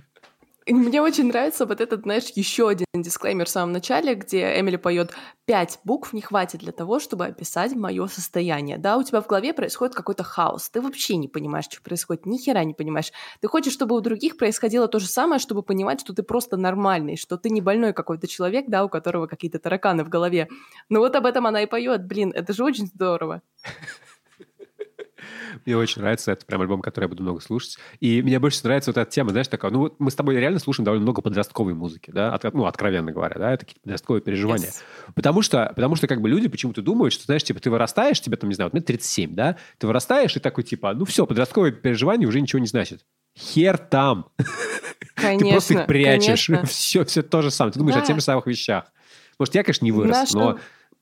И 0.65 0.73
Мне 0.73 1.01
очень 1.01 1.27
нравится 1.27 1.65
вот 1.65 1.81
этот, 1.81 2.03
знаешь, 2.03 2.31
еще 2.35 2.69
один 2.69 2.85
дисклеймер 2.93 3.45
в 3.45 3.49
самом 3.49 3.73
начале, 3.73 4.15
где 4.15 4.59
Эмили 4.59 4.77
поет 4.77 5.11
пять 5.45 5.79
букв 5.83 6.13
не 6.13 6.21
хватит 6.21 6.61
для 6.61 6.71
того, 6.71 6.99
чтобы 6.99 7.25
описать 7.25 7.73
мое 7.75 8.07
состояние. 8.07 8.77
Да, 8.77 8.97
у 8.97 9.03
тебя 9.03 9.19
в 9.19 9.27
голове 9.27 9.53
происходит 9.53 9.93
какой-то 9.93 10.23
хаос. 10.23 10.69
Ты 10.69 10.81
вообще 10.81 11.17
не 11.17 11.27
понимаешь, 11.27 11.65
что 11.69 11.81
происходит, 11.81 12.25
ни 12.25 12.37
хера 12.37 12.63
не 12.63 12.73
понимаешь. 12.73 13.11
Ты 13.41 13.47
хочешь, 13.47 13.73
чтобы 13.73 13.95
у 13.95 14.01
других 14.01 14.37
происходило 14.37 14.87
то 14.87 14.99
же 14.99 15.07
самое, 15.07 15.39
чтобы 15.39 15.63
понимать, 15.63 15.99
что 15.99 16.13
ты 16.13 16.23
просто 16.23 16.55
нормальный, 16.55 17.17
что 17.17 17.37
ты 17.37 17.49
не 17.49 17.59
больной 17.59 17.91
какой-то 17.93 18.27
человек, 18.27 18.65
да, 18.67 18.85
у 18.85 18.89
которого 18.89 19.27
какие-то 19.27 19.59
тараканы 19.59 20.05
в 20.05 20.09
голове. 20.09 20.47
Ну 20.87 20.99
вот 20.99 21.15
об 21.15 21.25
этом 21.25 21.45
она 21.45 21.61
и 21.63 21.65
поет. 21.65 22.05
Блин, 22.05 22.31
это 22.33 22.53
же 22.53 22.63
очень 22.63 22.87
здорово. 22.87 23.41
Мне 25.65 25.77
очень 25.77 26.01
нравится. 26.01 26.31
Это 26.31 26.45
прям 26.45 26.61
альбом, 26.61 26.81
который 26.81 27.05
я 27.05 27.09
буду 27.09 27.23
много 27.23 27.39
слушать. 27.41 27.77
И 27.99 28.21
мне 28.21 28.39
больше 28.39 28.59
нравится 28.63 28.89
вот 28.91 28.97
эта 28.97 29.09
тема, 29.09 29.29
знаешь, 29.31 29.47
такая, 29.47 29.71
ну 29.71 29.79
вот 29.79 29.95
мы 29.99 30.11
с 30.11 30.15
тобой 30.15 30.35
реально 30.35 30.59
слушаем 30.59 30.85
довольно 30.85 31.03
много 31.03 31.21
подростковой 31.21 31.73
музыки, 31.73 32.11
да, 32.11 32.33
От- 32.33 32.53
ну, 32.53 32.65
откровенно 32.65 33.11
говоря, 33.11 33.35
да, 33.37 33.51
это 33.53 33.65
какие-то 33.65 33.81
подростковые 33.81 34.21
переживания. 34.21 34.67
Yes. 34.69 35.13
Потому 35.15 35.41
что, 35.41 35.71
потому 35.75 35.95
что 35.95 36.07
как 36.07 36.21
бы 36.21 36.29
люди 36.29 36.47
почему-то 36.47 36.81
думают, 36.81 37.13
что, 37.13 37.23
знаешь, 37.25 37.43
типа 37.43 37.59
ты 37.59 37.69
вырастаешь, 37.69 38.19
тебе 38.21 38.37
там, 38.37 38.49
не 38.49 38.55
знаю, 38.55 38.67
вот 38.67 38.73
мне 38.73 38.81
37, 38.81 39.33
да, 39.35 39.57
ты 39.77 39.87
вырастаешь 39.87 40.35
и 40.35 40.39
такой 40.39 40.63
типа, 40.63 40.93
ну 40.93 41.05
все, 41.05 41.25
подростковые 41.25 41.71
переживания 41.73 42.27
уже 42.27 42.41
ничего 42.41 42.59
не 42.59 42.67
значит. 42.67 43.05
Хер 43.37 43.77
там. 43.77 44.27
Конечно, 45.15 45.39
ты 45.45 45.51
просто 45.51 45.73
их 45.73 45.85
прячешь. 45.87 46.47
конечно. 46.47 46.65
Все, 46.67 47.03
все 47.05 47.21
то 47.23 47.41
же 47.41 47.51
самое. 47.51 47.73
Ты 47.73 47.79
думаешь 47.79 47.95
о 47.97 48.01
Да. 48.01 48.05
тех 48.05 48.15
же 48.17 48.21
самых 48.21 48.45
вещах. 48.47 48.85
Может, 49.39 49.55
я, 49.55 49.63
конечно, 49.63 49.85
не 49.85 49.91
вырос, 49.91 50.11
Наши- 50.15 50.37
но 50.37 50.59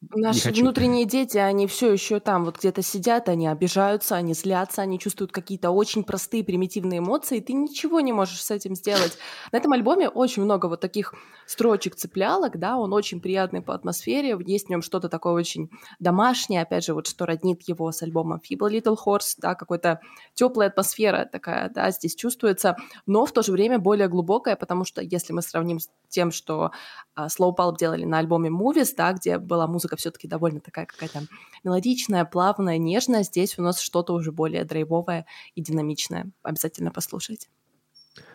Наши 0.09 0.51
внутренние 0.51 1.05
дети, 1.05 1.37
они 1.37 1.67
все 1.67 1.93
еще 1.93 2.19
там 2.19 2.45
вот 2.45 2.57
где-то 2.57 2.81
сидят, 2.81 3.29
они 3.29 3.47
обижаются, 3.47 4.15
они 4.15 4.33
злятся, 4.33 4.81
они 4.81 4.97
чувствуют 4.97 5.31
какие-то 5.31 5.69
очень 5.69 6.03
простые 6.03 6.43
примитивные 6.43 6.97
эмоции, 6.97 7.37
и 7.37 7.41
ты 7.41 7.53
ничего 7.53 7.99
не 7.99 8.11
можешь 8.11 8.43
с 8.43 8.49
этим 8.49 8.75
сделать. 8.75 9.19
На 9.51 9.57
этом 9.57 9.73
альбоме 9.73 10.09
очень 10.09 10.41
много 10.41 10.65
вот 10.65 10.81
таких 10.81 11.13
строчек 11.45 11.95
цеплялок, 11.95 12.57
да, 12.57 12.77
он 12.77 12.93
очень 12.93 13.21
приятный 13.21 13.61
по 13.61 13.75
атмосфере, 13.75 14.35
есть 14.47 14.67
в 14.67 14.69
нем 14.71 14.81
что-то 14.81 15.07
такое 15.07 15.33
очень 15.33 15.69
домашнее, 15.99 16.63
опять 16.63 16.83
же, 16.83 16.95
вот 16.95 17.05
что 17.05 17.27
роднит 17.27 17.61
его 17.67 17.91
с 17.91 18.01
альбомом 18.01 18.39
Feeble 18.39 18.71
Little 18.71 18.97
Horse, 19.05 19.35
да, 19.37 19.53
какая-то 19.53 19.99
теплая 20.33 20.69
атмосфера 20.69 21.29
такая, 21.31 21.69
да, 21.69 21.91
здесь 21.91 22.15
чувствуется, 22.15 22.75
но 23.05 23.27
в 23.27 23.31
то 23.33 23.43
же 23.43 23.51
время 23.51 23.77
более 23.77 24.07
глубокая, 24.07 24.55
потому 24.55 24.83
что 24.83 25.01
если 25.03 25.31
мы 25.31 25.43
сравним 25.43 25.79
с 25.79 25.89
тем, 26.09 26.31
что 26.31 26.71
а, 27.15 27.27
Slow 27.27 27.55
Pulp 27.55 27.77
делали 27.77 28.05
на 28.05 28.17
альбоме 28.17 28.49
Movies, 28.49 28.93
да, 28.97 29.13
где 29.13 29.37
была 29.37 29.67
музыка 29.67 29.90
все-таки 29.95 30.27
довольно 30.27 30.59
такая 30.59 30.85
какая-то 30.85 31.27
мелодичная, 31.63 32.25
плавная, 32.25 32.77
нежная, 32.77 33.23
здесь 33.23 33.57
у 33.57 33.61
нас 33.61 33.79
что-то 33.79 34.13
уже 34.13 34.31
более 34.31 34.63
драйвовое 34.65 35.25
и 35.55 35.61
динамичное. 35.61 36.31
Обязательно 36.43 36.91
послушайте. 36.91 37.47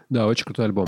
да, 0.09 0.27
очень 0.27 0.45
крутой 0.45 0.67
альбом. 0.67 0.87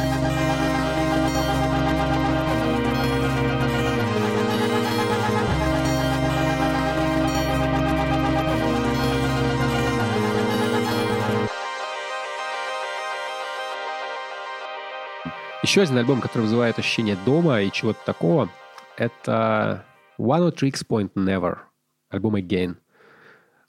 Еще 15.69 15.83
один 15.83 15.99
альбом, 15.99 16.21
который 16.23 16.45
вызывает 16.45 16.79
ощущение 16.79 17.17
дома 17.27 17.61
и 17.61 17.71
чего-то 17.71 17.99
такого, 18.07 18.49
это 18.97 19.85
One 20.19 20.49
of 20.49 20.55
Tricks 20.57 20.85
Point 20.87 21.13
Never, 21.15 21.59
альбом 22.11 22.37
Again. 22.37 22.77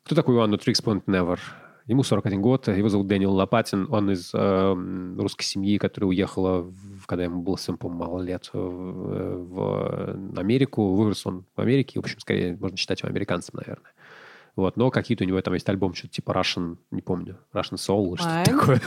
Кто 0.03 0.15
такой 0.15 0.35
One 0.35 0.51
of 0.53 0.59
Tricks 0.59 0.83
Point 0.83 1.03
Never? 1.05 1.37
Ему 1.85 2.03
41 2.03 2.41
год, 2.41 2.67
его 2.67 2.87
зовут 2.87 3.07
Дэниел 3.07 3.33
Лопатин, 3.33 3.87
он 3.89 4.11
из 4.11 4.31
э, 4.33 5.15
русской 5.17 5.43
семьи, 5.43 5.79
которая 5.79 6.09
уехала, 6.09 6.61
в- 6.61 7.07
когда 7.07 7.23
ему 7.23 7.41
было, 7.41 7.55
совсем, 7.55 7.77
по 7.77 7.89
мало 7.89 8.21
лет, 8.21 8.47
в, 8.53 8.59
в 8.59 10.37
Америку. 10.37 10.93
Вырос 10.93 11.25
он 11.25 11.45
в 11.55 11.59
Америке, 11.61 11.99
в 11.99 12.03
общем, 12.03 12.19
скорее 12.19 12.55
можно 12.57 12.77
считать 12.77 12.99
его 13.01 13.09
американцем, 13.09 13.55
наверное. 13.55 13.91
Вот, 14.55 14.77
но 14.77 14.91
какие-то 14.91 15.23
у 15.23 15.27
него 15.27 15.41
там 15.41 15.55
есть 15.55 15.67
альбом, 15.69 15.95
что-то 15.95 16.13
типа 16.13 16.31
Russian, 16.31 16.77
не 16.91 17.01
помню, 17.01 17.37
Russian 17.53 17.75
Soul, 17.77 18.17
что-то 18.17 18.29
такое. 18.45 18.81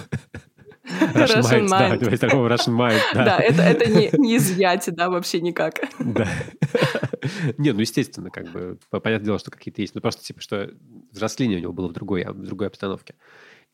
Russian 0.84 1.68
да, 1.68 1.90
Mind. 1.90 2.00
него 2.00 2.10
есть 2.10 2.24
альбом 2.24 2.46
Russian 2.46 2.76
Mind, 2.76 3.00
Да, 3.14 3.38
это, 3.38 3.62
это 3.62 3.88
не, 3.88 4.10
не 4.18 4.36
изъять, 4.36 4.88
да, 4.92 5.10
вообще 5.10 5.40
никак. 5.40 5.74
Да. 5.98 6.28
Не, 7.56 7.72
ну, 7.72 7.80
естественно, 7.80 8.30
как 8.30 8.50
бы, 8.50 8.78
по- 8.90 8.98
понятное 8.98 9.26
дело, 9.26 9.38
что 9.38 9.52
какие-то 9.52 9.80
есть. 9.80 9.94
Ну, 9.94 10.00
просто, 10.00 10.24
типа, 10.24 10.40
что 10.40 10.70
взросление 11.12 11.58
у 11.58 11.60
него 11.60 11.72
было 11.72 11.88
в 11.88 11.92
другой, 11.92 12.24
в 12.24 12.42
другой 12.42 12.66
обстановке. 12.66 13.14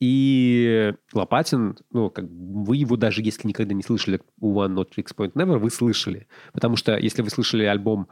И 0.00 0.92
Лопатин, 1.12 1.76
ну, 1.90 2.11
как 2.11 2.26
вы 2.28 2.76
его 2.76 2.96
даже 2.96 3.22
если 3.22 3.48
никогда 3.48 3.74
не 3.74 3.82
слышали 3.82 4.20
у 4.38 4.61
Oneohtrix 4.61 5.14
Point 5.16 5.32
Never, 5.32 5.59
вы 5.59 5.70
слышали. 5.70 6.28
Потому 6.52 6.76
что 6.76 6.96
если 6.96 7.22
вы 7.22 7.30
слышали 7.30 7.64
альбом 7.64 8.09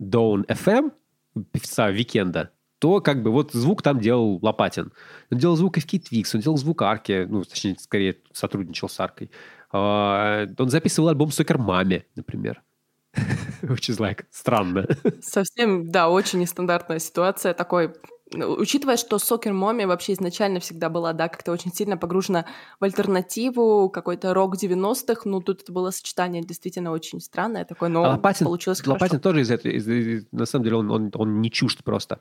Dawn 0.00 0.46
FM, 0.46 0.92
певца 1.52 1.90
Weeknd'а, 1.90 2.50
то 2.86 3.00
как 3.00 3.20
бы 3.20 3.32
вот 3.32 3.50
звук 3.50 3.82
там 3.82 3.98
делал 3.98 4.38
Лопатин. 4.42 4.92
Он 5.32 5.38
делал 5.38 5.56
звук 5.56 5.78
Kid 5.78 6.04
Twix, 6.08 6.30
он 6.34 6.40
делал 6.40 6.56
звук 6.56 6.82
Арки, 6.82 7.26
ну, 7.28 7.42
точнее, 7.42 7.74
скорее 7.80 8.18
сотрудничал 8.32 8.88
с 8.88 9.00
Аркой. 9.00 9.32
А, 9.72 10.46
Он 10.56 10.70
записывал 10.70 11.08
альбом 11.08 11.32
Сокер 11.32 11.58
Маме, 11.58 12.04
например. 12.14 12.62
Which 13.62 13.90
is 13.90 13.98
like 13.98 14.26
странно. 14.30 14.86
Совсем, 15.20 15.90
да, 15.90 16.08
очень 16.08 16.38
нестандартная 16.38 17.00
ситуация. 17.00 17.54
Такой, 17.54 17.92
учитывая, 18.34 18.96
что 18.96 19.18
Сокер 19.18 19.52
Моми 19.52 19.84
вообще 19.84 20.12
изначально 20.14 20.60
всегда 20.60 20.88
была, 20.88 21.12
да, 21.12 21.28
как-то 21.28 21.52
очень 21.52 21.72
сильно 21.72 21.96
погружена 21.96 22.46
в 22.80 22.84
альтернативу, 22.84 23.88
какой-то 23.88 24.34
рок 24.34 24.56
90-х, 24.56 25.22
ну, 25.24 25.40
тут 25.40 25.62
это 25.62 25.72
было 25.72 25.90
сочетание 25.90 26.42
действительно 26.42 26.90
очень 26.90 27.20
странное 27.20 27.64
такое, 27.64 27.88
но 27.88 28.04
А 28.04 28.08
Лопатин, 28.10 28.46
получилось 28.46 28.80
хорошо. 28.80 28.94
Лопатин 28.94 29.20
тоже 29.20 29.42
из 29.42 29.50
этого, 29.50 29.72
из- 29.72 29.88
из- 29.88 30.26
на 30.32 30.46
самом 30.46 30.64
деле 30.64 30.76
он, 30.76 30.90
он, 30.90 31.10
он 31.14 31.40
не 31.40 31.50
чужд 31.50 31.84
просто. 31.84 32.20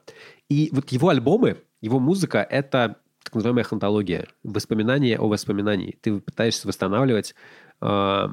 И 0.50 0.70
вот 0.72 0.90
его 0.92 1.10
альбомы, 1.10 1.58
его 1.82 2.00
музыка— 2.00 2.46
это 2.50 2.98
так 3.24 3.34
называемая 3.34 3.64
хантология, 3.64 4.28
воспоминания 4.44 5.18
о 5.18 5.28
воспоминании. 5.28 5.98
Ты 6.02 6.20
пытаешься 6.20 6.68
восстанавливать 6.68 7.34
э, 7.82 8.28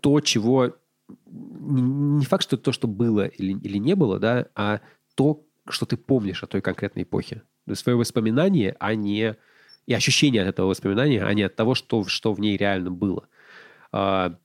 то, 0.00 0.20
чего... 0.20 0.76
Не, 1.26 1.82
не 1.82 2.24
факт, 2.24 2.44
что 2.44 2.56
то, 2.56 2.70
что 2.70 2.86
было 2.86 3.26
или, 3.26 3.58
или 3.58 3.78
не 3.78 3.94
было, 3.94 4.18
да, 4.20 4.46
а 4.54 4.80
то, 5.16 5.44
что 5.72 5.86
ты 5.86 5.96
помнишь 5.96 6.42
о 6.42 6.46
той 6.46 6.60
конкретной 6.60 7.02
эпохе. 7.02 7.42
То 7.64 7.72
есть 7.72 7.82
свое 7.82 7.96
воспоминание, 7.96 8.76
а 8.78 8.94
не... 8.94 9.36
И 9.86 9.94
ощущение 9.94 10.42
от 10.42 10.48
этого 10.48 10.68
воспоминания, 10.68 11.24
а 11.24 11.32
не 11.32 11.42
от 11.42 11.56
того, 11.56 11.74
что, 11.74 12.04
что 12.04 12.34
в 12.34 12.40
ней 12.40 12.56
реально 12.56 12.90
было. 12.90 13.28
А, 13.90 14.38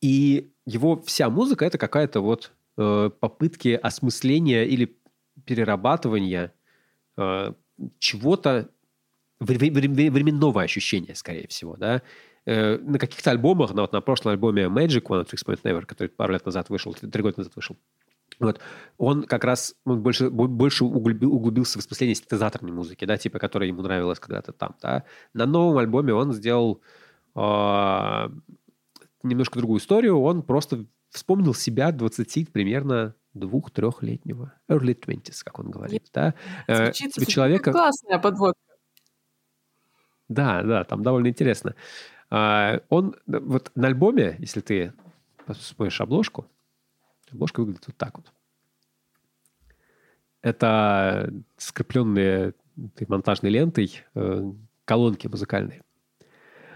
и 0.00 0.50
его 0.66 1.02
вся 1.02 1.28
музыка 1.28 1.64
это 1.64 1.78
какая-то 1.78 2.20
вот 2.20 2.52
э, 2.78 3.10
попытки 3.20 3.78
осмысления 3.82 4.64
или 4.64 4.96
перерабатывания 5.44 6.52
э, 7.16 7.52
чего-то 7.98 8.70
вре- 9.40 9.70
вре- 9.70 10.10
временного 10.10 10.62
ощущения, 10.62 11.14
скорее 11.14 11.48
всего, 11.48 11.76
да. 11.76 12.02
Э, 12.46 12.78
на 12.78 12.98
каких-то 12.98 13.30
альбомах, 13.30 13.72
на, 13.74 13.82
вот 13.82 13.92
на 13.92 14.00
прошлом 14.00 14.32
альбоме 14.32 14.64
Magic 14.64 15.02
One 15.02 15.24
of 15.24 15.30
Tricks 15.30 15.46
Point 15.46 15.62
Never, 15.62 15.84
который 15.86 16.08
пару 16.08 16.32
лет 16.32 16.44
назад 16.44 16.68
вышел, 16.68 16.94
три 16.94 17.22
года 17.22 17.38
назад 17.38 17.56
вышел, 17.56 17.76
вот, 18.40 18.60
он 18.98 19.22
как 19.24 19.44
раз 19.44 19.74
он 19.84 20.02
больше, 20.02 20.30
бо- 20.30 20.48
больше 20.48 20.84
углубил- 20.84 21.30
углубился 21.30 21.78
в 21.78 21.82
осмысление 21.82 22.14
синтезаторной 22.14 22.72
музыки, 22.72 23.04
да, 23.04 23.16
типа, 23.16 23.38
которая 23.38 23.68
ему 23.68 23.82
нравилась 23.82 24.18
когда-то 24.18 24.52
там, 24.52 24.76
да. 24.82 25.04
На 25.32 25.46
новом 25.46 25.78
альбоме 25.78 26.12
он 26.14 26.32
сделал 26.32 26.80
а, 27.34 28.30
немножко 29.22 29.58
другую 29.58 29.80
историю. 29.80 30.20
Он 30.20 30.42
просто 30.42 30.86
вспомнил 31.10 31.54
себя 31.54 31.92
20 31.92 32.52
примерно 32.52 33.14
двух-трехлетнего. 33.34 34.52
Early 34.68 34.98
20s, 34.98 35.40
как 35.44 35.58
он 35.58 35.70
говорит, 35.70 36.08
да. 36.12 36.34
Э, 36.66 36.86
Звучит, 36.86 37.14
звучит 37.14 37.34
человека... 37.34 37.72
классная 37.72 38.18
подводка. 38.18 38.60
Да, 40.28 40.62
да, 40.62 40.84
там 40.84 41.02
довольно 41.02 41.28
интересно. 41.28 41.74
А, 42.30 42.80
он 42.88 43.16
э, 43.26 43.38
вот 43.38 43.70
на 43.74 43.88
альбоме, 43.88 44.36
если 44.38 44.60
ты 44.60 44.92
посмотришь 45.46 46.00
обложку, 46.00 46.46
обложка 47.34 47.60
выглядит 47.60 47.86
вот 47.86 47.96
так 47.96 48.16
вот. 48.16 48.32
Это 50.40 51.32
скрепленные 51.56 52.54
этой 52.76 53.06
монтажной 53.08 53.50
лентой 53.50 54.02
э, 54.14 54.52
колонки 54.84 55.26
музыкальные. 55.26 55.82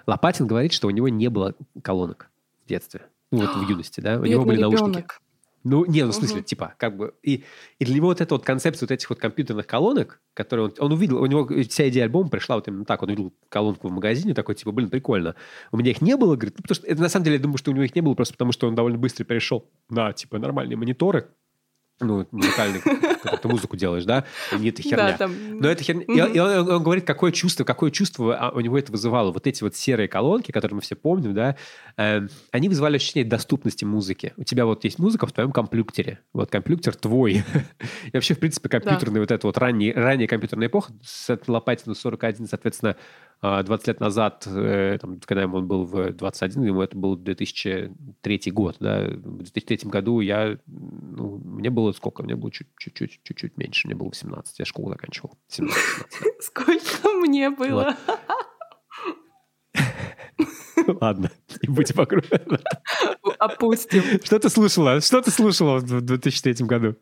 Лопатин 0.06 0.46
говорит, 0.46 0.72
что 0.72 0.86
у 0.86 0.90
него 0.90 1.08
не 1.08 1.28
было 1.28 1.54
колонок 1.82 2.30
в 2.64 2.68
детстве. 2.68 3.02
Ну, 3.30 3.40
вот 3.40 3.56
в 3.56 3.62
юности, 3.68 4.00
да? 4.00 4.18
У 4.18 4.24
него 4.24 4.44
были 4.44 4.60
наушники. 4.60 4.88
ребенок. 4.88 5.20
Ну, 5.68 5.84
не, 5.84 6.02
ну, 6.04 6.12
в 6.12 6.14
смысле, 6.14 6.38
Мгм. 6.38 6.44
типа, 6.44 6.74
как 6.78 6.96
бы... 6.96 7.14
И, 7.22 7.44
и 7.78 7.84
для 7.84 7.94
него 7.94 8.06
вот 8.06 8.20
эта 8.20 8.34
вот 8.34 8.44
концепция 8.44 8.86
вот 8.86 8.90
этих 8.92 9.10
вот 9.10 9.18
компьютерных 9.18 9.66
колонок, 9.66 10.20
которые 10.34 10.66
он, 10.66 10.74
он 10.78 10.92
увидел, 10.92 11.20
у 11.20 11.26
него 11.26 11.46
вся 11.68 11.88
идея 11.88 12.04
альбома 12.04 12.30
пришла 12.30 12.56
вот 12.56 12.68
именно 12.68 12.84
так. 12.84 13.02
Он 13.02 13.08
увидел 13.10 13.32
колонку 13.48 13.88
в 13.88 13.92
магазине, 13.92 14.34
такой, 14.34 14.54
типа, 14.54 14.72
блин, 14.72 14.88
прикольно. 14.88 15.34
У 15.72 15.76
меня 15.76 15.90
их 15.90 16.00
не 16.00 16.16
было, 16.16 16.36
говорит, 16.36 16.54
ну, 16.58 16.62
потому 16.62 16.74
что, 16.76 16.86
это, 16.86 17.02
на 17.02 17.08
самом 17.08 17.24
деле, 17.24 17.36
я 17.36 17.42
думаю, 17.42 17.58
что 17.58 17.70
у 17.70 17.74
него 17.74 17.84
их 17.84 17.94
не 17.94 18.00
было 18.00 18.14
просто 18.14 18.34
потому, 18.34 18.52
что 18.52 18.66
он 18.68 18.74
довольно 18.74 18.98
быстро 18.98 19.24
перешел 19.24 19.68
на, 19.90 20.12
типа, 20.12 20.38
нормальные 20.38 20.76
мониторы, 20.76 21.28
ну, 22.00 22.26
музыкальные, 22.30 22.80
когда 23.22 23.36
ты 23.36 23.48
музыку 23.48 23.76
делаешь, 23.76 24.04
да, 24.04 24.24
и 24.52 24.56
не 24.56 24.68
эта 24.68 24.82
херня. 24.82 25.12
Да, 25.12 25.16
там... 25.18 25.58
Но 25.58 25.68
это 25.68 25.82
херня. 25.82 26.04
И, 26.04 26.20
Мгм. 26.22 26.32
и 26.32 26.38
он, 26.38 26.70
он 26.70 26.82
говорит, 26.82 27.04
какое 27.04 27.32
чувство, 27.32 27.64
какое 27.64 27.90
чувство 27.90 28.36
а, 28.36 28.50
у 28.50 28.60
него 28.60 28.78
это 28.78 28.92
вызывало. 28.92 29.32
Вот 29.32 29.46
эти 29.46 29.62
вот 29.62 29.74
серые 29.74 30.08
колонки, 30.08 30.52
которые 30.52 30.76
мы 30.76 30.80
все 30.80 30.94
помним, 30.94 31.34
да, 31.34 31.56
э, 31.96 32.26
они 32.52 32.68
вызывали 32.68 32.96
ощущение 32.96 33.28
доступности 33.28 33.84
музыки. 33.84 34.32
У 34.36 34.44
тебя 34.44 34.66
вот 34.66 34.84
есть 34.84 34.98
музыка 34.98 35.26
в 35.26 35.32
твоем 35.32 35.52
компьютере. 35.52 36.20
Вот 36.32 36.50
компьютер 36.50 36.94
твой. 36.94 37.32
И 38.06 38.10
вообще, 38.12 38.34
в 38.34 38.38
принципе, 38.38 38.68
компьютерная 38.68 39.20
вот 39.20 39.30
эта 39.30 39.46
вот 39.46 39.58
ранняя, 39.58 39.94
ранняя 39.94 40.28
компьютерная 40.28 40.68
эпоха, 40.68 40.92
с 41.02 41.38
Лопатину 41.46 41.94
41, 41.94 42.46
соответственно, 42.46 42.96
20 43.40 43.86
лет 43.86 44.00
назад, 44.00 44.44
э, 44.46 44.98
там, 45.00 45.20
когда 45.20 45.42
ему 45.42 45.58
он 45.58 45.68
был 45.68 45.84
в 45.84 46.12
21, 46.12 46.64
ему 46.64 46.82
это 46.82 46.96
был 46.96 47.16
2003 47.16 48.50
год, 48.50 48.76
да, 48.80 49.04
в 49.06 49.38
2003 49.38 49.88
году 49.90 50.20
я, 50.20 50.58
ну, 50.66 51.38
мне 51.44 51.70
было 51.70 51.92
сколько? 51.92 52.22
Мне 52.22 52.34
было 52.34 52.50
чуть- 52.50 52.68
чуть-чуть, 52.76 53.20
чуть-чуть 53.22 53.56
меньше, 53.56 53.86
мне 53.86 53.94
было 53.94 54.08
18, 54.08 54.58
я 54.58 54.64
школу 54.64 54.88
заканчивал, 54.90 55.38
17 55.48 55.78
Сколько 56.40 57.08
мне 57.20 57.50
было? 57.50 57.96
Ладно, 61.00 61.30
не 61.62 61.68
будем 61.74 61.96
вокруг. 61.96 62.24
Опустим. 63.38 64.02
Что 64.24 64.38
ты 64.38 64.48
слушала? 64.48 65.00
Что 65.00 65.20
ты 65.20 65.30
слушала 65.30 65.78
в 65.78 66.00
2003 66.00 66.66
году? 66.66 66.96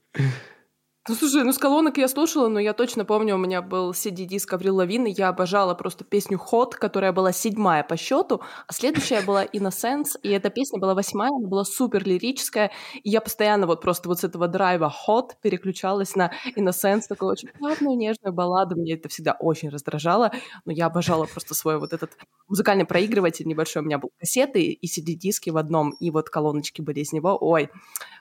Ну, 1.08 1.14
слушай, 1.14 1.44
ну, 1.44 1.52
с 1.52 1.58
колонок 1.58 1.98
я 1.98 2.08
слушала, 2.08 2.48
но 2.48 2.58
я 2.58 2.72
точно 2.72 3.04
помню, 3.04 3.36
у 3.36 3.38
меня 3.38 3.62
был 3.62 3.92
CD-диск 3.92 4.52
Аврил 4.52 4.76
Лавин, 4.76 5.06
и 5.06 5.12
я 5.12 5.28
обожала 5.28 5.74
просто 5.74 6.02
песню 6.04 6.40
«Hot», 6.50 6.72
которая 6.72 7.12
была 7.12 7.30
седьмая 7.30 7.84
по 7.84 7.96
счету, 7.96 8.40
а 8.66 8.72
следующая 8.72 9.20
была 9.20 9.44
«Innocence», 9.44 10.18
и 10.24 10.30
эта 10.30 10.50
песня 10.50 10.80
была 10.80 10.94
восьмая, 10.94 11.30
она 11.30 11.46
была 11.46 11.64
супер 11.64 12.04
лирическая, 12.04 12.72
и 12.94 13.08
я 13.08 13.20
постоянно 13.20 13.68
вот 13.68 13.82
просто 13.82 14.08
вот 14.08 14.18
с 14.18 14.24
этого 14.24 14.48
драйва 14.48 14.92
«Hot» 15.06 15.34
переключалась 15.40 16.16
на 16.16 16.32
«Innocence», 16.56 17.02
такую 17.08 17.30
очень 17.30 17.50
плавную, 17.50 17.96
нежную 17.96 18.32
балладу, 18.32 18.74
мне 18.74 18.94
это 18.94 19.08
всегда 19.08 19.36
очень 19.38 19.68
раздражало, 19.68 20.32
но 20.64 20.72
я 20.72 20.86
обожала 20.86 21.26
просто 21.26 21.54
свой 21.54 21.78
вот 21.78 21.92
этот 21.92 22.10
музыкальный 22.48 22.84
проигрыватель 22.84 23.46
небольшой, 23.46 23.82
у 23.82 23.84
меня 23.84 23.98
был 23.98 24.10
кассеты 24.18 24.62
и 24.62 24.86
CD-диски 24.88 25.50
в 25.50 25.56
одном, 25.56 25.90
и 26.00 26.10
вот 26.10 26.30
колоночки 26.30 26.80
были 26.80 26.98
из 26.98 27.12
него, 27.12 27.38
ой, 27.40 27.70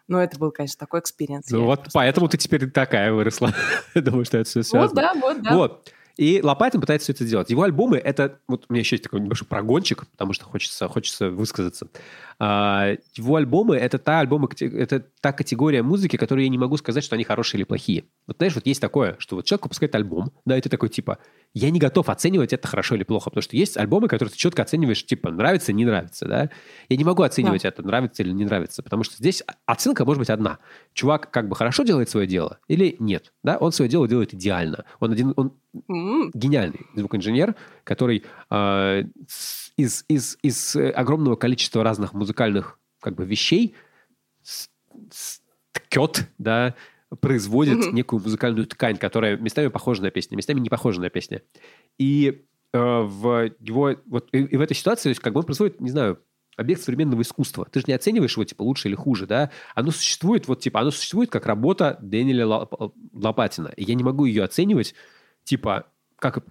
ну 0.08 0.20
это 0.20 0.38
был, 0.38 0.52
конечно, 0.52 0.78
такой 0.78 1.00
experience. 1.00 1.50
Ну 1.50 1.66
вот 1.66 1.88
поэтому 1.92 2.28
ты 2.28 2.38
теперь 2.38 2.75
такая 2.76 3.12
выросла. 3.12 3.54
Думаю, 3.96 4.26
что 4.26 4.38
это 4.38 4.50
все 4.50 4.60
Вот, 4.60 4.68
связано. 4.68 5.02
да, 5.02 5.14
вот, 5.16 5.42
да. 5.42 5.56
Вот. 5.56 5.92
И 6.18 6.42
Лопатин 6.42 6.80
пытается 6.80 7.06
все 7.06 7.14
это 7.14 7.26
сделать. 7.26 7.50
Его 7.50 7.64
альбомы— 7.64 7.98
это... 8.04 8.40
Вот 8.48 8.66
у 8.70 8.74
меня 8.74 8.82
еще 8.82 8.96
есть 8.96 9.04
такой 9.04 9.20
небольшой 9.20 9.48
прогончик, 9.48 10.08
потому 10.08 10.34
что 10.34 10.46
хочется, 10.46 10.88
хочется 10.88 11.30
высказаться. 11.30 11.88
А, 12.40 12.96
его 13.16 13.36
альбомы— 13.36 13.76
это 13.78 13.98
та, 13.98 14.20
альбомы, 14.20 14.50
это 14.60 15.06
та 15.22 15.34
категория 15.34 15.84
музыки, 15.84 16.18
которую 16.18 16.44
я 16.46 16.50
не 16.50 16.58
могу 16.58 16.78
сказать, 16.78 17.04
что 17.04 17.16
они 17.16 17.24
хорошие 17.24 17.60
или 17.60 17.66
плохие. 17.66 18.06
Вот 18.28 18.38
знаешь, 18.38 18.56
вот 18.56 18.66
есть 18.66 18.82
такое, 18.82 19.16
что 19.20 19.38
вот 19.38 19.46
человек 19.46 19.64
выпускает 19.64 19.96
альбом, 19.96 20.32
да, 20.46 20.58
и 20.58 20.62
ты 20.62 20.70
такой, 20.70 20.90
типа, 20.90 21.20
я 21.54 21.70
не 21.70 21.80
готов 21.80 22.10
оценивать 22.10 22.54
это 22.54 22.68
хорошо 22.68 22.96
или 22.96 23.04
плохо, 23.04 23.30
потому 23.30 23.42
что 23.42 23.56
есть 23.56 23.78
альбомы, 23.78 24.08
которые 24.08 24.32
ты 24.32 24.38
четко 24.38 24.62
оцениваешь, 24.62 25.06
типа, 25.06 25.32
нравится, 25.32 25.74
не 25.74 25.86
нравится, 25.86 26.26
да. 26.28 26.50
Я 26.90 26.98
не 26.98 27.04
могу 27.04 27.24
оценивать 27.24 27.66
это, 27.66 27.82
нравится 27.82 28.24
или 28.24 28.32
не 28.32 28.46
нравится, 28.46 28.84
потому 28.84 29.04
что 29.04 29.16
здесь 29.16 29.44
оценка 29.66 30.06
может 30.06 30.20
быть 30.20 30.30
одна. 30.30 30.60
Чувак 30.94 31.32
как 31.32 31.48
бы 31.48 31.56
хорошо 31.56 31.84
делает 31.84 32.10
свое 32.10 32.28
дело 32.28 32.60
или 32.68 32.96
нет, 33.00 33.34
да, 33.44 33.58
он 33.58 33.72
свое 33.72 33.90
дело 33.90 34.08
делает 34.08 34.34
идеально. 34.34 34.86
Он 35.00 35.12
один, 35.12 35.34
он 35.36 35.54
М, 35.90 36.32
гениальный 36.34 36.82
звукоинженер, 36.96 37.56
который 37.84 38.24
э, 38.50 39.04
из, 39.78 40.06
из, 40.08 40.38
из 40.42 40.76
огромного 40.76 41.36
количества 41.36 41.84
разных 41.84 42.14
музыкальных 42.14 42.80
как 43.02 43.16
бы 43.16 43.26
вещей 43.26 43.76
с- 44.42 44.70
с- 45.12 45.42
ткет, 45.72 46.30
да, 46.38 46.76
производит 47.20 47.78
Мгм. 47.80 47.96
некую 47.96 48.22
музыкальную 48.22 48.66
ткань, 48.68 48.98
которая 48.98 49.38
местами 49.38 49.68
похожа 49.68 50.02
на 50.02 50.12
песню, 50.12 50.38
местами 50.38 50.60
не 50.60 50.70
похожа 50.70 51.02
на 51.02 51.10
песню. 51.10 51.42
И 51.98 52.44
э, 52.74 52.78
в 52.78 53.52
его 53.60 53.96
вот 54.06 54.30
и, 54.34 54.40
и 54.40 54.58
в 54.58 54.62
этой 54.62 54.76
ситуации, 54.76 55.04
то 55.04 55.10
есть, 55.10 55.22
как 55.22 55.34
бы 55.34 55.40
он 55.40 55.46
производит, 55.46 55.80
не 55.82 55.90
знаю, 55.92 56.20
объект 56.58 56.82
современного 56.82 57.22
искусства. 57.22 57.68
Ты 57.70 57.82
же 57.82 57.86
не 57.88 57.94
оцениваешь 57.94 58.34
его, 58.34 58.46
типа, 58.46 58.64
лучше 58.64 58.88
или 58.88 58.96
хуже, 58.96 59.28
да? 59.28 59.52
Оно 59.76 59.92
существует, 59.92 60.48
вот, 60.48 60.62
типа, 60.62 60.80
оно 60.80 60.92
существует 60.92 61.30
как 61.30 61.46
работа 61.46 61.98
Дэниеля 62.02 62.48
Ло- 62.48 62.94
Лопатина. 63.14 63.68
И 63.76 63.84
я 63.84 63.94
не 63.94 64.04
могу 64.04 64.24
ее 64.26 64.44
оценивать, 64.44 64.96
типа, 65.46 65.86
как 66.18 66.44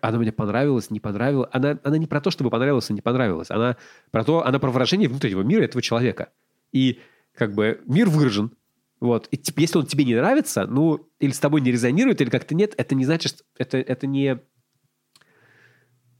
она 0.00 0.18
мне 0.18 0.30
понравилась, 0.30 0.90
не 0.90 1.00
понравилась. 1.00 1.48
Она, 1.52 1.78
она 1.82 1.98
не 1.98 2.06
про 2.06 2.20
то, 2.20 2.30
чтобы 2.30 2.50
понравилась 2.50 2.90
и 2.90 2.92
не 2.92 3.00
понравилась. 3.00 3.50
Она 3.50 3.76
про 4.10 4.24
то, 4.24 4.46
она 4.46 4.58
про 4.58 4.70
выражение 4.70 5.08
внутреннего 5.08 5.42
мира 5.42 5.64
этого 5.64 5.82
человека. 5.82 6.30
И 6.72 7.00
как 7.34 7.54
бы 7.54 7.80
мир 7.86 8.08
выражен. 8.08 8.52
Вот. 9.00 9.26
И 9.30 9.36
типа, 9.38 9.60
если 9.60 9.78
он 9.78 9.86
тебе 9.86 10.04
не 10.04 10.14
нравится, 10.14 10.66
ну, 10.66 11.08
или 11.18 11.32
с 11.32 11.38
тобой 11.40 11.62
не 11.62 11.72
резонирует, 11.72 12.20
или 12.20 12.28
как-то 12.28 12.54
нет, 12.54 12.74
это 12.76 12.94
не 12.94 13.04
значит, 13.04 13.32
что 13.32 13.44
это, 13.56 13.78
это 13.78 14.06
не... 14.06 14.38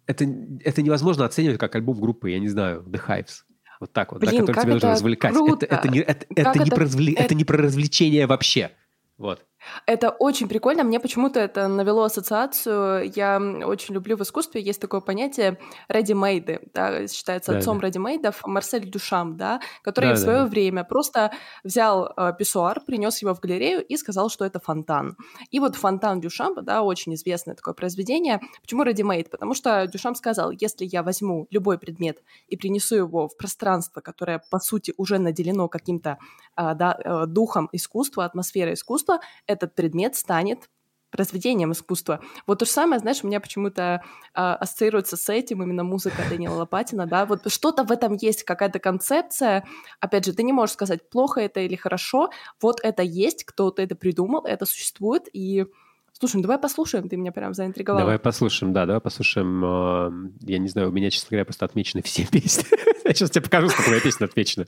Это, 0.07 0.25
это 0.65 0.83
невозможно 0.83 1.25
оценивать 1.25 1.59
как 1.59 1.75
альбом 1.77 2.01
группы, 2.01 2.31
я 2.31 2.41
не 2.41 2.49
знаю, 2.49 2.83
The 2.89 3.01
Hives. 3.07 3.45
Вот 3.79 3.93
так 3.93 4.13
вот, 4.13 4.21
да, 4.21 4.29
Блин, 4.29 4.41
который 4.41 4.55
как 4.55 4.63
тебя 4.65 4.73
должен 4.73 4.89
это 4.89 4.97
развлекать. 4.97 5.33
круто! 5.35 5.67
Это, 5.67 5.75
это, 5.77 5.89
не, 5.89 6.01
это, 6.01 6.27
Как 6.27 6.39
это, 6.39 6.59
не 6.59 6.67
это- 6.67 6.77
про 6.77 6.85
это 6.85 7.23
это- 7.23 7.35
не 7.35 7.45
про 7.45 7.59
развлечение 7.59 8.27
вообще. 8.27 8.73
Вот. 9.19 9.47
Это 9.87 10.11
очень 10.11 10.49
прикольно. 10.49 10.85
Мне 10.85 11.01
почему-то 11.01 11.41
это 11.41 11.69
навело 11.69 12.05
ассоциацию. 12.05 13.11
Я 13.15 13.39
очень 13.65 13.95
люблю 13.95 14.17
в 14.17 14.23
искусстве. 14.23 14.61
Есть 14.61 14.81
такое 14.81 15.01
понятие 15.01 15.59
ready-made. 15.89 16.71
Да, 16.75 17.07
считается 17.09 17.53
Да, 17.53 17.59
отцом 17.59 17.79
да. 17.79 17.89
ready-made 17.89 18.35
Марсель 18.45 18.91
Дюшам, 18.91 19.37
да, 19.37 19.61
который 19.83 20.11
Да, 20.11 20.15
в 20.15 20.19
свое 20.19 20.39
да. 20.39 20.47
время 20.47 20.85
просто 20.85 21.33
взял 21.65 22.13
э, 22.17 22.33
писсуар, 22.39 22.81
принес 22.81 23.23
его 23.23 23.35
в 23.35 23.41
галерею 23.41 23.85
и 23.85 23.97
сказал, 23.97 24.31
что 24.31 24.45
это 24.45 24.61
фонтан. 24.61 25.17
И 25.51 25.61
вот 25.61 25.77
фонтан 25.77 26.21
Дюшампа, 26.21 26.63
да, 26.63 26.83
очень 26.83 27.15
известное 27.15 27.55
такое 27.55 27.75
произведение. 27.75 28.41
Почему 28.63 28.85
ready-made? 28.85 29.31
Потому 29.31 29.55
что 29.55 29.87
Дюшам 29.87 30.15
сказал, 30.15 30.51
если 30.51 30.85
я 30.85 31.03
возьму 31.03 31.47
любой 31.51 31.79
предмет 31.79 32.23
и 32.49 32.57
принесу 32.57 32.97
его 32.97 33.29
в 33.29 33.37
пространство, 33.37 34.01
которое, 34.01 34.43
по 34.51 34.59
сути, 34.59 34.95
уже 34.97 35.19
наделено 35.19 35.69
каким-то 35.69 36.19
а, 36.57 36.75
да, 36.75 36.99
э, 37.03 37.27
духом 37.27 37.69
искусства, 37.73 38.25
атмосферой 38.25 38.75
искусства, 38.75 39.21
этот 39.51 39.75
предмет 39.75 40.17
станет 40.17 40.69
произведением 41.11 41.73
искусства. 41.73 42.21
Вот 42.47 42.61
то 42.61 42.65
же 42.65 42.71
самое, 42.71 43.01
знаешь, 43.01 43.19
у 43.25 43.27
меня 43.27 43.41
почему-то 43.41 44.01
а, 44.33 44.55
ассоциируется 44.55 45.17
с 45.17 45.29
этим 45.29 45.61
именно 45.61 45.83
музыка 45.83 46.23
Даниила 46.31 46.55
Лопатина, 46.55 47.07
да, 47.07 47.27
вот 47.27 47.51
что-то 47.53 47.83
в 47.83 47.91
этом 47.91 48.15
есть, 48.15 48.45
какая-то 48.45 48.79
концепция, 48.79 49.65
опять 49.99 50.25
же, 50.25 50.33
ты 50.33 50.45
не 50.45 50.53
можешь 50.53 50.75
сказать, 50.75 51.11
плохо 51.11 51.41
это 51.41 51.59
или 51.61 51.75
хорошо, 51.75 52.31
вот 52.61 52.79
это 52.85 53.03
есть, 53.03 53.45
кто-то 53.45 53.83
это 53.83 53.97
придумал, 53.97 54.45
это 54.47 54.65
существует, 54.67 55.25
и 55.33 55.67
Слушай, 56.13 56.37
ну 56.37 56.43
давай 56.43 56.59
послушаем, 56.59 57.09
ты 57.09 57.17
меня 57.17 57.33
прям 57.33 57.55
заинтриговала. 57.55 58.03
Давай 58.03 58.19
послушаем, 58.19 58.75
да, 58.75 58.85
давай 58.85 59.01
послушаем. 59.01 59.65
э, 59.65 60.31
Я 60.43 60.59
не 60.59 60.69
знаю, 60.69 60.91
у 60.91 60.93
меня, 60.93 61.09
честно 61.09 61.29
говоря, 61.31 61.47
просто 61.47 61.65
отмечены 61.65 62.03
все 62.03 62.27
песни. 62.31 62.67
Я 63.05 63.15
сейчас 63.15 63.31
тебе 63.31 63.43
покажу, 63.43 63.71
сколько 63.71 63.89
у 63.89 63.93
меня 63.93 64.29
песен. 64.29 64.67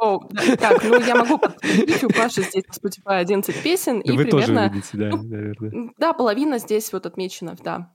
О, 0.00 0.18
так, 0.58 0.82
ну 0.82 0.98
я 0.98 1.14
могу 1.14 1.36
подтвердить, 1.36 2.02
у 2.04 2.08
Паши 2.08 2.42
здесь 2.42 2.64
на 2.66 2.88
Spotify 2.88 3.18
11 3.18 3.62
песен, 3.62 4.00
и 4.00 4.12
Вы 4.12 4.24
тоже 4.24 4.46
примерно... 4.46 4.72
видите, 4.72 4.96
да, 4.96 5.10
наверное. 5.10 5.90
Да, 5.98 6.12
половина 6.14 6.58
здесь 6.58 6.90
вот 6.92 7.04
отмечена, 7.04 7.54
да. 7.62 7.92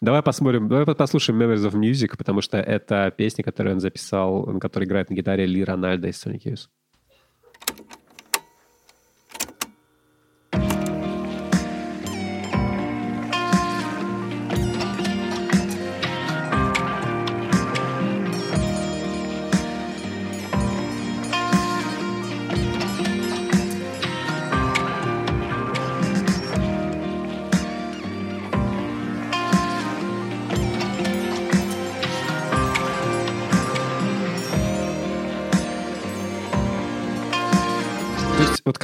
Давай 0.00 0.22
посмотрим, 0.22 0.68
давай 0.68 0.86
послушаем 0.86 1.40
Memories 1.40 1.70
of 1.70 1.74
Music, 1.74 2.16
потому 2.16 2.40
что 2.40 2.58
это 2.58 3.12
песня, 3.16 3.44
которую 3.44 3.74
он 3.74 3.80
записал, 3.80 4.46
на 4.46 4.60
которой 4.60 4.84
играет 4.84 5.10
на 5.10 5.14
гитаре 5.14 5.46
Ли 5.46 5.62
Рональдо 5.62 6.08
из 6.08 6.24
Sonic 6.24 6.44
Youth. 6.44 6.68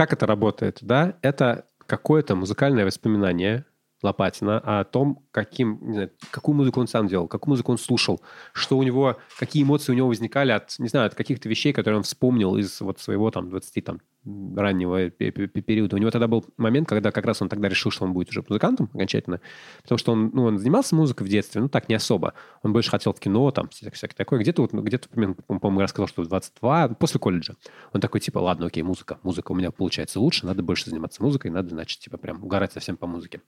Как 0.01 0.15
это 0.15 0.25
работает, 0.27 0.79
да? 0.81 1.19
Это 1.21 1.67
какое-то 1.87 2.35
музыкальное 2.35 2.87
воспоминание, 2.87 3.67
Лопатина, 4.03 4.61
а 4.65 4.81
о 4.81 4.85
том, 4.85 5.25
каким, 5.31 5.79
не 5.83 5.93
знаю, 5.93 6.11
какую 6.31 6.57
музыку 6.57 6.81
он 6.81 6.89
сам 6.89 7.07
делал, 7.07 7.29
какую 7.29 7.53
музыку 7.53 7.73
он 7.73 7.79
слушал, 7.79 8.21
что 8.53 8.79
у 8.79 8.83
него, 8.83 9.19
какие 9.39 9.63
эмоции 9.63 9.93
у 9.93 9.95
него 9.95 10.09
возникали 10.09 10.53
от, 10.53 10.79
не 10.79 10.89
знаю, 10.89 11.07
от 11.07 11.15
каких-то 11.15 11.49
вещей, 11.49 11.73
которые 11.73 11.99
он 11.99 12.05
вспомнил 12.05 12.57
из 12.57 12.81
вот 12.81 13.01
своего 13.01 13.31
там 13.31 13.51
20 13.51 13.85
там 13.85 14.01
раннего 14.25 15.09
пе- 15.09 15.31
пе- 15.31 15.47
пе- 15.47 15.63
периода. 15.63 15.97
У 15.97 15.99
него 15.99 16.11
тогда 16.11 16.29
был 16.29 16.45
момент, 16.59 16.89
когда 16.89 17.11
как 17.11 17.25
раз 17.25 17.41
он 17.41 17.49
тогда 17.49 17.69
решил, 17.69 17.91
что 17.91 18.05
он 18.05 18.13
будет 18.13 18.29
уже 18.29 18.45
музыкантом 18.47 18.91
окончательно, 18.93 19.41
потому 19.83 19.99
что 19.99 20.13
он, 20.13 20.31
ну, 20.35 20.45
он 20.45 20.59
занимался 20.59 20.95
музыкой 20.95 21.27
в 21.27 21.31
детстве, 21.31 21.63
ну, 21.63 21.69
так 21.69 21.89
не 21.89 21.95
особо. 21.95 22.35
Он 22.63 22.73
больше 22.73 22.91
хотел 22.91 23.15
в 23.15 23.21
кино, 23.21 23.51
там, 23.51 23.69
всякое 23.69 24.09
такое. 24.15 24.41
Где-то, 24.41 24.63
вот, 24.63 24.73
ну, 24.73 24.83
где-то, 24.83 25.09
примерно, 25.09 25.35
по-моему, 25.35 25.81
рассказал, 25.81 26.07
что 26.07 26.23
в 26.23 26.29
22, 26.29 26.89
после 26.89 27.19
колледжа. 27.19 27.55
Он 27.93 28.01
такой, 28.01 28.21
типа, 28.21 28.39
ладно, 28.39 28.67
окей, 28.67 28.83
музыка, 28.83 29.19
музыка 29.23 29.53
у 29.53 29.55
меня 29.55 29.71
получается 29.71 30.21
лучше, 30.21 30.45
надо 30.45 30.63
больше 30.63 30.91
заниматься 30.91 31.23
музыкой, 31.23 31.51
надо, 31.51 31.71
значит, 31.71 32.01
типа, 32.01 32.19
прям 32.19 32.43
угорать 32.45 32.73
совсем 32.73 32.97
по 32.99 33.07
музыке. 33.07 33.41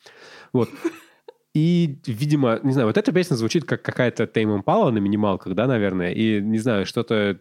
Вот. 0.53 0.69
И, 1.55 1.99
видимо, 2.07 2.61
не 2.63 2.73
знаю, 2.73 2.87
вот 2.89 2.97
эта 2.97 3.13
песня 3.13 3.35
звучит 3.35 3.65
как 3.65 3.83
какая-то 3.83 4.27
Тейм 4.27 4.57
Импала 4.57 4.91
на 4.91 4.97
минималках, 4.99 5.55
да, 5.55 5.67
наверное, 5.67 6.11
и, 6.11 6.41
не 6.41 6.57
знаю, 6.59 6.87
что-то 6.87 7.39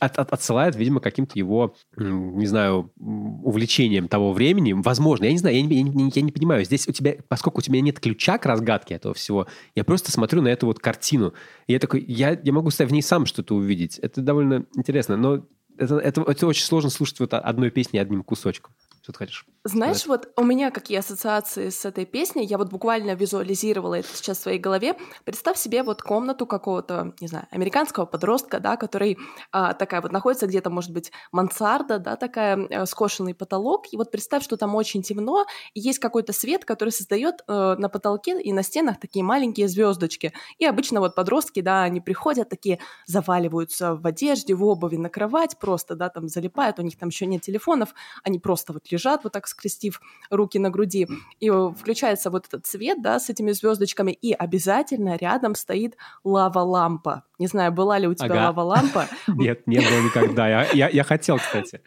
от- 0.00 0.18
от- 0.18 0.32
отсылает, 0.32 0.74
видимо, 0.74 0.98
каким-то 0.98 1.38
его, 1.38 1.76
не 1.96 2.46
знаю, 2.46 2.90
увлечением 2.98 4.08
того 4.08 4.32
времени. 4.32 4.72
Возможно, 4.72 5.26
я 5.26 5.30
не 5.32 5.38
знаю, 5.38 5.54
я 5.54 5.62
не, 5.62 5.76
я 5.76 5.82
не- 5.84 6.10
я 6.12 6.22
не 6.22 6.32
понимаю. 6.32 6.64
Здесь 6.64 6.88
у 6.88 6.92
тебя, 6.92 7.14
поскольку 7.28 7.60
у 7.60 7.62
тебя 7.62 7.80
нет 7.80 8.00
ключа 8.00 8.36
к 8.38 8.46
разгадке 8.46 8.94
этого 8.94 9.14
всего, 9.14 9.46
я 9.76 9.84
просто 9.84 10.10
смотрю 10.10 10.42
на 10.42 10.48
эту 10.48 10.66
вот 10.66 10.80
картину. 10.80 11.32
И 11.68 11.72
я 11.72 11.78
такой, 11.78 12.04
я, 12.08 12.36
я 12.42 12.52
могу 12.52 12.70
в 12.70 12.92
ней 12.92 13.02
сам 13.02 13.26
что-то 13.26 13.54
увидеть. 13.54 14.00
Это 14.00 14.22
довольно 14.22 14.66
интересно, 14.74 15.16
но 15.16 15.46
это, 15.78 15.98
это, 15.98 16.22
это 16.22 16.46
очень 16.48 16.64
сложно 16.64 16.90
слушать 16.90 17.20
вот 17.20 17.32
одной 17.34 17.70
песни 17.70 17.98
одним 17.98 18.24
кусочком. 18.24 18.72
Что 19.02 19.12
ты 19.12 19.18
хочешь? 19.18 19.44
Знаешь, 19.64 20.00
сказать? 20.00 20.26
вот 20.26 20.44
у 20.44 20.44
меня 20.44 20.72
какие 20.72 20.98
ассоциации 20.98 21.70
с 21.70 21.84
этой 21.84 22.04
песней, 22.04 22.44
я 22.44 22.58
вот 22.58 22.70
буквально 22.70 23.14
визуализировала 23.14 23.94
это 23.94 24.08
сейчас 24.12 24.38
в 24.38 24.42
своей 24.42 24.58
голове. 24.58 24.94
Представь 25.24 25.56
себе 25.56 25.82
вот 25.82 26.02
комнату 26.02 26.46
какого-то, 26.46 27.12
не 27.20 27.28
знаю, 27.28 27.46
американского 27.50 28.04
подростка, 28.04 28.60
да, 28.60 28.76
который 28.76 29.18
а, 29.50 29.74
такая 29.74 30.02
вот 30.02 30.12
находится 30.12 30.46
где-то, 30.46 30.70
может 30.70 30.92
быть, 30.92 31.10
мансарда, 31.32 31.98
да, 31.98 32.16
такая 32.16 32.56
э, 32.56 32.86
скошенный 32.86 33.34
потолок, 33.34 33.86
и 33.92 33.96
вот 33.96 34.12
представь, 34.12 34.44
что 34.44 34.56
там 34.56 34.74
очень 34.76 35.02
темно, 35.02 35.46
и 35.74 35.80
есть 35.80 35.98
какой-то 35.98 36.32
свет, 36.32 36.64
который 36.64 36.90
создает 36.90 37.42
э, 37.48 37.76
на 37.78 37.88
потолке 37.88 38.40
и 38.40 38.52
на 38.52 38.62
стенах 38.62 39.00
такие 39.00 39.24
маленькие 39.24 39.66
звездочки. 39.66 40.32
И 40.58 40.66
обычно 40.66 41.00
вот 41.00 41.16
подростки, 41.16 41.60
да, 41.60 41.82
они 41.82 42.00
приходят 42.00 42.48
такие, 42.48 42.78
заваливаются 43.06 43.96
в 43.96 44.06
одежде, 44.06 44.54
в 44.54 44.64
обуви 44.64 44.96
на 44.96 45.08
кровать, 45.08 45.58
просто, 45.58 45.96
да, 45.96 46.08
там 46.08 46.28
залипают, 46.28 46.78
у 46.78 46.82
них 46.82 46.96
там 46.96 47.08
еще 47.08 47.26
нет 47.26 47.42
телефонов, 47.42 47.94
они 48.22 48.38
просто 48.38 48.72
вот 48.72 48.91
лежат 48.92 49.24
вот 49.24 49.32
так 49.32 49.48
скрестив 49.48 50.00
руки 50.30 50.58
на 50.58 50.70
груди, 50.70 51.08
и 51.40 51.50
э, 51.50 51.72
включается 51.76 52.30
вот 52.30 52.46
этот 52.46 52.66
свет, 52.66 53.02
да, 53.02 53.18
с 53.18 53.30
этими 53.30 53.52
звездочками, 53.52 54.12
и 54.12 54.32
обязательно 54.32 55.16
рядом 55.16 55.54
стоит 55.54 55.96
лава-лампа. 56.24 57.24
Не 57.38 57.46
знаю, 57.46 57.72
была 57.72 57.98
ли 57.98 58.06
у 58.06 58.14
тебя 58.14 58.26
Ага. 58.26 58.46
лава-лампа? 58.46 59.08
Нет, 59.28 59.66
не 59.66 59.78
было 59.78 60.02
никогда. 60.02 60.48
Я, 60.48 60.88
я, 60.88 61.04
хотел, 61.04 61.38
кстати. 61.38 61.80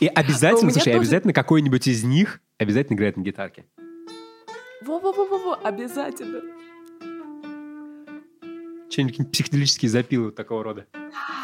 И 0.00 0.06
обязательно, 0.06 0.70
меня 0.70 0.80
слушай, 0.80 0.94
обязательно 0.94 1.32
какой-нибудь 1.32 1.86
из 1.86 2.02
них 2.04 2.40
обязательно 2.58 2.96
играет 2.96 3.16
на 3.16 3.22
гитарке. 3.22 3.66
Во-во-во-во, 4.84 5.58
обязательно. 5.62 6.40
Какие-нибудь 8.84 9.32
психоделические 9.32 9.88
запилы 9.90 10.32
такого 10.32 10.64
рода. 10.64 10.86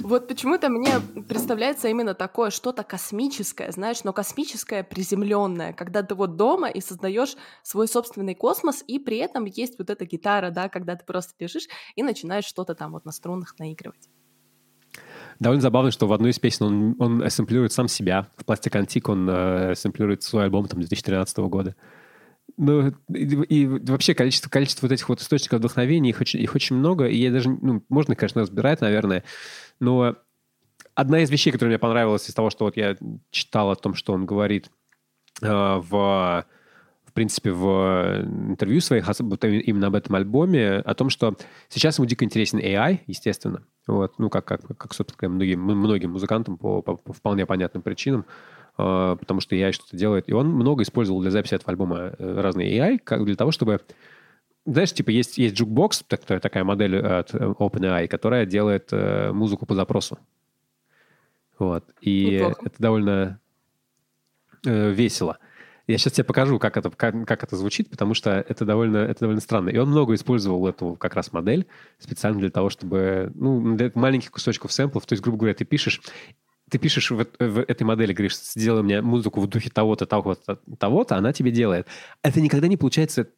Вот 0.00 0.28
почему-то 0.28 0.68
мне 0.68 1.00
представляется 1.28 1.88
именно 1.88 2.14
такое 2.14 2.50
что-то 2.50 2.82
космическое, 2.82 3.70
знаешь, 3.72 4.04
но 4.04 4.12
космическое 4.12 4.82
приземленное, 4.82 5.72
когда 5.72 6.02
ты 6.02 6.14
вот 6.14 6.36
дома 6.36 6.68
и 6.68 6.80
создаешь 6.80 7.36
свой 7.62 7.88
собственный 7.88 8.34
космос, 8.34 8.82
и 8.86 8.98
при 8.98 9.18
этом 9.18 9.44
есть 9.44 9.78
вот 9.78 9.90
эта 9.90 10.04
гитара, 10.04 10.50
да, 10.50 10.68
когда 10.68 10.96
ты 10.96 11.04
просто 11.04 11.34
лежишь 11.38 11.68
и 11.94 12.02
начинаешь 12.02 12.44
что-то 12.44 12.74
там 12.74 12.92
вот 12.92 13.04
на 13.04 13.12
струнах 13.12 13.58
наигрывать. 13.58 14.08
Довольно 15.38 15.62
забавно, 15.62 15.90
что 15.90 16.06
в 16.06 16.12
одной 16.12 16.30
из 16.30 16.38
песен 16.38 16.66
он, 16.66 16.96
он 16.98 17.30
сэмплирует 17.30 17.72
сам 17.72 17.88
себя. 17.88 18.28
В 18.36 18.44
Plastic 18.44 18.80
Antique 18.80 19.10
он 19.10 19.28
э, 19.28 19.74
сэмплирует 19.74 20.22
свой 20.22 20.44
альбом 20.44 20.68
там 20.68 20.78
2013 20.80 21.38
года. 21.38 21.74
Ну, 22.56 22.92
и, 23.12 23.24
и 23.24 23.66
вообще 23.66 24.14
количество, 24.14 24.50
количество 24.50 24.86
вот 24.86 24.92
этих 24.92 25.08
вот 25.08 25.20
источников 25.20 25.60
вдохновения, 25.60 26.10
их 26.10 26.20
очень, 26.20 26.40
их 26.40 26.54
очень 26.54 26.76
много, 26.76 27.06
и 27.06 27.16
я 27.16 27.30
даже, 27.30 27.48
ну, 27.48 27.82
можно, 27.88 28.14
конечно, 28.14 28.42
разбирать, 28.42 28.80
наверное, 28.82 29.24
но 29.82 30.16
одна 30.94 31.20
из 31.20 31.30
вещей, 31.30 31.50
которая 31.50 31.72
мне 31.72 31.78
понравилась 31.78 32.28
из 32.28 32.34
того, 32.34 32.50
что 32.50 32.64
вот 32.64 32.76
я 32.76 32.96
читал 33.30 33.70
о 33.70 33.76
том, 33.76 33.94
что 33.94 34.12
он 34.12 34.26
говорит 34.26 34.70
э, 35.42 35.48
в, 35.48 36.46
в 37.04 37.12
принципе, 37.12 37.50
в 37.50 38.22
интервью 38.48 38.80
своих, 38.80 39.08
именно 39.08 39.88
об 39.88 39.96
этом 39.96 40.14
альбоме, 40.14 40.76
о 40.76 40.94
том, 40.94 41.10
что 41.10 41.34
сейчас 41.68 41.98
ему 41.98 42.06
дико 42.06 42.24
интересен 42.24 42.60
AI, 42.60 43.00
естественно, 43.06 43.64
вот, 43.88 44.18
ну, 44.18 44.30
как, 44.30 44.44
как, 44.44 44.60
как 44.76 44.94
собственно, 44.94 45.34
многим, 45.34 45.60
многим 45.60 46.12
музыкантам 46.12 46.58
по, 46.58 46.80
по, 46.80 46.96
по 46.96 47.12
вполне 47.12 47.44
понятным 47.44 47.82
причинам, 47.82 48.24
э, 48.78 49.16
потому 49.18 49.40
что 49.40 49.56
AI 49.56 49.72
что-то 49.72 49.96
делает. 49.96 50.28
И 50.28 50.32
он 50.32 50.48
много 50.48 50.84
использовал 50.84 51.20
для 51.20 51.32
записи 51.32 51.54
этого 51.54 51.70
альбома 51.70 52.14
э, 52.18 52.40
разные 52.40 52.78
AI, 52.78 52.98
как 52.98 53.24
для 53.24 53.34
того, 53.34 53.50
чтобы 53.50 53.80
знаешь, 54.64 54.92
типа 54.92 55.10
есть, 55.10 55.38
есть 55.38 55.56
так- 56.06 56.40
такая 56.40 56.64
модель 56.64 56.98
от 56.98 57.34
э, 57.34 57.38
OpenAI, 57.38 58.06
которая 58.08 58.46
делает 58.46 58.88
э, 58.92 59.32
музыку 59.32 59.66
по 59.66 59.74
запросу. 59.74 60.18
Вот. 61.58 61.84
И 62.00 62.36
Неплохо. 62.36 62.62
это 62.64 62.74
довольно 62.78 63.40
э, 64.64 64.90
весело. 64.90 65.38
Я 65.88 65.98
сейчас 65.98 66.14
тебе 66.14 66.24
покажу, 66.24 66.58
как 66.60 66.76
это, 66.76 66.90
как, 66.90 67.26
как 67.26 67.42
это 67.42 67.56
звучит, 67.56 67.90
потому 67.90 68.14
что 68.14 68.30
это 68.30 68.64
довольно, 68.64 68.98
это 68.98 69.20
довольно 69.20 69.40
странно. 69.40 69.68
И 69.70 69.78
он 69.78 69.90
много 69.90 70.14
использовал 70.14 70.66
эту 70.68 70.94
как 70.94 71.14
раз 71.14 71.32
модель 71.32 71.66
специально 71.98 72.38
для 72.38 72.50
того, 72.50 72.70
чтобы... 72.70 73.32
Ну, 73.34 73.76
для 73.76 73.90
маленьких 73.94 74.30
кусочков 74.30 74.72
сэмплов. 74.72 75.06
То 75.06 75.14
есть, 75.14 75.22
грубо 75.22 75.38
говоря, 75.38 75.54
ты 75.54 75.64
пишешь 75.64 76.00
ты 76.70 76.78
пишешь 76.78 77.10
в, 77.10 77.26
в 77.38 77.60
этой 77.60 77.82
модели, 77.82 78.14
говоришь, 78.14 78.38
сделай 78.38 78.82
мне 78.82 79.02
музыку 79.02 79.40
в 79.42 79.46
духе 79.46 79.68
того-то, 79.68 80.06
того-то, 80.06 80.58
того-то, 80.78 81.16
она 81.16 81.34
тебе 81.34 81.50
делает. 81.50 81.86
Это 82.22 82.40
никогда 82.40 82.66
не 82.66 82.78
получается 82.78 83.28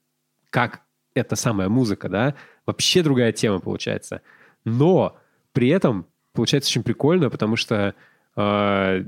как 0.51 0.83
эта 1.14 1.36
самая 1.36 1.68
музыка, 1.68 2.08
да? 2.08 2.34
Вообще 2.66 3.02
другая 3.02 3.32
тема 3.32 3.60
получается. 3.60 4.20
Но 4.64 5.16
при 5.52 5.68
этом 5.68 6.06
получается 6.32 6.70
очень 6.70 6.82
прикольно, 6.82 7.30
потому 7.30 7.56
что 7.56 7.94
э, 8.36 9.04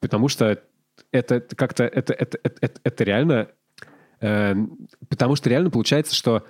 потому 0.00 0.28
что 0.28 0.62
это 1.12 1.40
как-то 1.40 1.84
это, 1.84 2.12
это, 2.12 2.38
это, 2.42 2.80
это, 2.82 3.04
реально 3.04 3.48
э, 4.20 4.54
потому 5.08 5.36
что 5.36 5.50
реально 5.50 5.70
получается, 5.70 6.14
что 6.14 6.46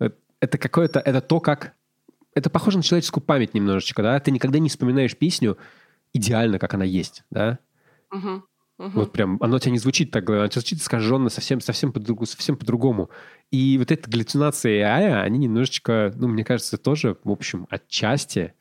э, 0.00 0.10
это 0.40 0.58
какое-то 0.58 1.00
это 1.00 1.20
то, 1.20 1.40
как 1.40 1.72
это 2.34 2.50
похоже 2.50 2.76
на 2.76 2.82
человеческую 2.82 3.24
память 3.24 3.54
немножечко, 3.54 4.02
да? 4.02 4.20
Ты 4.20 4.30
никогда 4.30 4.58
не 4.58 4.68
вспоминаешь 4.68 5.16
песню 5.16 5.56
идеально, 6.12 6.58
как 6.58 6.74
она 6.74 6.84
есть, 6.84 7.24
да? 7.30 7.58
Мгм, 8.10 8.44
мгм. 8.78 8.90
Вот 8.90 9.12
прям, 9.12 9.38
оно 9.40 9.56
у 9.56 9.58
тебя 9.58 9.72
не 9.72 9.78
звучит 9.78 10.10
так, 10.10 10.28
оно 10.28 10.48
звучит 10.50 10.80
искаженно, 10.80 11.28
совсем, 11.28 11.60
совсем, 11.60 11.92
по-другу, 11.92 12.26
совсем 12.26 12.56
по-другому. 12.56 13.10
И 13.50 13.76
вот 13.78 13.90
эти 13.90 14.08
галлюцинации 14.08 14.80
AI, 14.80 15.22
они 15.22 15.38
немножечко, 15.38 16.12
ну, 16.16 16.28
мне 16.28 16.44
кажется, 16.44 16.78
тоже, 16.78 17.16
в 17.24 17.30
общем, 17.30 17.66
отчасти, 17.70 18.54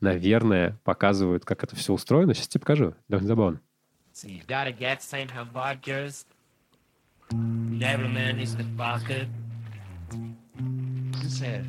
наверное, 0.00 0.78
показывают, 0.84 1.44
как 1.44 1.64
это 1.64 1.76
все 1.76 1.92
устроено. 1.92 2.34
Сейчас 2.34 2.48
тебе 2.48 2.60
покажу. 2.60 2.94
Довольно 3.08 3.28
забавно. 3.28 3.60
So 4.14 4.28
you 4.28 4.40
gotta 4.46 4.72
get 4.72 5.02
same 5.02 5.28
hamburgers. 5.28 6.24
Every 7.30 8.08
man 8.08 8.38
needs 8.38 8.56
the 8.56 8.64
bucket. 8.76 9.28
She 11.20 11.28
said, 11.28 11.66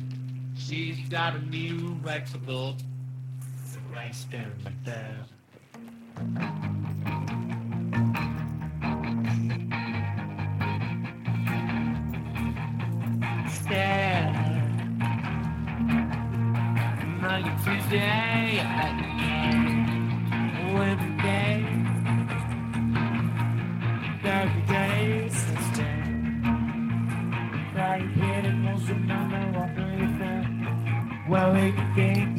she's 0.56 0.96
got 1.10 1.34
a 1.34 1.40
new 1.50 1.98
flexible. 2.02 2.76
Right 3.92 4.14
there, 4.30 4.52
right 4.64 4.84
there. 4.84 5.26
Monday, 17.37 17.55
Tuesday, 17.63 18.61
Wednesday. 20.73 21.65
Every 24.23 24.61
day 24.63 25.29
since 25.29 25.77
then. 25.77 26.43
Friday, 27.73 28.07
hit 28.07 28.45
it, 28.45 28.53
most 28.53 28.89
of 28.89 28.97
my 28.97 29.27
life, 29.31 29.55
what 29.55 29.75
do 29.75 29.81
you 29.81 30.07
think? 30.17 31.29
Well, 31.29 31.55
it 31.55 31.75
can 31.95 32.33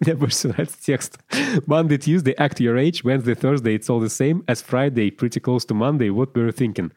Мне 0.00 0.14
больше 0.16 0.36
всего 0.36 0.52
нравится 0.52 0.76
текст. 0.84 1.18
Monday, 1.66 1.98
Tuesday, 1.98 2.34
act 2.36 2.60
your 2.60 2.76
age. 2.76 3.04
Wednesday, 3.04 3.34
Thursday, 3.34 3.74
it's 3.74 3.88
all 3.88 4.00
the 4.00 4.10
same. 4.10 4.42
As 4.48 4.60
Friday, 4.62 5.10
pretty 5.10 5.38
close 5.38 5.64
to 5.66 5.74
Monday. 5.74 6.10
What 6.10 6.34
were 6.34 6.46
you 6.46 6.52
thinking? 6.52 6.90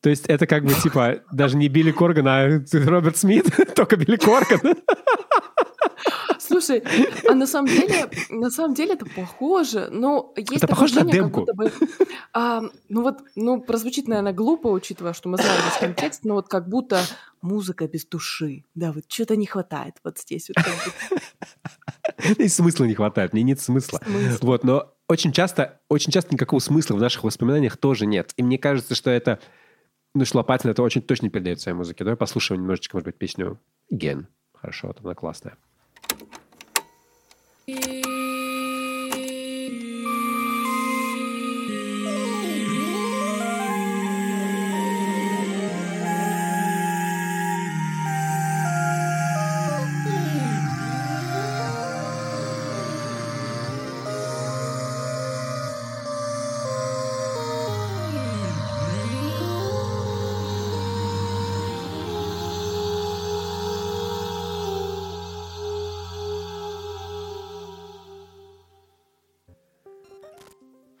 То 0.00 0.10
есть 0.10 0.26
это 0.26 0.46
как 0.46 0.64
бы 0.64 0.74
типа 0.74 1.22
даже 1.32 1.56
не 1.56 1.68
Билли 1.68 1.90
Корган, 1.92 2.28
а 2.28 2.62
Роберт 2.72 3.16
Смит, 3.16 3.46
только 3.74 3.96
Билли 3.96 4.16
Корган. 4.16 4.76
Слушай, 6.38 6.82
а 7.28 7.34
на 7.34 7.46
самом 7.46 7.66
деле, 7.68 8.08
на 8.30 8.50
самом 8.50 8.74
деле 8.74 8.94
это 8.94 9.04
похоже. 9.06 9.88
Ну, 9.90 10.32
есть 10.36 10.52
Это 10.62 10.68
похоже 10.68 10.94
на 10.96 11.00
ощущение, 11.02 11.22
как 11.22 11.32
демку. 11.32 11.40
будто 11.40 11.54
бы, 11.54 11.72
а, 12.32 12.62
ну 12.88 13.02
вот, 13.02 13.18
ну 13.34 13.60
прозвучит, 13.60 14.06
наверное, 14.06 14.32
глупо, 14.32 14.68
учитывая, 14.68 15.12
что 15.12 15.28
мы 15.28 15.38
знаем 15.38 15.60
весь 15.64 15.78
контекст, 15.78 16.24
но 16.24 16.34
вот 16.34 16.48
как 16.48 16.68
будто 16.68 17.00
музыка 17.42 17.88
без 17.88 18.06
души. 18.06 18.64
Да, 18.74 18.92
вот 18.92 19.04
что-то 19.08 19.34
не 19.36 19.46
хватает 19.46 19.94
вот 20.04 20.18
здесь. 20.18 20.50
Вот 20.54 20.64
И 22.38 22.48
смысла 22.48 22.84
не 22.84 22.94
хватает, 22.94 23.32
мне 23.32 23.42
нет 23.42 23.60
смысла. 23.60 24.00
смысла. 24.04 24.38
Вот, 24.46 24.64
но 24.64 24.92
очень 25.08 25.32
часто, 25.32 25.80
очень 25.88 26.12
часто 26.12 26.32
никакого 26.34 26.60
смысла 26.60 26.94
в 26.94 27.00
наших 27.00 27.24
воспоминаниях 27.24 27.76
тоже 27.76 28.06
нет. 28.06 28.32
И 28.36 28.42
мне 28.42 28.58
кажется, 28.58 28.94
что 28.94 29.10
это, 29.10 29.40
ну, 30.16 30.24
что 30.24 30.38
Лопатин 30.38 30.70
это 30.70 30.82
очень 30.82 31.02
точно 31.02 31.28
передает 31.28 31.58
в 31.58 31.62
своей 31.62 31.76
музыке. 31.76 32.02
Давай 32.02 32.16
послушаем 32.16 32.62
немножечко, 32.62 32.96
может 32.96 33.04
быть, 33.06 33.16
песню 33.16 33.60
Ген. 33.90 34.28
Хорошо, 34.54 34.88
вот 34.88 35.00
она 35.02 35.14
классная. 35.14 35.56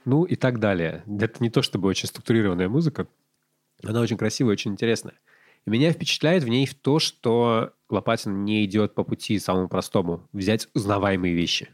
Ну 0.06 0.22
и 0.22 0.36
так 0.36 0.60
далее. 0.60 1.02
Это 1.20 1.42
не 1.42 1.50
то 1.50 1.62
чтобы 1.62 1.88
очень 1.88 2.08
структурированная 2.08 2.68
музыка. 2.68 3.08
Она 3.82 4.00
очень 4.00 4.16
красивая, 4.16 4.52
очень 4.52 4.70
интересная. 4.70 5.14
И 5.66 5.70
меня 5.70 5.92
впечатляет 5.92 6.44
в 6.44 6.48
ней 6.48 6.64
в 6.64 6.74
то, 6.74 7.00
что 7.00 7.72
Лопатин 7.90 8.44
не 8.44 8.64
идет 8.64 8.94
по 8.94 9.02
пути 9.02 9.36
самому 9.40 9.68
простому. 9.68 10.28
Взять 10.32 10.68
узнаваемые 10.74 11.34
вещи. 11.34 11.70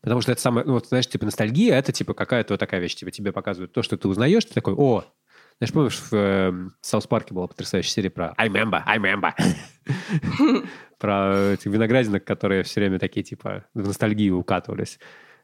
Потому 0.00 0.22
что 0.22 0.32
это 0.32 0.40
самое, 0.40 0.66
ну, 0.66 0.72
вот, 0.72 0.86
знаешь, 0.86 1.06
типа 1.06 1.26
ностальгия, 1.26 1.74
это 1.76 1.92
типа 1.92 2.14
какая-то 2.14 2.54
вот 2.54 2.60
такая 2.60 2.80
вещь. 2.80 2.94
Типа 2.94 3.10
тебе 3.10 3.32
показывают 3.32 3.72
то, 3.72 3.82
что 3.82 3.98
ты 3.98 4.08
узнаешь, 4.08 4.46
ты 4.46 4.54
такой, 4.54 4.72
о, 4.72 5.04
знаешь, 5.58 5.72
помнишь, 5.74 5.98
в 5.98 6.14
э, 6.14 6.68
Саус 6.80 7.06
Парке 7.06 7.34
была 7.34 7.48
потрясающая 7.48 7.90
серия 7.90 8.10
про 8.10 8.32
I 8.38 8.48
remember, 8.48 8.82
I 8.86 8.98
remember. 8.98 9.32
Про 10.98 11.52
этих 11.52 11.66
виноградинок, 11.66 12.24
которые 12.24 12.64
все 12.64 12.80
время 12.80 12.98
такие, 12.98 13.22
типа, 13.22 13.66
в 13.74 13.86
ностальгию 13.86 14.38
укатывались. 14.38 14.98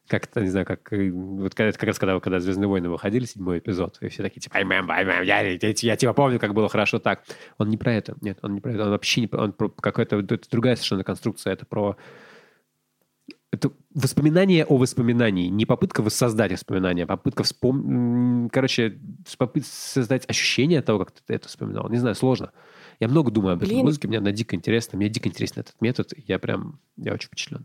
Как 0.06 0.26
это, 0.26 0.42
не 0.42 0.48
знаю, 0.48 0.66
как... 0.66 0.92
э, 0.92 1.10
Вот 1.10 1.54
когда, 1.54 1.70
это 1.70 1.78
как 1.78 1.86
раз 1.86 1.98
когда, 1.98 2.20
когда 2.20 2.38
«Звездные 2.38 2.68
войны» 2.68 2.90
выходили, 2.90 3.24
седьмой 3.24 3.58
эпизод, 3.58 3.96
и 4.02 4.08
все 4.08 4.22
такие, 4.22 4.40
типа, 4.40 4.54
I 4.54 4.62
remember, 4.62 4.90
I 4.90 5.04
remember, 5.04 5.24
я, 5.24 5.40
я, 5.40 5.58
я, 5.60 5.74
я 5.74 5.96
типа 5.96 6.12
помню, 6.12 6.38
как 6.38 6.52
было 6.52 6.68
хорошо 6.68 6.98
так. 6.98 7.22
Он 7.56 7.70
не 7.70 7.78
про 7.78 7.94
это. 7.94 8.14
Нет, 8.20 8.38
он 8.42 8.54
не 8.54 8.60
про 8.60 8.72
это. 8.72 8.84
Он 8.84 8.90
вообще 8.90 9.22
не 9.22 9.26
про... 9.28 9.44
Он 9.44 9.52
про 9.52 9.70
какая-то... 9.70 10.18
Это 10.18 10.50
другая 10.50 10.76
совершенно 10.76 11.04
конструкция. 11.04 11.54
Это 11.54 11.64
про... 11.64 11.96
Это 13.50 13.70
воспоминание 13.94 14.66
о 14.66 14.76
воспоминании. 14.76 15.48
Не 15.48 15.64
попытка 15.64 16.02
воссоздать 16.02 16.52
воспоминания, 16.52 17.04
а 17.04 17.06
попытка 17.06 17.42
вспомнить... 17.44 18.52
Короче, 18.52 18.98
попытка 19.38 19.70
создать 19.72 20.28
ощущение 20.28 20.82
того, 20.82 20.98
как 20.98 21.12
ты 21.12 21.32
это 21.32 21.48
вспоминал. 21.48 21.88
Не 21.88 21.96
знаю, 21.96 22.14
сложно. 22.14 22.52
Я 23.00 23.08
много 23.08 23.30
думаю 23.30 23.54
об 23.54 23.62
этой 23.62 23.70
Блин. 23.70 23.86
музыке, 23.86 24.06
мне 24.08 24.18
она 24.18 24.32
дико 24.32 24.54
интересна. 24.54 24.98
Мне 24.98 25.08
дико 25.08 25.28
интересен 25.28 25.60
этот 25.60 25.80
метод. 25.80 26.12
Я 26.26 26.38
прям... 26.38 26.78
Я 26.96 27.14
очень 27.14 27.28
впечатлен. 27.28 27.64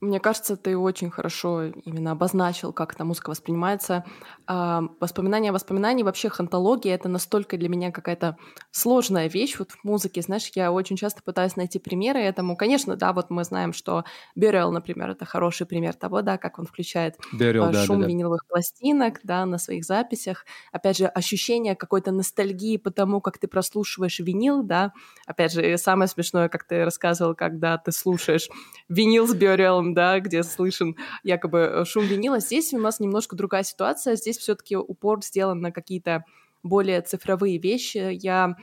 Мне 0.00 0.20
кажется, 0.20 0.56
ты 0.56 0.76
очень 0.76 1.10
хорошо 1.10 1.64
именно 1.64 2.10
обозначил, 2.10 2.72
как 2.74 2.92
эта 2.92 3.04
музыка 3.04 3.30
воспринимается. 3.30 4.04
А, 4.46 4.82
Воспоминания 5.00 5.52
воспоминаний, 5.52 6.02
вообще 6.02 6.28
хантология— 6.28 6.94
это 6.96 7.08
настолько 7.08 7.56
для 7.56 7.70
меня 7.70 7.90
какая-то 7.90 8.36
сложная 8.70 9.28
вещь 9.28 9.58
вот 9.58 9.70
в 9.70 9.84
музыке. 9.84 10.20
Знаешь, 10.20 10.50
я 10.54 10.70
очень 10.70 10.96
часто 10.96 11.22
пытаюсь 11.22 11.56
найти 11.56 11.78
примеры 11.78 12.20
этому. 12.20 12.56
Конечно, 12.56 12.96
да, 12.96 13.14
вот 13.14 13.30
мы 13.30 13.42
знаем, 13.44 13.72
что 13.72 14.04
Burial, 14.38 14.70
например, 14.70 15.10
это 15.10 15.24
хороший 15.24 15.66
пример 15.66 15.94
того, 15.94 16.20
да, 16.20 16.36
как 16.36 16.58
он 16.58 16.66
включает 16.66 17.16
э, 17.32 17.52
да, 17.52 17.84
шум 17.86 18.00
да, 18.00 18.02
да. 18.02 18.08
виниловых 18.08 18.46
пластинок, 18.46 19.20
да, 19.22 19.46
на 19.46 19.56
своих 19.56 19.84
записях. 19.86 20.44
Опять 20.72 20.98
же, 20.98 21.06
ощущение 21.06 21.74
какой-то 21.74 22.12
ностальгии 22.12 22.76
по 22.76 22.90
тому, 22.90 23.22
как 23.22 23.38
ты 23.38 23.48
прослушиваешь 23.48 24.18
винил, 24.18 24.62
да. 24.62 24.92
Опять 25.26 25.52
же, 25.52 25.78
самое 25.78 26.08
смешное, 26.08 26.50
как 26.50 26.64
ты 26.64 26.84
рассказывал, 26.84 27.34
когда 27.34 27.78
ты 27.78 27.92
слушаешь 27.92 28.48
винил 28.88 29.26
с 29.26 29.34
Burial, 29.34 29.85
да, 29.94 30.20
где 30.20 30.42
слышен 30.42 30.96
якобы 31.22 31.58
э, 31.58 31.84
шум 31.84 32.04
винила. 32.06 32.40
Здесь 32.40 32.72
у 32.72 32.78
нас 32.78 33.00
немножко 33.00 33.36
другая 33.36 33.62
ситуация. 33.62 34.16
Здесь 34.16 34.38
все-таки 34.38 34.76
упор 34.76 35.22
сделан 35.22 35.60
на 35.60 35.72
какие-то 35.72 36.24
более 36.62 37.00
цифровые 37.00 37.58
вещи. 37.58 37.98
Я 38.12 38.56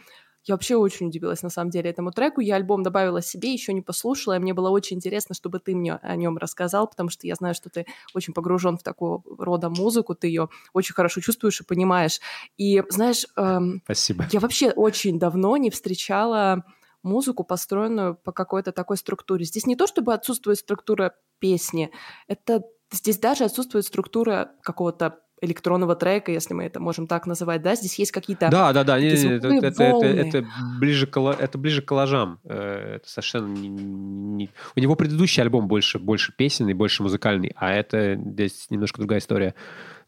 я 0.45 0.55
вообще 0.55 0.75
очень 0.75 1.07
удивилась, 1.07 1.41
на 1.41 1.49
самом 1.49 1.69
деле, 1.69 1.89
этому 1.89 2.11
треку. 2.11 2.41
Я 2.41 2.55
альбом 2.55 2.83
добавила 2.83 3.21
себе, 3.21 3.53
еще 3.53 3.71
не 3.71 3.81
послушала, 3.81 4.35
и 4.35 4.39
мне 4.39 4.53
было 4.53 4.69
очень 4.69 4.97
интересно, 4.97 5.33
чтобы 5.35 5.59
ты 5.59 5.73
мне 5.73 5.95
о 5.95 6.15
нем 6.17 6.37
рассказал, 6.37 6.87
потому 6.87 7.09
что 7.09 7.25
я 7.27 7.35
знаю, 7.35 7.55
что 7.55 7.69
ты 7.69 7.85
очень 8.13 8.33
погружен 8.33 8.77
в 8.77 8.83
такого 8.83 9.23
рода 9.37 9.69
музыку, 9.69 10.15
ты 10.15 10.27
ее 10.27 10.49
очень 10.73 10.95
хорошо 10.95 11.21
чувствуешь 11.21 11.61
и 11.61 11.63
понимаешь. 11.63 12.19
И, 12.57 12.83
знаешь, 12.89 13.25
эм, 13.37 13.81
Спасибо. 13.85 14.27
я 14.31 14.41
вообще 14.41 14.71
очень 14.71 15.17
давно 15.17 15.55
не 15.55 15.69
встречала 15.69 16.65
музыку, 17.03 17.43
построенную 17.43 18.15
по 18.15 18.31
какой-то 18.31 18.71
такой 18.71 18.97
структуре. 18.97 19.45
Здесь 19.45 19.65
не 19.65 19.75
то, 19.75 19.87
чтобы 19.87 20.13
отсутствует 20.13 20.57
структура 20.57 21.15
песни, 21.39 21.91
это 22.27 22.63
здесь 22.91 23.19
даже 23.19 23.43
отсутствует 23.43 23.85
структура 23.85 24.51
какого-то 24.61 25.19
электронного 25.43 25.95
трека, 25.95 26.31
если 26.31 26.53
мы 26.53 26.63
это 26.63 26.79
можем 26.79 27.07
так 27.07 27.27
называть, 27.27 27.61
да, 27.61 27.75
здесь 27.75 27.99
есть 27.99 28.11
какие-то... 28.11 28.49
Да, 28.49 28.73
да, 28.73 28.83
да. 28.83 28.99
не- 28.99 29.07
не- 29.11 29.35
это, 29.35 29.47
это- 29.49 29.83
это- 29.83 30.05
это 30.39 30.47
ближе 30.79 31.05
к, 31.07 31.17
это 31.19 31.57
ближе 31.57 31.81
к 31.81 31.85
коллажам. 31.85 32.39
Э, 32.45 32.95
Это 32.95 33.09
совершенно 33.09 33.47
не, 33.47 33.67
не- 33.69 34.49
У 34.75 34.79
него 34.79 34.95
предыдущий 34.95 35.41
альбом 35.41 35.67
больше, 35.67 35.99
больше 35.99 36.33
песенный, 36.35 36.73
больше 36.73 37.03
музыкальный, 37.03 37.51
а 37.55 37.71
это 37.73 38.15
здесь 38.15 38.67
немножко 38.69 38.99
другая 38.99 39.19
история. 39.19 39.53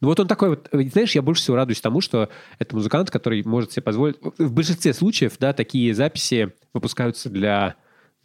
Ну 0.01 0.09
вот 0.09 0.19
он 0.19 0.27
такой 0.27 0.49
вот, 0.49 0.69
знаешь, 0.71 1.15
я 1.15 1.21
больше 1.21 1.41
всего 1.41 1.55
радуюсь 1.55 1.79
тому, 1.81 2.01
что 2.01 2.29
это 2.59 2.75
музыкант, 2.75 3.11
который 3.11 3.43
может 3.43 3.71
себе 3.71 3.83
позволить... 3.83 4.17
В 4.37 4.51
большинстве 4.53 4.93
случаев, 4.93 5.33
да, 5.39 5.53
такие 5.53 5.93
записи 5.93 6.53
выпускаются 6.73 7.29
для, 7.29 7.75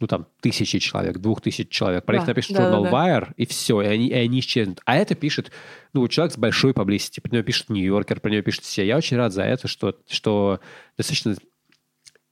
ну 0.01 0.07
там, 0.07 0.27
тысячи 0.41 0.79
человек, 0.79 1.19
двух 1.19 1.41
тысяч 1.41 1.69
человек. 1.69 2.03
Про 2.05 2.15
них 2.15 2.25
Да, 2.25 2.31
напишет 2.31 2.57
да, 2.57 2.63
журнал 2.63 2.83
да. 2.83 2.89
Wire, 2.89 3.33
и 3.37 3.45
все, 3.45 3.81
и 3.81 3.85
они, 3.85 4.07
и 4.07 4.13
они 4.13 4.39
исчезнут. 4.39 4.81
А 4.85 4.97
это 4.97 5.13
пишет, 5.13 5.51
ну, 5.93 6.05
человек 6.07 6.33
с 6.33 6.37
большой 6.37 6.71
publicity, 6.71 7.21
про 7.21 7.31
него 7.31 7.43
пишет 7.43 7.69
Нью-Йоркер, 7.69 8.19
про 8.19 8.31
него 8.31 8.41
пишет 8.41 8.63
все. 8.63 8.85
Я 8.85 8.97
очень 8.97 9.15
рад 9.15 9.31
за 9.31 9.43
это, 9.43 9.67
что, 9.67 9.95
что 10.09 10.59
достаточно 10.97 11.35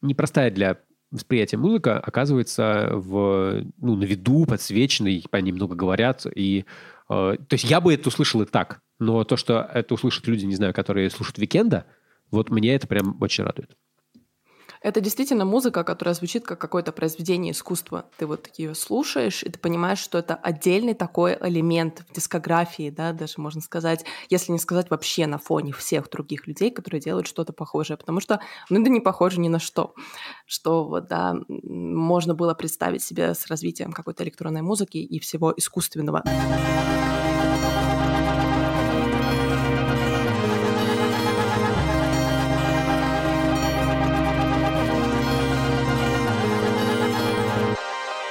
непростая 0.02 0.50
для 0.50 0.80
восприятия 1.12 1.58
музыка 1.58 2.00
оказывается 2.00 2.90
в, 2.92 3.64
ну, 3.78 3.96
на 3.96 4.04
виду, 4.04 4.46
подсвеченной, 4.46 5.24
по 5.30 5.38
ней 5.38 5.52
много 5.52 5.76
говорят. 5.76 6.26
И, 6.36 6.66
э, 7.10 7.38
то 7.38 7.54
есть 7.54 7.66
я 7.66 7.82
бы 7.82 7.94
это 7.94 8.10
услышал 8.10 8.42
и 8.42 8.46
так, 8.46 8.82
но 8.98 9.24
то, 9.24 9.38
что 9.38 9.70
это 9.74 9.94
услышат 9.94 10.28
люди, 10.28 10.46
не 10.46 10.56
знаю, 10.56 10.74
которые 10.74 11.10
слушают 11.12 11.38
Weeknd'а, 11.38 11.86
вот 12.32 12.50
мне 12.50 12.74
это 12.74 12.88
прям 12.88 13.16
очень 13.22 13.44
радует. 13.44 13.76
Это 14.82 15.02
действительно 15.02 15.44
музыка, 15.44 15.84
которая 15.84 16.16
звучит 16.16 16.46
как 16.46 16.60
какое-то 16.60 16.94
произведение 16.94 17.52
искусства. 17.52 18.06
Ты 18.18 18.26
вот 18.26 18.50
ее 18.56 18.74
слушаешь, 18.76 19.44
и 19.44 19.50
ты 19.50 19.60
понимаешь, 19.60 20.00
что 20.00 20.18
это 20.18 20.36
отдельный 20.36 20.94
такой 20.94 21.38
элемент 21.42 22.06
в 22.08 22.14
дискографии, 22.14 22.90
да, 22.90 23.12
даже 23.12 23.34
можно 23.38 23.60
сказать, 23.62 24.06
если 24.30 24.54
не 24.54 24.60
сказать 24.60 24.90
вообще 24.90 25.28
на 25.28 25.38
фоне 25.38 25.74
всех 25.74 26.10
других 26.10 26.48
людей, 26.48 26.72
которые 26.72 27.02
делают 27.02 27.28
что-то 27.28 27.52
похожее, 27.52 27.98
потому 27.98 28.22
что, 28.22 28.40
ну, 28.70 28.80
это 28.80 28.90
не 28.90 29.02
похоже 29.02 29.42
ни 29.42 29.50
на 29.50 29.60
что, 29.60 29.94
что 30.46 30.86
вот, 30.86 31.08
да, 31.08 31.36
можно 31.48 32.34
было 32.34 32.54
представить 32.54 33.04
себе 33.04 33.34
с 33.34 33.48
развитием 33.48 33.92
какой-то 33.92 34.24
электронной 34.24 34.62
музыки 34.62 34.98
и 34.98 35.20
всего 35.20 35.54
искусственного. 35.56 36.24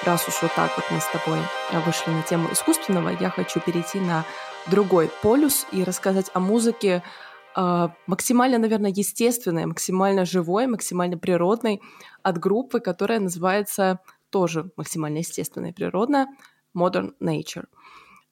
Раз 0.09 0.27
уж 0.27 0.41
вот 0.41 0.55
так 0.57 0.71
вот 0.75 0.87
мы 0.91 1.01
с 1.01 1.07
тобой 1.13 1.39
э, 1.71 1.81
вышли 1.85 2.11
на 2.11 2.23
тему 2.23 2.49
искусственного, 2.51 3.11
я 3.21 3.29
хочу 3.29 3.61
перейти 3.61 4.01
на 4.01 4.25
другой 4.71 5.11
полюс 5.23 5.67
и 5.71 5.85
рассказать 5.85 6.31
о 6.33 6.41
музыке 6.41 7.03
э, 7.55 7.89
максимально, 8.07 8.57
наверное, 8.57 8.91
естественной, 8.91 9.67
максимально 9.67 10.25
живой, 10.25 10.67
максимально 10.67 11.19
природной 11.19 11.83
от 12.23 12.39
группы, 12.39 12.81
которая 12.81 13.21
называется 13.21 13.99
тоже 14.31 14.71
максимально 14.79 15.19
естественная 15.19 15.73
и 15.73 15.75
природная 15.75 16.29
Modern 16.75 17.11
Nature. 17.21 17.67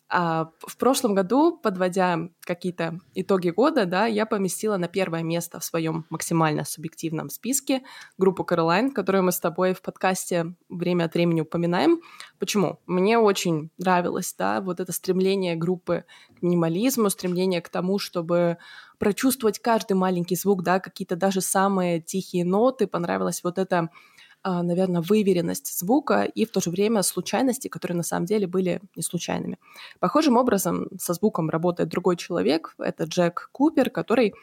А 0.09 0.51
в 0.61 0.77
прошлом 0.77 1.15
году, 1.15 1.57
подводя 1.57 2.29
какие-то 2.41 3.01
итоги 3.15 3.51
года, 3.51 3.87
да, 3.87 4.07
я 4.07 4.25
поместила 4.25 4.77
на 4.77 4.87
первое 4.87 5.25
место 5.25 5.59
в 5.59 5.65
своем 5.65 6.07
максимально 6.11 6.65
субъективном 6.65 7.29
списке 7.29 7.83
группу 8.17 8.45
Caroline, 8.45 8.93
которую 8.93 9.25
мы 9.25 9.33
с 9.33 9.41
тобой 9.41 9.75
в 9.75 9.83
подкасте 9.83 10.55
время 10.69 11.05
от 11.05 11.15
времени 11.15 11.41
упоминаем. 11.41 12.01
Почему? 12.39 12.79
Мне 12.87 13.19
очень 13.19 13.71
нравилось, 13.79 14.33
да, 14.39 14.61
вот 14.61 14.79
это 14.79 14.93
стремление 14.93 15.57
группы 15.57 16.05
к 16.39 16.43
минимализму, 16.43 17.11
стремление 17.11 17.61
к 17.61 17.69
тому, 17.69 17.99
чтобы 17.99 18.59
прочувствовать 18.99 19.59
каждый 19.59 19.95
маленький 19.95 20.37
звук, 20.37 20.63
да, 20.63 20.79
какие-то 20.79 21.17
даже 21.17 21.41
самые 21.41 22.01
тихие 22.01 22.45
ноты. 22.45 22.87
Понравилось 22.87 23.43
вот 23.43 23.59
это 23.59 23.91
наверное, 24.47 25.01
выверенность 25.01 25.79
звука 25.79 26.23
и 26.23 26.45
в 26.45 26.51
то 26.51 26.61
же 26.61 26.71
время 26.71 27.03
случайности, 27.03 27.69
которые 27.69 27.97
на 27.97 28.03
самом 28.03 28.27
деле 28.27 28.47
были 28.47 28.81
не 28.95 29.03
случайными. 29.03 29.59
Похожим 29.99 30.37
образом 30.37 30.89
со 30.99 31.15
звуком 31.15 31.51
работает 31.51 31.89
другой 31.89 32.17
человек, 32.17 32.75
это 32.79 33.05
Джек 33.05 33.49
Купер, 33.53 33.91
который 33.91 34.35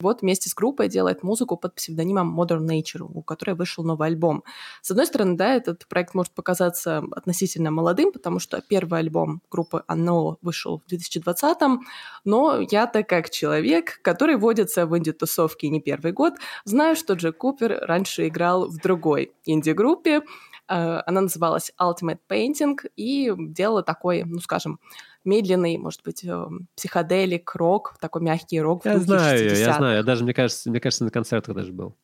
вот 0.00 0.22
вместе 0.22 0.48
с 0.48 0.54
группой 0.54 0.88
делает 0.88 1.22
музыку 1.22 1.56
под 1.56 1.74
псевдонимом 1.74 2.38
Modern 2.38 2.66
Nature, 2.66 3.06
у 3.12 3.22
которой 3.22 3.52
вышел 3.52 3.84
новый 3.84 4.08
альбом. 4.08 4.44
С 4.82 4.90
одной 4.90 5.06
стороны, 5.06 5.36
да, 5.36 5.54
этот 5.54 5.86
проект 5.88 6.14
может 6.14 6.32
показаться 6.32 7.02
относительно 7.12 7.70
молодым, 7.70 8.12
потому 8.12 8.38
что 8.38 8.60
первый 8.60 9.00
альбом 9.00 9.42
группы 9.50 9.84
Unknown 9.88 10.36
вышел 10.42 10.82
в 10.86 10.92
2020-м, 10.92 11.86
но 12.24 12.60
я-то 12.60 13.02
как 13.02 13.30
человек, 13.30 14.00
который 14.02 14.36
водится 14.36 14.86
в 14.86 14.96
инди-тусовке 14.96 15.68
не 15.68 15.80
первый 15.80 16.12
год, 16.12 16.34
знаю, 16.64 16.96
что 16.96 17.14
Джек 17.14 17.36
Купер 17.38 17.78
раньше 17.82 18.28
играл 18.28 18.68
в 18.68 18.78
другой 18.78 19.32
инди-группе, 19.44 20.20
э, 20.20 20.22
она 20.68 21.22
называлась 21.22 21.72
Ultimate 21.80 22.20
Painting 22.28 22.76
и 22.96 23.32
делала 23.36 23.82
такой, 23.82 24.24
ну, 24.24 24.40
скажем, 24.40 24.80
медленный, 25.24 25.78
может 25.78 26.02
быть, 26.02 26.24
э, 26.24 26.46
психоделик, 26.76 27.54
рок, 27.54 27.96
такой 28.00 28.22
мягкий 28.22 28.60
рок. 28.60 28.84
Я 28.84 28.98
знаю 28.98 29.38
ее, 29.38 29.60
я 29.60 29.74
знаю. 29.74 29.96
Я 29.98 30.02
даже, 30.02 30.24
мне 30.24 30.34
кажется, 30.34 30.70
мне 30.70 30.80
кажется, 30.80 31.04
на 31.04 31.10
концертах 31.10 31.54
даже 31.54 31.72
был. 31.72 31.96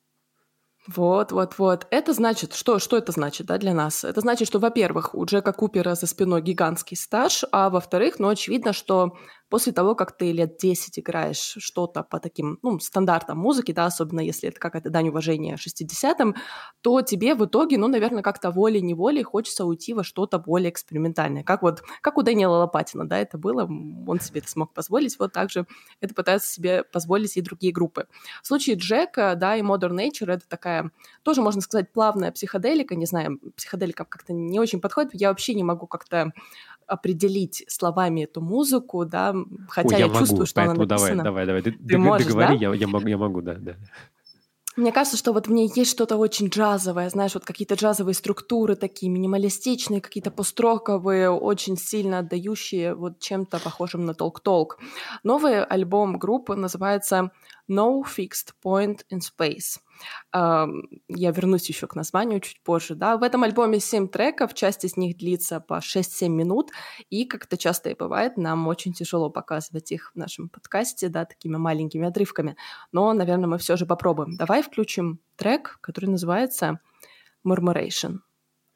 Вот, 0.87 1.33
вот, 1.33 1.59
вот. 1.59 1.87
Это 1.91 2.13
значит, 2.13 2.53
что, 2.53 2.79
что 2.79 2.99
это 2.99 3.11
значит 3.11 3.47
да, 3.47 3.57
для 3.57 3.73
нас? 3.73 4.05
Это 4.05 4.21
значит, 4.21 4.47
что, 4.47 4.59
во-первых, 4.59 5.15
у 5.15 5.25
Джека 5.25 5.53
Купера 5.53 5.95
за 5.95 6.07
спиной 6.07 6.43
гигантский 6.43 6.97
стаж, 6.97 7.45
а 7.53 7.71
во-вторых, 7.71 8.19
ну, 8.19 8.29
очевидно, 8.29 8.75
что 8.75 9.17
после 9.49 9.73
того, 9.73 9.95
как 9.95 10.17
ты 10.17 10.33
лет 10.33 10.57
10 10.59 10.99
играешь 10.99 11.57
что-то 11.59 12.03
по 12.03 12.19
таким 12.19 12.59
ну, 12.63 12.79
стандартам 12.81 13.39
музыки, 13.39 13.73
да, 13.73 13.87
особенно 13.87 14.21
если 14.21 14.49
это 14.49 14.59
какая-то 14.59 14.91
дань 14.91 15.09
уважения 15.09 15.57
60-м, 15.57 16.35
то 16.81 17.03
тебе 17.03 17.35
в 17.35 17.45
итоге, 17.45 17.79
ну, 17.79 17.89
наверное, 17.89 18.23
как-то 18.23 18.51
волей-неволей 18.51 19.23
хочется 19.23 19.65
уйти 19.65 19.95
во 19.95 20.05
что-то 20.05 20.39
более 20.39 20.71
экспериментальное. 20.71 21.45
Как 21.45 21.63
вот, 21.63 21.83
как 22.01 22.19
у 22.19 22.23
Дэниела 22.23 22.57
Лопатина, 22.59 23.09
да, 23.09 23.19
это 23.19 23.39
было, 23.39 23.65
он 23.65 24.21
себе 24.21 24.41
это 24.41 24.51
смог 24.51 24.73
позволить, 24.73 25.19
вот 25.19 25.33
так 25.33 25.51
же 25.51 25.67
это 26.01 26.15
пытаются 26.15 26.53
себе 26.53 26.85
позволить 26.85 27.37
и 27.37 27.43
другие 27.43 27.73
группы. 27.73 28.07
В 28.43 28.47
случае 28.47 28.77
Джека, 28.77 29.35
да, 29.37 29.57
и 29.57 29.63
Modern 29.63 29.97
Nature 29.97 30.33
это 30.33 30.49
такая, 30.49 30.91
тоже 31.23 31.43
можно 31.43 31.61
сказать, 31.61 31.93
плавная 31.93 32.33
психоделика, 32.33 32.95
не 32.95 33.07
знаю, 33.07 33.39
психоделика 33.57 34.05
как-то 34.05 34.33
не 34.33 34.59
очень 34.59 34.81
подходит, 34.81 35.11
я 35.15 35.29
вообще 35.29 35.55
не 35.55 35.63
могу 35.63 35.87
как-то 35.87 36.33
определить 36.87 37.65
словами 37.69 38.25
эту 38.25 38.41
музыку, 38.41 39.05
да, 39.05 39.35
хотя 39.69 39.97
Ой, 39.97 40.01
я, 40.01 40.07
я 40.07 40.09
чувствую, 40.09 40.39
могу, 40.39 40.47
что 40.47 40.63
она 40.63 40.75
написана. 40.75 41.23
давай, 41.23 41.47
давай, 41.47 41.47
давай. 41.47 41.63
Ты, 41.63 41.73
Ты 41.73 41.99
можешь, 41.99 42.27
договори, 42.27 42.59
да? 42.59 42.67
я, 42.67 42.75
я, 42.75 42.87
могу, 42.87 43.07
я 43.07 43.19
могу, 43.19 43.41
да, 43.43 43.55
да. 43.55 43.77
Мне 44.77 44.91
кажется, 44.91 45.17
что 45.17 45.33
вот 45.33 45.47
в 45.47 45.53
ней 45.53 45.71
есть 45.73 45.93
что-то 45.93 46.17
очень 46.17 46.49
джазовое, 46.49 47.09
знаешь, 47.09 47.35
вот 47.35 47.45
какие-то 47.45 47.75
джазовые 47.75 48.15
структуры 48.15 48.75
такие 48.75 49.11
минималистичные, 49.11 50.01
какие-то 50.01 50.33
построковые, 50.33 51.31
очень 51.31 51.77
сильно 51.77 52.19
отдающие 52.19 52.95
вот 52.95 53.21
чем-то 53.21 53.61
похожим 53.61 54.05
на 54.05 54.15
толк-толк. 54.15 54.79
Новый 55.23 55.65
альбом 55.65 56.19
группы 56.19 56.57
называется 56.57 57.31
No 57.71 58.03
Fixed 58.03 58.53
Point 58.65 59.03
in 59.13 59.21
Space. 59.21 59.79
Я 60.33 61.31
вернусь 61.31 61.69
еще 61.69 61.87
к 61.87 61.95
названию 61.95 62.41
чуть 62.41 62.61
позже. 62.63 62.95
Да? 62.95 63.17
В 63.17 63.23
этом 63.23 63.43
альбоме 63.45 63.81
7 63.81 64.09
треков, 64.09 64.55
часть 64.55 64.85
из 64.85 64.97
них 64.97 65.17
длится 65.17 65.61
по 65.61 65.79
6-7 65.79 66.29
минут, 66.29 66.71
и, 67.11 67.25
как 67.25 67.45
это 67.45 67.57
часто 67.57 67.91
и 67.91 67.95
бывает, 67.95 68.37
нам 68.37 68.67
очень 68.67 68.93
тяжело 68.93 69.31
показывать 69.31 69.93
их 69.93 70.13
в 70.15 70.19
нашем 70.19 70.49
подкасте, 70.49 71.09
да, 71.09 71.25
такими 71.25 71.57
маленькими 71.57 72.07
отрывками. 72.07 72.57
Но, 72.93 73.13
наверное, 73.13 73.49
мы 73.49 73.59
все 73.59 73.77
же 73.77 73.87
попробуем. 73.87 74.37
Давай 74.37 74.63
включим 74.63 75.21
трек, 75.37 75.79
который 75.81 76.07
называется 76.07 76.81
Murmuration. 77.47 78.19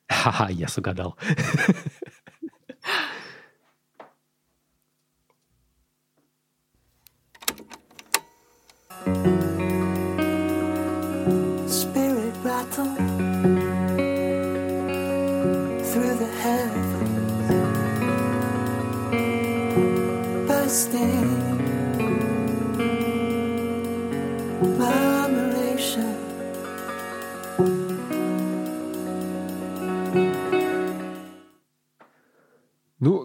Ха-ха, 0.09 0.49
я 0.49 0.67
угадал. 0.77 1.17
Ну, 20.81 20.87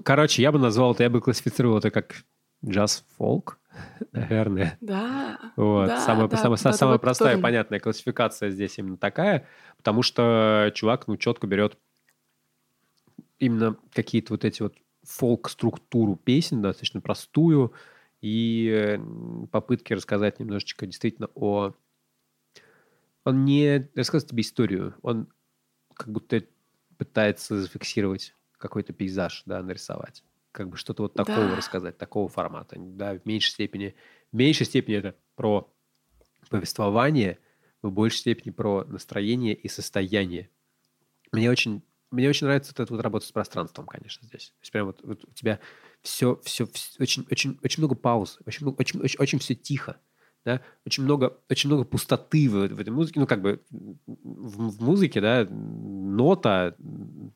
короче, 0.04 0.42
я 0.42 0.52
бы 0.52 0.58
назвал 0.58 0.94
это, 0.94 1.04
я 1.04 1.12
бы 1.12 1.22
классифицировал 1.22 1.78
это 1.78 1.92
как 1.92 2.24
джаз-фолк, 2.66 3.60
наверное. 4.12 4.80
Да. 4.82 5.38
Вот. 5.56 5.90
да, 5.90 6.00
самая 6.00 6.28
да, 6.28 6.38
самая, 6.38 6.58
да, 6.58 6.74
самая 6.74 6.98
простая, 6.98 7.34
тоже. 7.34 7.44
понятная 7.44 7.80
классификация 7.80 8.50
здесь 8.50 8.80
именно 8.80 8.98
такая, 8.98 9.48
потому 9.78 10.02
что 10.02 10.72
чувак, 10.74 11.08
ну, 11.08 11.18
четко 11.18 11.46
берет 11.46 11.78
именно 13.38 13.78
какие-то 13.94 14.34
вот 14.34 14.44
эти 14.44 14.64
вот 14.64 14.74
фолк-структуру 15.04 16.16
песен, 16.16 16.62
достаточно 16.62 17.02
простую, 17.02 17.74
и 18.22 18.70
э, 18.72 19.00
попытки 19.52 19.94
рассказать 19.94 20.40
немножечко 20.40 20.86
действительно 20.86 21.30
о... 21.36 21.74
Он 23.26 23.46
не 23.46 23.90
рассказывает 23.96 24.30
тебе 24.30 24.42
историю, 24.42 24.96
он 25.02 25.28
как 25.94 26.10
будто 26.10 26.44
пытается 26.98 27.62
зафиксировать 27.62 28.36
какой-то 28.58 28.94
пейзаж, 28.94 29.44
да, 29.46 29.62
нарисовать. 29.62 30.24
Как 30.52 30.70
бы 30.70 30.78
что-то 30.78 31.04
вот 31.04 31.14
такого 31.16 31.48
Да. 31.50 31.56
рассказать, 31.56 31.98
такого 31.98 32.30
формата. 32.30 32.76
Да, 32.78 33.16
в 33.16 33.26
меньшей 33.26 33.52
степени... 33.52 33.96
В 34.32 34.36
меньшей 34.36 34.66
степени 34.66 34.98
это 34.98 35.16
про 35.36 35.74
повествование, 36.50 37.40
в 37.82 37.92
большей 37.92 38.20
степени 38.20 38.52
про 38.52 38.86
настроение 38.86 39.54
и 39.54 39.68
состояние. 39.68 40.50
Мне 41.32 41.50
очень, 41.50 41.82
мне 42.14 42.30
очень 42.30 42.46
нравится 42.46 42.74
вот 42.76 42.84
эта 42.84 42.94
вот 42.94 43.02
работа 43.02 43.26
с 43.26 43.32
пространством, 43.32 43.86
конечно, 43.88 44.26
здесь. 44.28 44.50
То 44.50 44.62
есть 44.62 44.72
прям 44.72 44.88
вот, 44.88 45.00
вот 45.04 45.24
у 45.26 45.32
тебя 45.34 45.60
все, 46.02 46.40
все, 46.44 46.68
очень, 47.00 47.26
очень, 47.30 47.58
очень 47.64 47.82
много 47.82 47.96
пауз, 47.96 48.40
очень, 48.46 48.68
очень, 48.68 49.00
очень, 49.00 49.20
очень 49.20 49.40
все 49.40 49.56
тихо. 49.56 49.98
Да? 50.46 50.62
Очень, 50.86 51.04
много, 51.04 51.38
очень 51.50 51.70
много 51.70 51.86
пустоты 51.86 52.50
в, 52.50 52.68
в 52.68 52.80
этой 52.80 52.90
музыке. 52.90 53.20
Ну, 53.20 53.28
как 53.28 53.42
бы 53.42 53.62
в, 53.70 54.78
в 54.78 54.84
музыке, 54.84 55.22
да, 55.22 55.48
нота, 55.50 56.76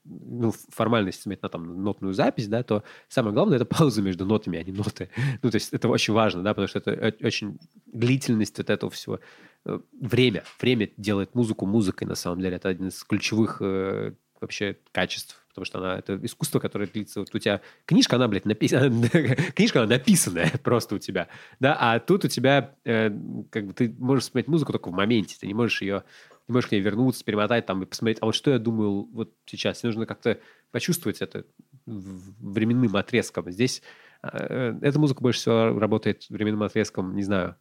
ну, 0.03 0.53
формально, 0.69 1.07
если 1.07 1.21
смотреть 1.21 1.41
на 1.41 1.49
там 1.49 1.83
нотную 1.83 2.13
запись, 2.13 2.47
да, 2.47 2.63
то 2.63 2.83
самое 3.07 3.33
главное– 3.33 3.55
это 3.57 3.65
пауза 3.65 4.01
между 4.01 4.25
нотами, 4.25 4.59
а 4.59 4.63
не 4.63 4.73
ноты. 4.73 5.09
Ну, 5.41 5.49
то 5.49 5.55
есть 5.55 5.73
это 5.73 5.87
очень 5.87 6.13
важно, 6.13 6.43
да, 6.43 6.49
потому 6.49 6.67
что 6.67 6.79
это 6.79 7.25
очень 7.25 7.57
длительность 7.85 8.57
вот 8.57 8.69
этого 8.69 8.91
всего. 8.91 9.19
Э, 9.65 9.79
Время. 10.01 10.43
Время 10.59 10.89
делает 10.97 11.33
музыку 11.33 11.65
музыкой, 11.65 12.07
на 12.07 12.15
самом 12.15 12.41
деле. 12.41 12.57
Это 12.57 12.67
один 12.67 12.87
из 12.87 13.03
ключевых 13.05 13.61
э, 13.61 14.13
вообще 14.41 14.77
качеств, 14.91 15.43
потому 15.49 15.65
что 15.65 15.79
она 15.79 15.97
это 15.97 16.19
искусство, 16.23 16.59
которое 16.59 16.87
длится. 16.87 17.19
Вот 17.19 17.33
у 17.33 17.39
тебя 17.39 17.61
книжка, 17.85 18.15
она, 18.15 18.27
блядь, 18.27 18.45
написана, 18.45 18.89
книжка, 19.55 19.81
она 19.81 19.89
написанная 19.95 20.51
просто 20.63 20.95
у 20.95 20.99
тебя, 20.99 21.27
да, 21.59 21.77
а 21.79 21.99
тут 21.99 22.25
у 22.25 22.27
тебя 22.27 22.75
э, 22.85 23.09
как 23.49 23.67
бы 23.67 23.73
ты 23.73 23.93
можешь 23.97 24.25
смотреть 24.25 24.47
музыку 24.47 24.71
только 24.71 24.89
в 24.89 24.93
моменте, 24.93 25.37
ты 25.39 25.47
не 25.47 25.53
можешь 25.53 25.81
ее, 25.81 26.03
не 26.47 26.53
можешь 26.53 26.69
к 26.69 26.71
ней 26.71 26.81
вернуться, 26.81 27.25
перемотать 27.25 27.65
там 27.65 27.83
и 27.83 27.85
посмотреть, 27.85 28.19
а 28.21 28.25
вот 28.25 28.35
что 28.35 28.51
я 28.51 28.59
думаю 28.59 29.03
вот 29.11 29.33
сейчас. 29.45 29.79
Тебе 29.79 29.89
нужно 29.89 30.05
как-то 30.05 30.39
почувствовать 30.71 31.21
это 31.21 31.45
временным 31.85 32.95
отрезком. 32.95 33.51
Здесь 33.51 33.81
э, 34.23 34.77
эта 34.81 34.99
музыка 34.99 35.21
больше 35.21 35.39
всего 35.39 35.79
работает 35.79 36.25
временным 36.29 36.63
отрезком, 36.63 37.15
не 37.15 37.23
знаю. 37.23 37.55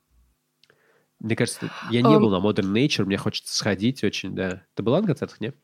Мне 1.18 1.35
кажется, 1.35 1.70
я 1.91 2.03
не 2.03 2.14
Ам. 2.14 2.20
был 2.20 2.31
на 2.31 2.45
Modern 2.45 2.72
Nature, 2.72 3.05
мне 3.05 3.16
хочется 3.16 3.57
сходить 3.57 4.05
очень, 4.05 4.35
да. 4.35 4.62
Ты 4.74 4.83
была 4.83 5.01
на 5.01 5.07
концертах, 5.07 5.41
нет? 5.41 5.57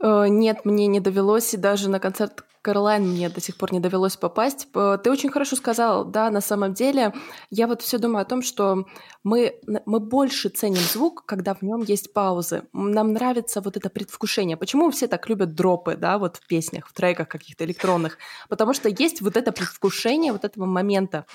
Э, 0.00 0.26
Нет, 0.28 0.64
мне 0.64 0.86
не 0.86 1.00
довелось, 1.00 1.54
и 1.54 1.56
даже 1.56 1.88
на 1.88 2.00
концерт, 2.00 2.44
к 2.68 2.70
Caroline 2.70 3.00
мне 3.00 3.28
до 3.28 3.40
сих 3.40 3.56
пор 3.56 3.72
не 3.72 3.80
довелось 3.80 4.16
попасть. 4.16 4.68
Ты 4.72 5.10
очень 5.10 5.30
хорошо 5.30 5.56
сказал, 5.56 6.04
да, 6.04 6.30
на 6.30 6.40
самом 6.40 6.74
деле. 6.74 7.14
Я 7.50 7.66
вот 7.66 7.82
все 7.82 7.98
думаю 7.98 8.22
о 8.22 8.24
том, 8.24 8.42
что 8.42 8.84
мы, 9.24 9.60
мы 9.86 10.00
больше 10.00 10.48
ценим 10.48 10.80
звук, 10.80 11.24
когда 11.26 11.54
в 11.54 11.62
нем 11.62 11.82
есть 11.82 12.12
паузы. 12.12 12.62
Нам 12.72 13.12
нравится 13.12 13.60
вот 13.60 13.76
это 13.76 13.90
предвкушение. 13.90 14.56
Почему 14.56 14.90
все 14.90 15.06
так 15.06 15.28
любят 15.28 15.54
дропы, 15.54 15.96
да, 15.96 16.18
вот 16.18 16.36
в 16.36 16.46
песнях, 16.46 16.86
в 16.86 16.92
треках 16.92 17.28
каких-то 17.28 17.64
электронных? 17.64 18.18
Потому 18.48 18.74
что 18.74 18.88
есть 18.88 19.20
вот 19.22 19.36
это 19.36 19.52
предвкушение 19.52 20.32
вот 20.32 20.44
этого 20.44 20.66
момента, 20.66 21.26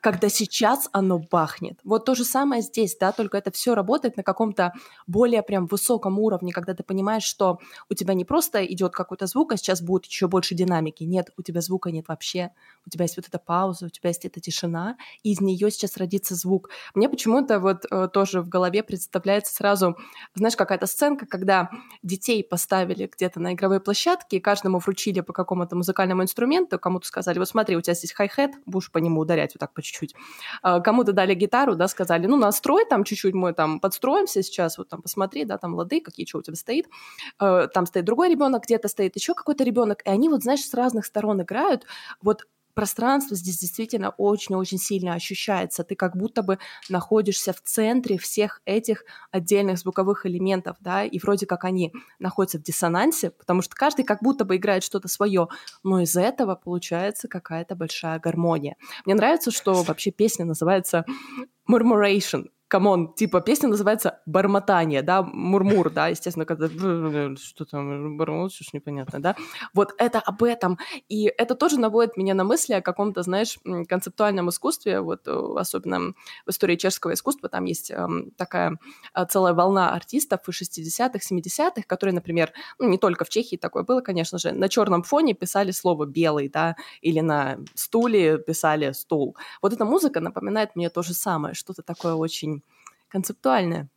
когда 0.00 0.28
сейчас 0.28 0.88
оно 0.92 1.18
бахнет. 1.18 1.78
Вот 1.84 2.04
то 2.04 2.14
же 2.14 2.24
самое 2.24 2.62
здесь, 2.62 2.96
да, 2.98 3.12
только 3.12 3.38
это 3.38 3.50
все 3.50 3.74
работает 3.74 4.16
на 4.16 4.22
каком-то 4.22 4.72
более 5.06 5.42
прям 5.42 5.66
высоком 5.66 6.18
уровне, 6.18 6.52
когда 6.52 6.74
ты 6.74 6.82
понимаешь, 6.82 7.24
что 7.24 7.58
у 7.88 7.94
тебя 7.94 8.14
не 8.14 8.24
просто 8.24 8.64
идет 8.64 8.92
какой-то 8.92 9.26
звук, 9.26 9.52
а 9.52 9.56
сейчас 9.56 9.82
будет 9.82 10.06
еще 10.06 10.26
больше 10.28 10.54
динамики. 10.54 10.79
Нет, 10.80 11.30
у 11.36 11.42
тебя 11.42 11.60
звука 11.60 11.90
нет 11.90 12.06
вообще. 12.08 12.50
У 12.86 12.90
тебя 12.90 13.04
есть 13.04 13.16
вот 13.16 13.26
эта 13.28 13.38
пауза, 13.38 13.86
у 13.86 13.88
тебя 13.88 14.08
есть 14.08 14.24
эта 14.24 14.40
тишина, 14.40 14.96
и 15.22 15.32
из 15.32 15.40
нее 15.40 15.70
сейчас 15.70 15.96
родится 15.96 16.34
звук. 16.34 16.70
Мне 16.94 17.08
почему-то 17.08 17.60
вот 17.60 17.84
э, 17.90 18.08
тоже 18.12 18.40
в 18.40 18.48
голове 18.48 18.82
представляется 18.82 19.54
сразу, 19.54 19.96
знаешь, 20.34 20.56
какая-то 20.56 20.86
сценка, 20.86 21.26
когда 21.26 21.70
детей 22.02 22.42
поставили 22.42 23.10
где-то 23.12 23.40
на 23.40 23.52
игровой 23.54 23.80
площадке, 23.80 24.38
и 24.38 24.40
каждому 24.40 24.78
вручили 24.78 25.20
по 25.20 25.32
какому-то 25.32 25.76
музыкальному 25.76 26.22
инструменту, 26.22 26.78
кому-то 26.78 27.06
сказали, 27.06 27.38
вот 27.38 27.48
смотри, 27.48 27.76
у 27.76 27.80
тебя 27.80 27.94
здесь 27.94 28.12
хай-хет, 28.12 28.52
будешь 28.66 28.90
по 28.90 28.98
нему 28.98 29.20
ударять 29.20 29.54
вот 29.54 29.60
так 29.60 29.72
по 29.74 29.82
чуть-чуть. 29.82 30.14
А, 30.62 30.80
Кому-то 30.80 31.12
дали 31.12 31.34
гитару, 31.34 31.74
да, 31.74 31.88
сказали, 31.88 32.26
ну, 32.26 32.36
настрой 32.36 32.84
там 32.86 33.04
чуть-чуть, 33.04 33.34
мы 33.34 33.52
там 33.52 33.80
подстроимся 33.80 34.42
сейчас, 34.42 34.78
вот 34.78 34.88
там 34.88 35.02
посмотри, 35.02 35.44
да, 35.44 35.58
там 35.58 35.74
лады, 35.74 36.00
какие, 36.00 36.26
что 36.26 36.38
у 36.38 36.42
тебя 36.42 36.56
стоит. 36.56 36.86
Э, 37.40 37.68
Там 37.72 37.86
стоит 37.86 38.04
другой 38.04 38.30
ребенок, 38.30 38.64
где-то 38.64 38.88
стоит 38.88 39.16
еще 39.16 39.34
какой-то 39.34 39.64
ребенок, 39.64 40.02
и 40.06 40.10
они 40.10 40.28
вот, 40.28 40.42
знаешь, 40.42 40.59
с 40.66 40.74
разных 40.74 41.06
сторон 41.06 41.42
играют. 41.42 41.86
Вот 42.22 42.46
пространство 42.74 43.36
здесь 43.36 43.58
действительно 43.58 44.10
очень-очень 44.10 44.78
сильно 44.78 45.14
ощущается. 45.14 45.84
Ты 45.84 45.94
как 45.94 46.16
будто 46.16 46.42
бы 46.42 46.58
находишься 46.88 47.52
в 47.52 47.60
центре 47.60 48.18
всех 48.18 48.62
этих 48.64 49.04
отдельных 49.30 49.78
звуковых 49.78 50.26
элементов, 50.26 50.76
да, 50.80 51.04
и 51.04 51.18
вроде 51.18 51.46
как 51.46 51.64
они 51.64 51.92
находятся 52.18 52.58
в 52.58 52.62
диссонансе, 52.62 53.30
потому 53.30 53.62
что 53.62 53.74
каждый 53.74 54.04
как 54.04 54.22
будто 54.22 54.44
бы 54.44 54.56
играет 54.56 54.82
что-то 54.82 55.08
свое, 55.08 55.48
но 55.82 56.00
из 56.00 56.16
этого 56.16 56.54
получается 56.54 57.28
какая-то 57.28 57.74
большая 57.74 58.18
гармония. 58.18 58.76
Мне 59.04 59.14
нравится, 59.14 59.50
что 59.50 59.82
вообще 59.82 60.10
песня 60.10 60.44
называется 60.44 61.04
Murmuration, 61.70 62.46
come 62.70 62.94
on, 62.94 63.12
типа 63.14 63.40
песня 63.40 63.68
называется 63.68 64.20
«Бормотание», 64.26 65.02
да, 65.02 65.22
murmur, 65.22 65.90
да, 65.90 66.06
естественно, 66.06 66.46
когда 66.46 66.68
что 67.36 67.64
там, 67.64 68.16
бормочешь, 68.16 68.72
непонятно, 68.72 69.20
да, 69.20 69.36
вот 69.74 69.92
это 69.98 70.20
об 70.20 70.44
этом, 70.44 70.78
и 71.08 71.24
это 71.36 71.56
тоже 71.56 71.80
наводит 71.80 72.16
меня 72.16 72.34
на 72.34 72.44
мысли 72.44 72.74
о 72.74 72.80
каком-то, 72.80 73.22
знаешь, 73.22 73.58
концептуальном 73.88 74.50
искусстве, 74.50 75.00
вот 75.00 75.26
э, 75.26 75.54
особенно 75.56 76.14
в 76.46 76.50
истории 76.50 76.76
чешского 76.76 77.14
искусства, 77.14 77.48
там 77.48 77.64
есть 77.64 77.90
эм, 77.90 78.30
такая 78.36 78.78
э, 79.14 79.26
целая 79.26 79.52
волна 79.52 79.92
артистов 79.92 80.48
из 80.48 80.62
60-х, 80.62 81.18
70-х, 81.18 81.82
которые, 81.88 82.14
например, 82.14 82.52
ну, 82.78 82.88
не 82.88 82.98
только 82.98 83.24
в 83.24 83.30
Чехии 83.30 83.56
такое 83.56 83.82
было, 83.82 84.00
конечно 84.00 84.38
же, 84.38 84.52
на 84.52 84.68
черном 84.68 85.02
фоне 85.02 85.34
писали 85.34 85.72
слово 85.72 86.06
«белый», 86.06 86.48
да, 86.48 86.76
или 87.00 87.18
на 87.18 87.58
стуле 87.74 88.38
писали 88.38 88.92
«стул». 88.92 89.36
Вот 89.60 89.72
эта 89.72 89.84
музыка 89.84 90.20
напоминает 90.20 90.76
мне 90.76 90.88
то 90.88 91.02
же 91.02 91.14
самое, 91.14 91.54
что-то 91.54 91.82
такое 91.82 92.14
очень 92.14 92.59
концептуальное. 93.10 93.88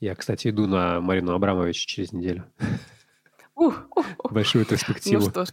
Я, 0.00 0.14
кстати, 0.14 0.48
иду 0.48 0.66
на 0.66 1.00
Марину 1.00 1.32
Абрамович 1.34 1.86
через 1.86 2.12
неделю. 2.12 2.44
Ух, 3.54 3.86
ух, 3.94 4.06
ух. 4.18 4.32
Большую 4.32 4.64
Ну 4.64 4.70
перспективу. 4.70 5.30
что 5.30 5.46
ж. 5.46 5.48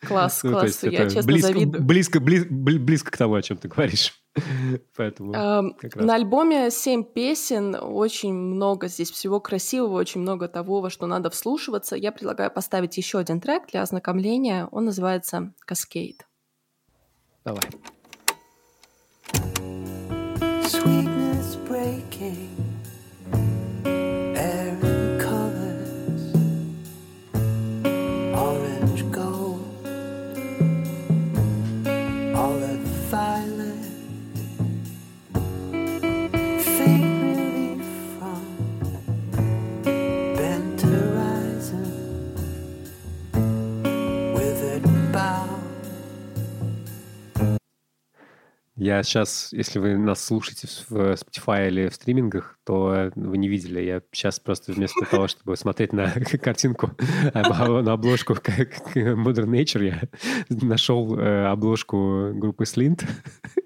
Класс, 0.00 0.42
Ну, 0.42 0.50
то 0.50 0.58
класс. 0.60 0.82
есть 0.82 0.82
Я 0.82 1.04
честно 1.08 1.22
близко, 1.22 1.52
завидую. 1.52 1.84
Близко, 1.84 2.18
близ- 2.20 2.46
бли- 2.50 2.78
близко 2.80 3.12
к 3.12 3.16
тому, 3.16 3.34
о 3.34 3.42
чем 3.42 3.56
ты 3.56 3.68
говоришь. 3.68 4.20
Поэтому 4.96 5.32
Эм. 5.32 5.76
На 5.94 6.16
альбоме 6.16 6.72
семь 6.72 7.04
песен, 7.04 7.76
очень 7.80 8.34
много 8.34 8.88
здесь 8.88 9.12
всего 9.12 9.38
красивого, 9.38 9.92
очень 9.94 10.20
много 10.22 10.48
того, 10.48 10.80
во 10.80 10.90
что 10.90 11.06
надо 11.06 11.30
вслушиваться. 11.30 11.94
Я 11.94 12.10
предлагаю 12.10 12.50
поставить 12.50 12.96
еще 12.96 13.18
один 13.20 13.40
трек 13.40 13.68
для 13.70 13.80
ознакомления. 13.82 14.66
Он 14.72 14.86
называется 14.86 15.54
«Cascade». 15.70 16.22
Давай. 17.44 17.62
Breaking, 21.92 22.61
Я 48.74 49.02
сейчас, 49.02 49.52
если 49.52 49.78
вы 49.78 49.98
нас 49.98 50.24
слушаете 50.24 50.66
в 50.66 50.92
Spotify 50.92 51.68
или 51.68 51.88
в 51.88 51.94
стримингах, 51.94 52.58
то 52.64 53.10
вы 53.14 53.36
не 53.36 53.46
видели. 53.48 53.80
Я 53.82 54.00
сейчас 54.12 54.40
просто 54.40 54.72
вместо 54.72 55.04
того, 55.04 55.28
чтобы 55.28 55.58
смотреть 55.58 55.92
на 55.92 56.10
картинку, 56.42 56.90
на 57.34 57.92
обложку 57.92 58.34
к- 58.34 58.40
к 58.40 58.96
Modern 58.96 59.50
Nature, 59.50 59.84
я 59.84 60.02
нашел 60.48 61.18
э, 61.18 61.44
обложку 61.48 62.32
группы 62.34 62.64
Slint 62.64 63.04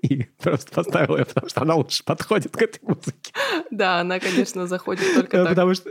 и 0.03 0.25
просто 0.43 0.73
поставил 0.73 1.17
ее, 1.19 1.25
потому 1.25 1.49
что 1.51 1.63
она 1.63 1.77
лучше 1.77 2.03
подходит 2.05 2.57
к 2.57 2.63
этой 2.63 2.81
музыке. 2.83 3.33
Да, 3.71 4.01
она, 4.01 4.19
конечно, 4.19 4.67
заходит 4.67 5.05
только 5.15 5.37
Э, 5.37 5.41
так. 5.45 5.51
Потому 5.51 5.75
что 5.75 5.91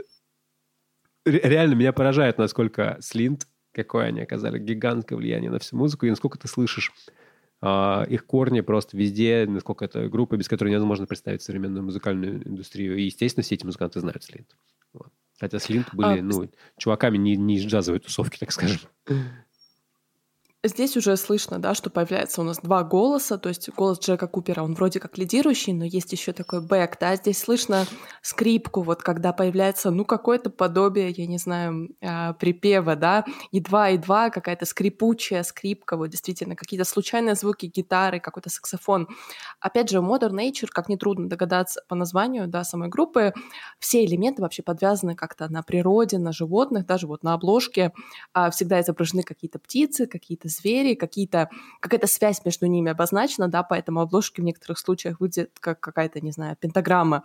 ре- 1.26 1.40
реально 1.42 1.76
меня 1.76 1.94
поражает, 1.94 2.38
насколько 2.38 2.98
Слинт, 3.00 3.48
какое 3.74 4.08
они 4.08 4.22
оказали 4.22 4.60
гигантское 4.60 5.18
влияние 5.18 5.52
на 5.52 5.60
всю 5.60 5.78
музыку, 5.78 6.06
и 6.06 6.10
насколько 6.10 6.38
ты 6.38 6.50
слышишь 6.50 6.92
их 8.10 8.26
корни 8.26 8.62
просто 8.62 8.98
везде, 8.98 9.46
насколько 9.48 9.86
это 9.86 10.08
группа, 10.08 10.38
без 10.38 10.48
которой 10.48 10.70
невозможно 10.70 11.08
представить 11.08 11.42
современную 11.42 11.84
музыкальную 11.84 12.48
индустрию. 12.48 12.98
И, 12.98 13.04
естественно, 13.04 13.44
все 13.44 13.56
эти 13.56 13.66
музыканты 13.66 14.00
знают 14.00 14.24
Слинт. 14.24 14.56
Вот. 14.94 15.12
Хотя 15.40 15.60
Слинт 15.60 15.88
были, 15.94 16.20
А, 16.20 16.22
ну, 16.22 16.50
чуваками 16.78 17.18
не, 17.18 17.36
не 17.36 17.56
из 17.56 17.66
джазовой 17.66 18.00
тусовки, 18.00 18.38
так 18.38 18.52
скажем. 18.52 18.80
Здесь 20.68 20.98
уже 20.98 21.16
слышно, 21.16 21.60
да, 21.60 21.76
что 21.76 21.92
появляется 21.92 22.42
у 22.42 22.44
нас 22.44 22.58
два 22.58 22.84
голоса, 22.84 23.38
то 23.38 23.50
есть 23.50 23.70
голос 23.70 24.00
Джека 24.00 24.26
Купера, 24.26 24.64
он 24.64 24.74
вроде 24.74 25.00
как 25.00 25.16
лидирующий, 25.16 25.74
но 25.74 25.86
есть 25.86 26.12
еще 26.12 26.34
такой 26.34 26.60
бэк, 26.60 26.98
да, 27.00 27.16
здесь 27.18 27.38
слышно 27.38 27.86
скрипку, 28.24 28.82
вот 28.82 29.04
когда 29.04 29.32
появляется, 29.32 29.92
ну, 29.92 30.06
какое-то 30.06 30.50
подобие, 30.50 31.12
я 31.12 31.28
не 31.28 31.38
знаю, 31.38 31.90
а, 32.02 32.34
припева, 32.34 32.96
да, 32.96 33.26
едва-едва 33.52 34.32
какая-то 34.32 34.66
скрипучая 34.66 35.44
скрипка, 35.44 35.98
вот 35.98 36.08
действительно, 36.08 36.56
какие-то 36.56 36.84
случайные 36.84 37.36
звуки 37.36 37.68
гитары, 37.68 38.20
какой-то 38.20 38.50
саксофон. 38.50 39.08
Опять 39.60 39.92
же, 39.92 39.98
Modern 39.98 40.32
Nature, 40.32 40.70
как 40.72 40.90
нетрудно 40.90 41.30
догадаться 41.30 41.84
по 41.88 41.94
названию, 41.94 42.48
да, 42.48 42.64
самой 42.64 42.90
группы, 42.90 43.34
все 43.78 44.04
элементы 44.04 44.42
вообще 44.42 44.64
подвязаны 44.64 45.14
как-то 45.14 45.48
на 45.48 45.62
природе, 45.62 46.18
на 46.18 46.32
животных, 46.32 46.88
даже 46.88 47.06
вот 47.06 47.22
на 47.22 47.36
обложке 47.36 47.94
а, 48.34 48.50
всегда 48.50 48.82
изображены 48.82 49.22
какие-то 49.22 49.60
птицы, 49.60 50.08
какие-то 50.08 50.50
звери, 50.56 50.96
какие-то, 50.96 51.50
какая-то 51.80 52.08
связь 52.08 52.44
между 52.46 52.66
ними 52.66 52.92
обозначена, 52.92 53.48
да, 53.48 53.64
поэтому 53.64 54.02
обложки 54.02 54.42
в 54.42 54.44
некоторых 54.44 54.80
случаях 54.80 55.20
выглядят 55.20 55.52
как 55.60 55.80
какая-то, 55.80 56.22
не 56.22 56.32
знаю, 56.32 56.56
пентаграмма. 56.60 57.22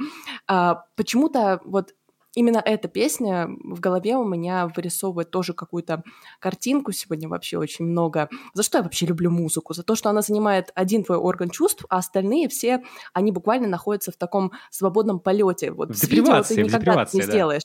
А, 0.47 0.85
почему-то 0.97 1.61
вот 1.64 1.95
именно 2.35 2.59
эта 2.64 2.89
песня 2.89 3.49
в 3.64 3.81
голове 3.81 4.16
у 4.16 4.24
меня 4.24 4.68
вырисовывает 4.68 5.31
тоже 5.31 5.53
какую-то 5.53 6.03
картинку 6.39 6.93
сегодня 6.93 7.28
вообще 7.28 7.59
очень 7.59 7.85
много. 7.85 8.28
За 8.55 8.62
что 8.62 8.78
я 8.78 8.85
вообще 8.85 9.07
люблю 9.07 9.31
музыку? 9.31 9.74
За 9.74 9.83
то, 9.83 9.95
что 9.95 10.11
она 10.11 10.22
занимает 10.22 10.70
один 10.74 11.05
твой 11.05 11.18
орган 11.18 11.51
чувств, 11.51 11.85
а 11.89 11.99
остальные 11.99 12.49
все, 12.49 12.83
они 13.12 13.33
буквально 13.33 13.68
находятся 13.68 14.12
в 14.12 14.16
таком 14.16 14.53
свободном 14.70 15.20
полете. 15.20 15.72
Вот 15.72 15.91
В 15.91 15.97
с 15.97 16.09
видео 16.09 16.43
ты 16.43 16.62
никогда 16.62 17.07
не 17.12 17.20
да. 17.20 17.26
сделаешь. 17.26 17.62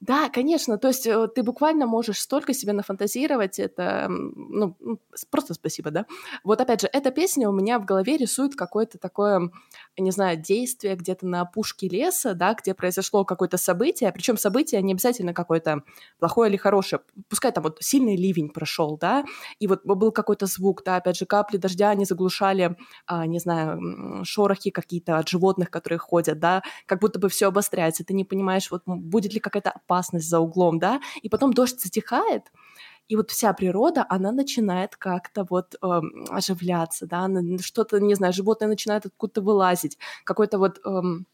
Да, 0.00 0.28
конечно. 0.28 0.78
То 0.78 0.88
есть 0.88 1.06
э, 1.06 1.28
ты 1.34 1.42
буквально 1.42 1.86
можешь 1.86 2.20
столько 2.20 2.52
себе 2.54 2.72
нафантазировать. 2.72 3.58
Это, 3.58 4.06
ну, 4.08 4.76
просто 5.30 5.54
спасибо, 5.54 5.90
да? 5.90 6.06
Вот 6.44 6.60
опять 6.60 6.82
же, 6.82 6.88
эта 6.92 7.10
песня 7.10 7.48
у 7.48 7.52
меня 7.52 7.78
в 7.78 7.84
голове 7.84 8.16
рисует 8.16 8.54
какое-то 8.54 8.98
такое, 8.98 9.50
не 9.98 10.10
знаю, 10.10 10.36
действие 10.36 10.96
где-то 10.96 11.26
на 11.26 11.42
опушке 11.42 11.88
леса, 11.88 12.34
да, 12.34 12.54
где 12.54 12.74
произошло 12.74 13.24
какое-то 13.24 13.56
событие. 13.58 14.12
Причем 14.12 14.36
событие 14.36 14.80
не 14.82 14.92
обязательно 14.92 15.32
какое-то 15.34 15.82
плохое 16.18 16.50
или 16.50 16.56
хорошее. 16.56 17.00
Пускай 17.28 17.52
там 17.52 17.64
вот 17.64 17.78
сильный 17.80 18.16
ливень 18.16 18.50
прошел, 18.50 18.96
да, 18.98 19.24
и 19.58 19.66
вот 19.66 19.84
был 19.84 20.12
какой-то 20.12 20.46
звук, 20.46 20.82
да, 20.84 20.96
опять 20.96 21.16
же, 21.16 21.26
капли 21.26 21.56
дождя, 21.56 21.90
они 21.90 22.04
заглушали, 22.04 22.76
а, 23.06 23.26
не 23.26 23.38
знаю, 23.38 24.24
шорохи 24.24 24.70
какие-то 24.70 25.18
от 25.18 25.28
животных, 25.28 25.70
которые 25.70 25.98
ходят, 25.98 26.38
да, 26.38 26.62
как 26.86 27.00
будто 27.00 27.18
бы 27.18 27.28
все 27.28 27.48
обостряется. 27.48 28.04
Ты 28.04 28.14
не 28.14 28.24
понимаешь, 28.24 28.70
вот 28.70 28.82
будет 28.86 29.32
ли 29.32 29.40
какая-то 29.40 29.74
опасность 29.76 30.28
за 30.28 30.40
углом, 30.40 30.78
да, 30.78 31.00
и 31.22 31.28
потом 31.28 31.52
дождь 31.52 31.80
затихает, 31.80 32.50
и 33.08 33.16
вот 33.16 33.30
вся 33.30 33.52
природа, 33.52 34.04
она 34.08 34.32
начинает 34.32 34.96
как-то 34.96 35.46
вот 35.48 35.76
эм, 35.82 36.24
оживляться, 36.28 37.06
да, 37.06 37.28
что-то, 37.60 38.00
не 38.00 38.14
знаю, 38.14 38.32
животное 38.32 38.68
начинает 38.68 39.06
откуда-то 39.06 39.42
вылазить, 39.42 39.98
какой-то 40.24 40.58
вот 40.58 40.80
эм, 40.84 41.26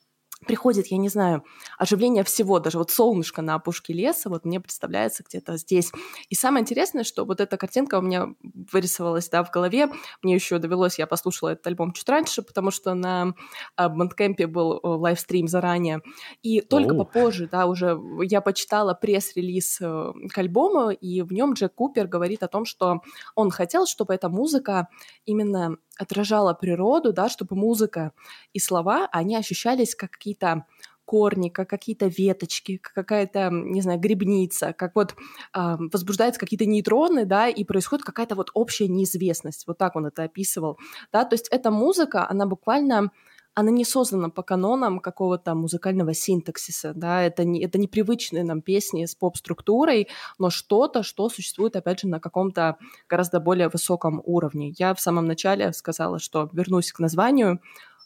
приходит, 0.47 0.89
я 0.89 0.97
не 0.97 1.09
знаю, 1.09 1.45
оживление 1.79 2.25
всего, 2.25 2.59
даже 2.59 2.79
вот 2.79 2.91
солнышко 2.91 3.43
на 3.43 3.55
опушке 3.55 3.93
леса, 3.93 4.29
вот 4.29 4.45
мне 4.45 4.61
представляется 4.61 5.23
где-то 5.23 5.57
здесь. 5.57 5.93
И 6.29 6.35
самое 6.35 6.63
интересное, 6.63 7.05
что 7.05 7.25
вот 7.25 7.41
эта 7.41 7.57
картинка 7.57 7.99
у 7.99 8.03
меня 8.03 8.29
вырисовалась, 8.43 9.29
да, 9.29 9.45
в 9.45 9.51
голове. 9.51 9.89
Мне 10.23 10.35
еще 10.35 10.59
довелось, 10.59 10.99
я 10.99 11.07
послушала 11.07 11.51
этот 11.51 11.67
альбом 11.67 11.93
чуть 11.93 12.09
раньше, 12.09 12.43
потому 12.43 12.71
что 12.71 12.95
на 12.95 13.35
Бандкемпе 13.77 14.47
был 14.47 14.75
э, 14.75 14.87
лайвстрим 14.87 15.49
заранее. 15.49 16.01
И 16.43 16.61
только 16.61 16.93
Оу. 16.93 16.99
попозже, 16.99 17.49
да, 17.51 17.67
уже 17.67 17.99
я 18.23 18.41
почитала 18.41 18.95
пресс-релиз 18.95 19.79
э, 19.81 20.13
к 20.29 20.39
альбому, 20.39 20.91
и 20.91 21.23
в 21.23 21.33
нем 21.33 21.55
Джек 21.55 21.75
Купер 21.75 22.07
говорит 22.07 22.43
о 22.43 22.49
том, 22.49 22.65
что 22.65 23.01
он 23.35 23.51
хотел, 23.51 23.87
чтобы 23.87 24.15
эта 24.15 24.29
музыка 24.29 24.89
именно 25.25 25.77
отражала 26.03 26.55
природу, 26.55 27.13
да, 27.13 27.29
чтобы 27.29 27.57
музыка 27.57 28.13
и 28.53 28.59
слова, 28.59 29.09
они 29.13 29.37
ощущались 29.37 29.95
как 29.95 30.11
какие-то 30.13 30.67
корни, 31.05 31.49
как 31.49 31.69
какие-то 31.69 32.07
веточки, 32.07 32.77
как 32.77 32.95
какая-то, 32.95 33.51
не 33.51 33.83
знаю, 33.83 33.99
грибница, 33.99 34.73
как 34.73 34.95
вот 34.95 35.15
э, 35.55 35.77
возбуждаются 35.93 36.41
какие-то 36.41 36.65
нейтроны, 36.65 37.27
да, 37.27 37.49
и 37.49 37.65
происходит 37.65 38.05
какая-то 38.05 38.35
вот 38.35 38.51
общая 38.55 38.89
неизвестность. 38.89 39.67
Вот 39.67 39.79
так 39.79 39.97
он 39.97 40.07
это 40.07 40.23
описывал, 40.23 40.79
да, 41.13 41.25
то 41.25 41.35
есть 41.35 41.49
эта 41.51 41.71
музыка, 41.71 42.27
она 42.29 42.47
буквально 42.47 43.11
она 43.55 43.71
не 43.71 43.85
создана 43.85 44.31
по 44.31 44.43
канонам 44.43 45.01
какого-то 45.01 45.55
музыкального 45.55 46.15
синтаксиса, 46.15 46.93
да, 46.95 47.23
это, 47.23 47.45
не, 47.45 47.63
это 47.63 47.79
непривычные 47.79 48.45
нам 48.45 48.63
песни 48.63 49.05
с 49.05 49.15
поп-структурой, 49.15 50.09
но 50.39 50.51
что-то, 50.51 51.03
что 51.03 51.29
существует, 51.29 51.77
опять 51.77 52.01
же, 52.01 52.09
на 52.09 52.21
каком-то 52.21 52.79
гораздо 53.09 53.41
более 53.41 53.69
высоком 53.69 54.23
уровне. 54.25 54.73
Я 54.79 54.95
в 54.95 55.01
самом 55.01 55.27
начале 55.27 55.73
сказала, 55.73 56.19
что 56.19 56.49
вернусь 56.53 56.93
к 56.93 56.99
названию 56.99 57.61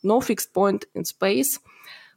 «No 0.05 0.21
fixed 0.21 0.51
point 0.55 0.83
in 0.95 1.05
space», 1.05 1.61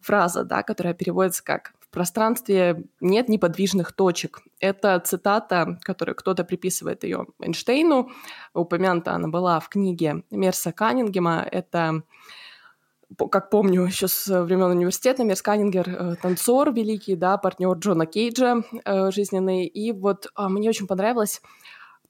фраза, 0.02 0.44
да, 0.44 0.64
которая 0.64 0.94
переводится 0.94 1.44
как 1.44 1.74
«в 1.80 1.90
пространстве 1.90 2.84
нет 3.00 3.30
неподвижных 3.30 3.92
точек». 3.92 4.42
Это 4.60 5.00
цитата, 5.00 5.80
которую 5.84 6.16
кто-то 6.16 6.44
приписывает 6.44 7.04
ее 7.04 7.28
Эйнштейну, 7.40 8.12
упомянута 8.54 9.14
она 9.14 9.28
была 9.28 9.60
в 9.60 9.70
книге 9.70 10.24
Мерса 10.32 10.72
Каннингема, 10.72 11.48
это 11.52 12.04
как 13.32 13.50
помню 13.50 13.86
еще 13.86 14.08
с 14.08 14.28
времен 14.44 14.72
университета, 14.72 15.24
Мерс 15.24 15.42
Каннингер 15.42 15.90
э, 15.90 16.16
танцор 16.22 16.72
великий, 16.72 17.16
да, 17.16 17.38
партнер 17.38 17.76
Джона 17.78 18.06
Кейджа 18.06 18.64
э, 18.86 19.12
жизненный. 19.12 19.66
И 19.66 19.92
вот 19.92 20.28
э, 20.28 20.48
мне 20.48 20.70
очень 20.70 20.88
понравилось, 20.88 21.42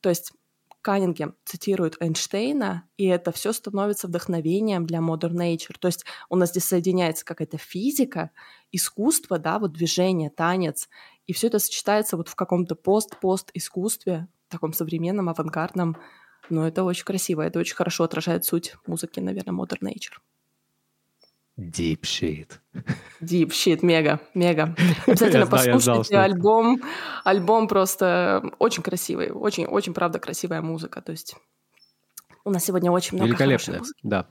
то 0.01 0.09
есть 0.09 0.33
Каннингем 0.81 1.35
цитирует 1.43 1.97
Эйнштейна, 1.99 2.87
и 2.97 3.05
это 3.05 3.31
все 3.31 3.51
становится 3.51 4.07
вдохновением 4.07 4.85
для 4.85 4.99
Modern 4.99 5.35
Nature. 5.35 5.75
То 5.79 5.87
есть 5.87 6.05
у 6.29 6.35
нас 6.35 6.49
здесь 6.49 6.65
соединяется 6.65 7.25
какая-то 7.25 7.57
физика, 7.57 8.31
искусство, 8.71 9.39
да, 9.39 9.59
вот 9.59 9.73
движение, 9.73 10.29
танец, 10.29 10.87
и 11.25 11.33
все 11.33 11.47
это 11.47 11.59
сочетается 11.59 12.17
вот 12.17 12.29
в 12.29 12.35
каком-то 12.35 12.75
пост-пост 12.75 13.51
искусстве, 13.53 14.27
таком 14.47 14.73
современном, 14.73 15.29
авангардном. 15.29 15.97
Но 16.49 16.67
это 16.67 16.83
очень 16.83 17.05
красиво, 17.05 17.41
это 17.41 17.59
очень 17.59 17.75
хорошо 17.75 18.05
отражает 18.05 18.45
суть 18.45 18.75
музыки, 18.87 19.19
наверное, 19.19 19.53
Modern 19.53 19.81
Nature. 19.81 20.17
Deep 21.59 22.01
shit. 22.03 22.51
Deep 23.21 23.49
shit, 23.49 23.79
мега, 23.81 24.21
мега. 24.33 24.75
Обязательно 25.05 25.39
Я 25.39 25.45
знал, 25.45 25.65
я 25.65 25.79
знал, 25.79 25.97
послушайте 25.97 26.17
альбом. 26.17 26.81
Альбом 27.25 27.67
просто 27.67 28.41
очень 28.59 28.81
красивый, 28.81 29.31
очень, 29.31 29.65
очень, 29.65 29.93
правда, 29.93 30.19
красивая 30.19 30.61
музыка. 30.61 31.01
То 31.01 31.11
есть 31.11 31.35
у 32.45 32.51
нас 32.51 32.63
сегодня 32.63 32.91
очень 32.91 33.17
много 33.17 33.33
музыки. 33.45 33.93
да. 34.03 34.25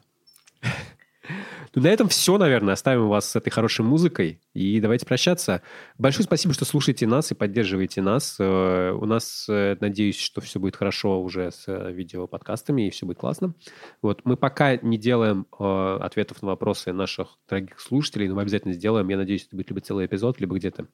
Ну, 1.75 1.83
на 1.83 1.89
этом 1.89 2.09
все, 2.09 2.39
наверное. 2.39 2.75
Оставим 2.75 3.09
вас 3.09 3.31
с 3.31 3.37
этой 3.37 3.51
хорошей 3.51 3.85
музыкой. 3.85 4.41
И 4.55 4.81
давайте 4.81 5.07
прощаться. 5.07 5.62
Большое 5.97 6.25
спасибо, 6.25 6.55
что 6.55 6.64
слушаете 6.64 7.07
нас 7.07 7.31
и 7.31 7.35
поддерживаете 7.35 8.03
нас. 8.03 8.37
Э, 8.39 8.93
У 8.93 9.05
нас, 9.05 9.47
э, 9.49 9.77
надеюсь, 9.81 10.19
что 10.19 10.41
все 10.41 10.59
будет 10.59 10.77
хорошо 10.77 11.21
уже 11.23 11.51
с 11.51 11.64
э, 11.66 11.93
видеоподкастами, 11.93 12.87
и 12.87 12.91
все 12.91 13.07
будет 13.07 13.19
классно. 13.19 13.55
Вот 14.03 14.23
мы 14.25 14.37
пока 14.37 14.77
не 14.77 14.99
делаем 14.99 15.47
ответов 15.59 16.43
на 16.43 16.49
вопросы 16.49 16.93
наших 16.93 17.39
дорогих 17.49 17.81
слушателей, 17.81 18.29
но 18.29 18.35
мы 18.35 18.43
обязательно 18.43 18.75
сделаем. 18.75 19.09
Я 19.09 19.16
надеюсь, 19.16 19.47
это 19.47 19.57
будет 19.57 19.71
либо 19.71 19.81
целый 19.81 20.07
эпизод, 20.07 20.41
либо 20.41 20.57
где-то 20.57 20.87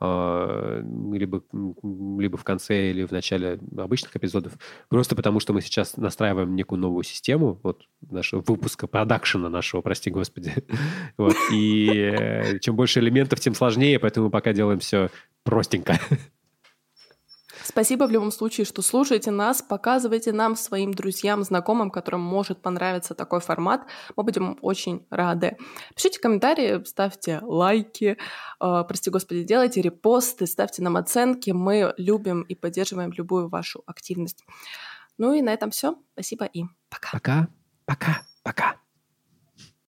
либо, 0.00 1.42
м, 1.52 2.18
либо 2.20 2.38
в 2.38 2.44
конце 2.44 2.90
или 2.90 3.04
в 3.04 3.12
начале 3.12 3.58
обычных 3.76 4.16
эпизодов, 4.16 4.54
просто 4.88 5.14
потому 5.14 5.40
что 5.40 5.52
мы 5.52 5.60
сейчас 5.60 5.96
настраиваем 5.96 6.54
некую 6.56 6.78
новую 6.80 7.04
систему 7.04 7.60
вот 7.62 7.82
нашего 8.10 8.40
выпуска, 8.40 8.86
продакшена 8.86 9.50
нашего, 9.50 9.82
прости 9.82 10.10
господи. 10.10 10.54
И 11.52 11.88
э, 11.90 12.58
чем 12.60 12.76
больше 12.76 13.00
элементов, 13.00 13.40
тем 13.40 13.54
сложнее, 13.54 13.98
поэтому 13.98 14.26
мы 14.26 14.30
пока 14.30 14.52
делаем 14.52 14.78
все 14.78 15.10
простенько. 15.44 15.98
Спасибо 17.70 18.08
в 18.08 18.10
любом 18.10 18.32
случае, 18.32 18.64
что 18.64 18.82
слушаете 18.82 19.30
нас, 19.30 19.62
показывайте 19.62 20.32
нам 20.32 20.56
своим 20.56 20.92
друзьям, 20.92 21.44
знакомым, 21.44 21.92
которым 21.92 22.20
может 22.20 22.60
понравиться 22.60 23.14
такой 23.14 23.38
формат. 23.38 23.86
Мы 24.16 24.24
будем 24.24 24.58
очень 24.60 25.06
рады. 25.08 25.56
Пишите 25.94 26.18
комментарии, 26.18 26.82
ставьте 26.84 27.38
лайки, 27.42 28.18
э, 28.60 28.84
прости 28.88 29.10
господи, 29.10 29.44
делайте 29.44 29.82
репосты, 29.82 30.48
ставьте 30.48 30.82
нам 30.82 30.96
оценки. 30.96 31.52
Мы 31.52 31.94
любим 31.96 32.42
и 32.42 32.56
поддерживаем 32.56 33.12
любую 33.12 33.48
вашу 33.48 33.84
активность. 33.86 34.44
Ну 35.16 35.32
и 35.32 35.40
на 35.40 35.50
этом 35.54 35.70
все. 35.70 35.94
Спасибо 36.14 36.46
и 36.46 36.64
пока. 36.88 37.10
Пока. 37.86 38.22
Пока. 38.42 38.80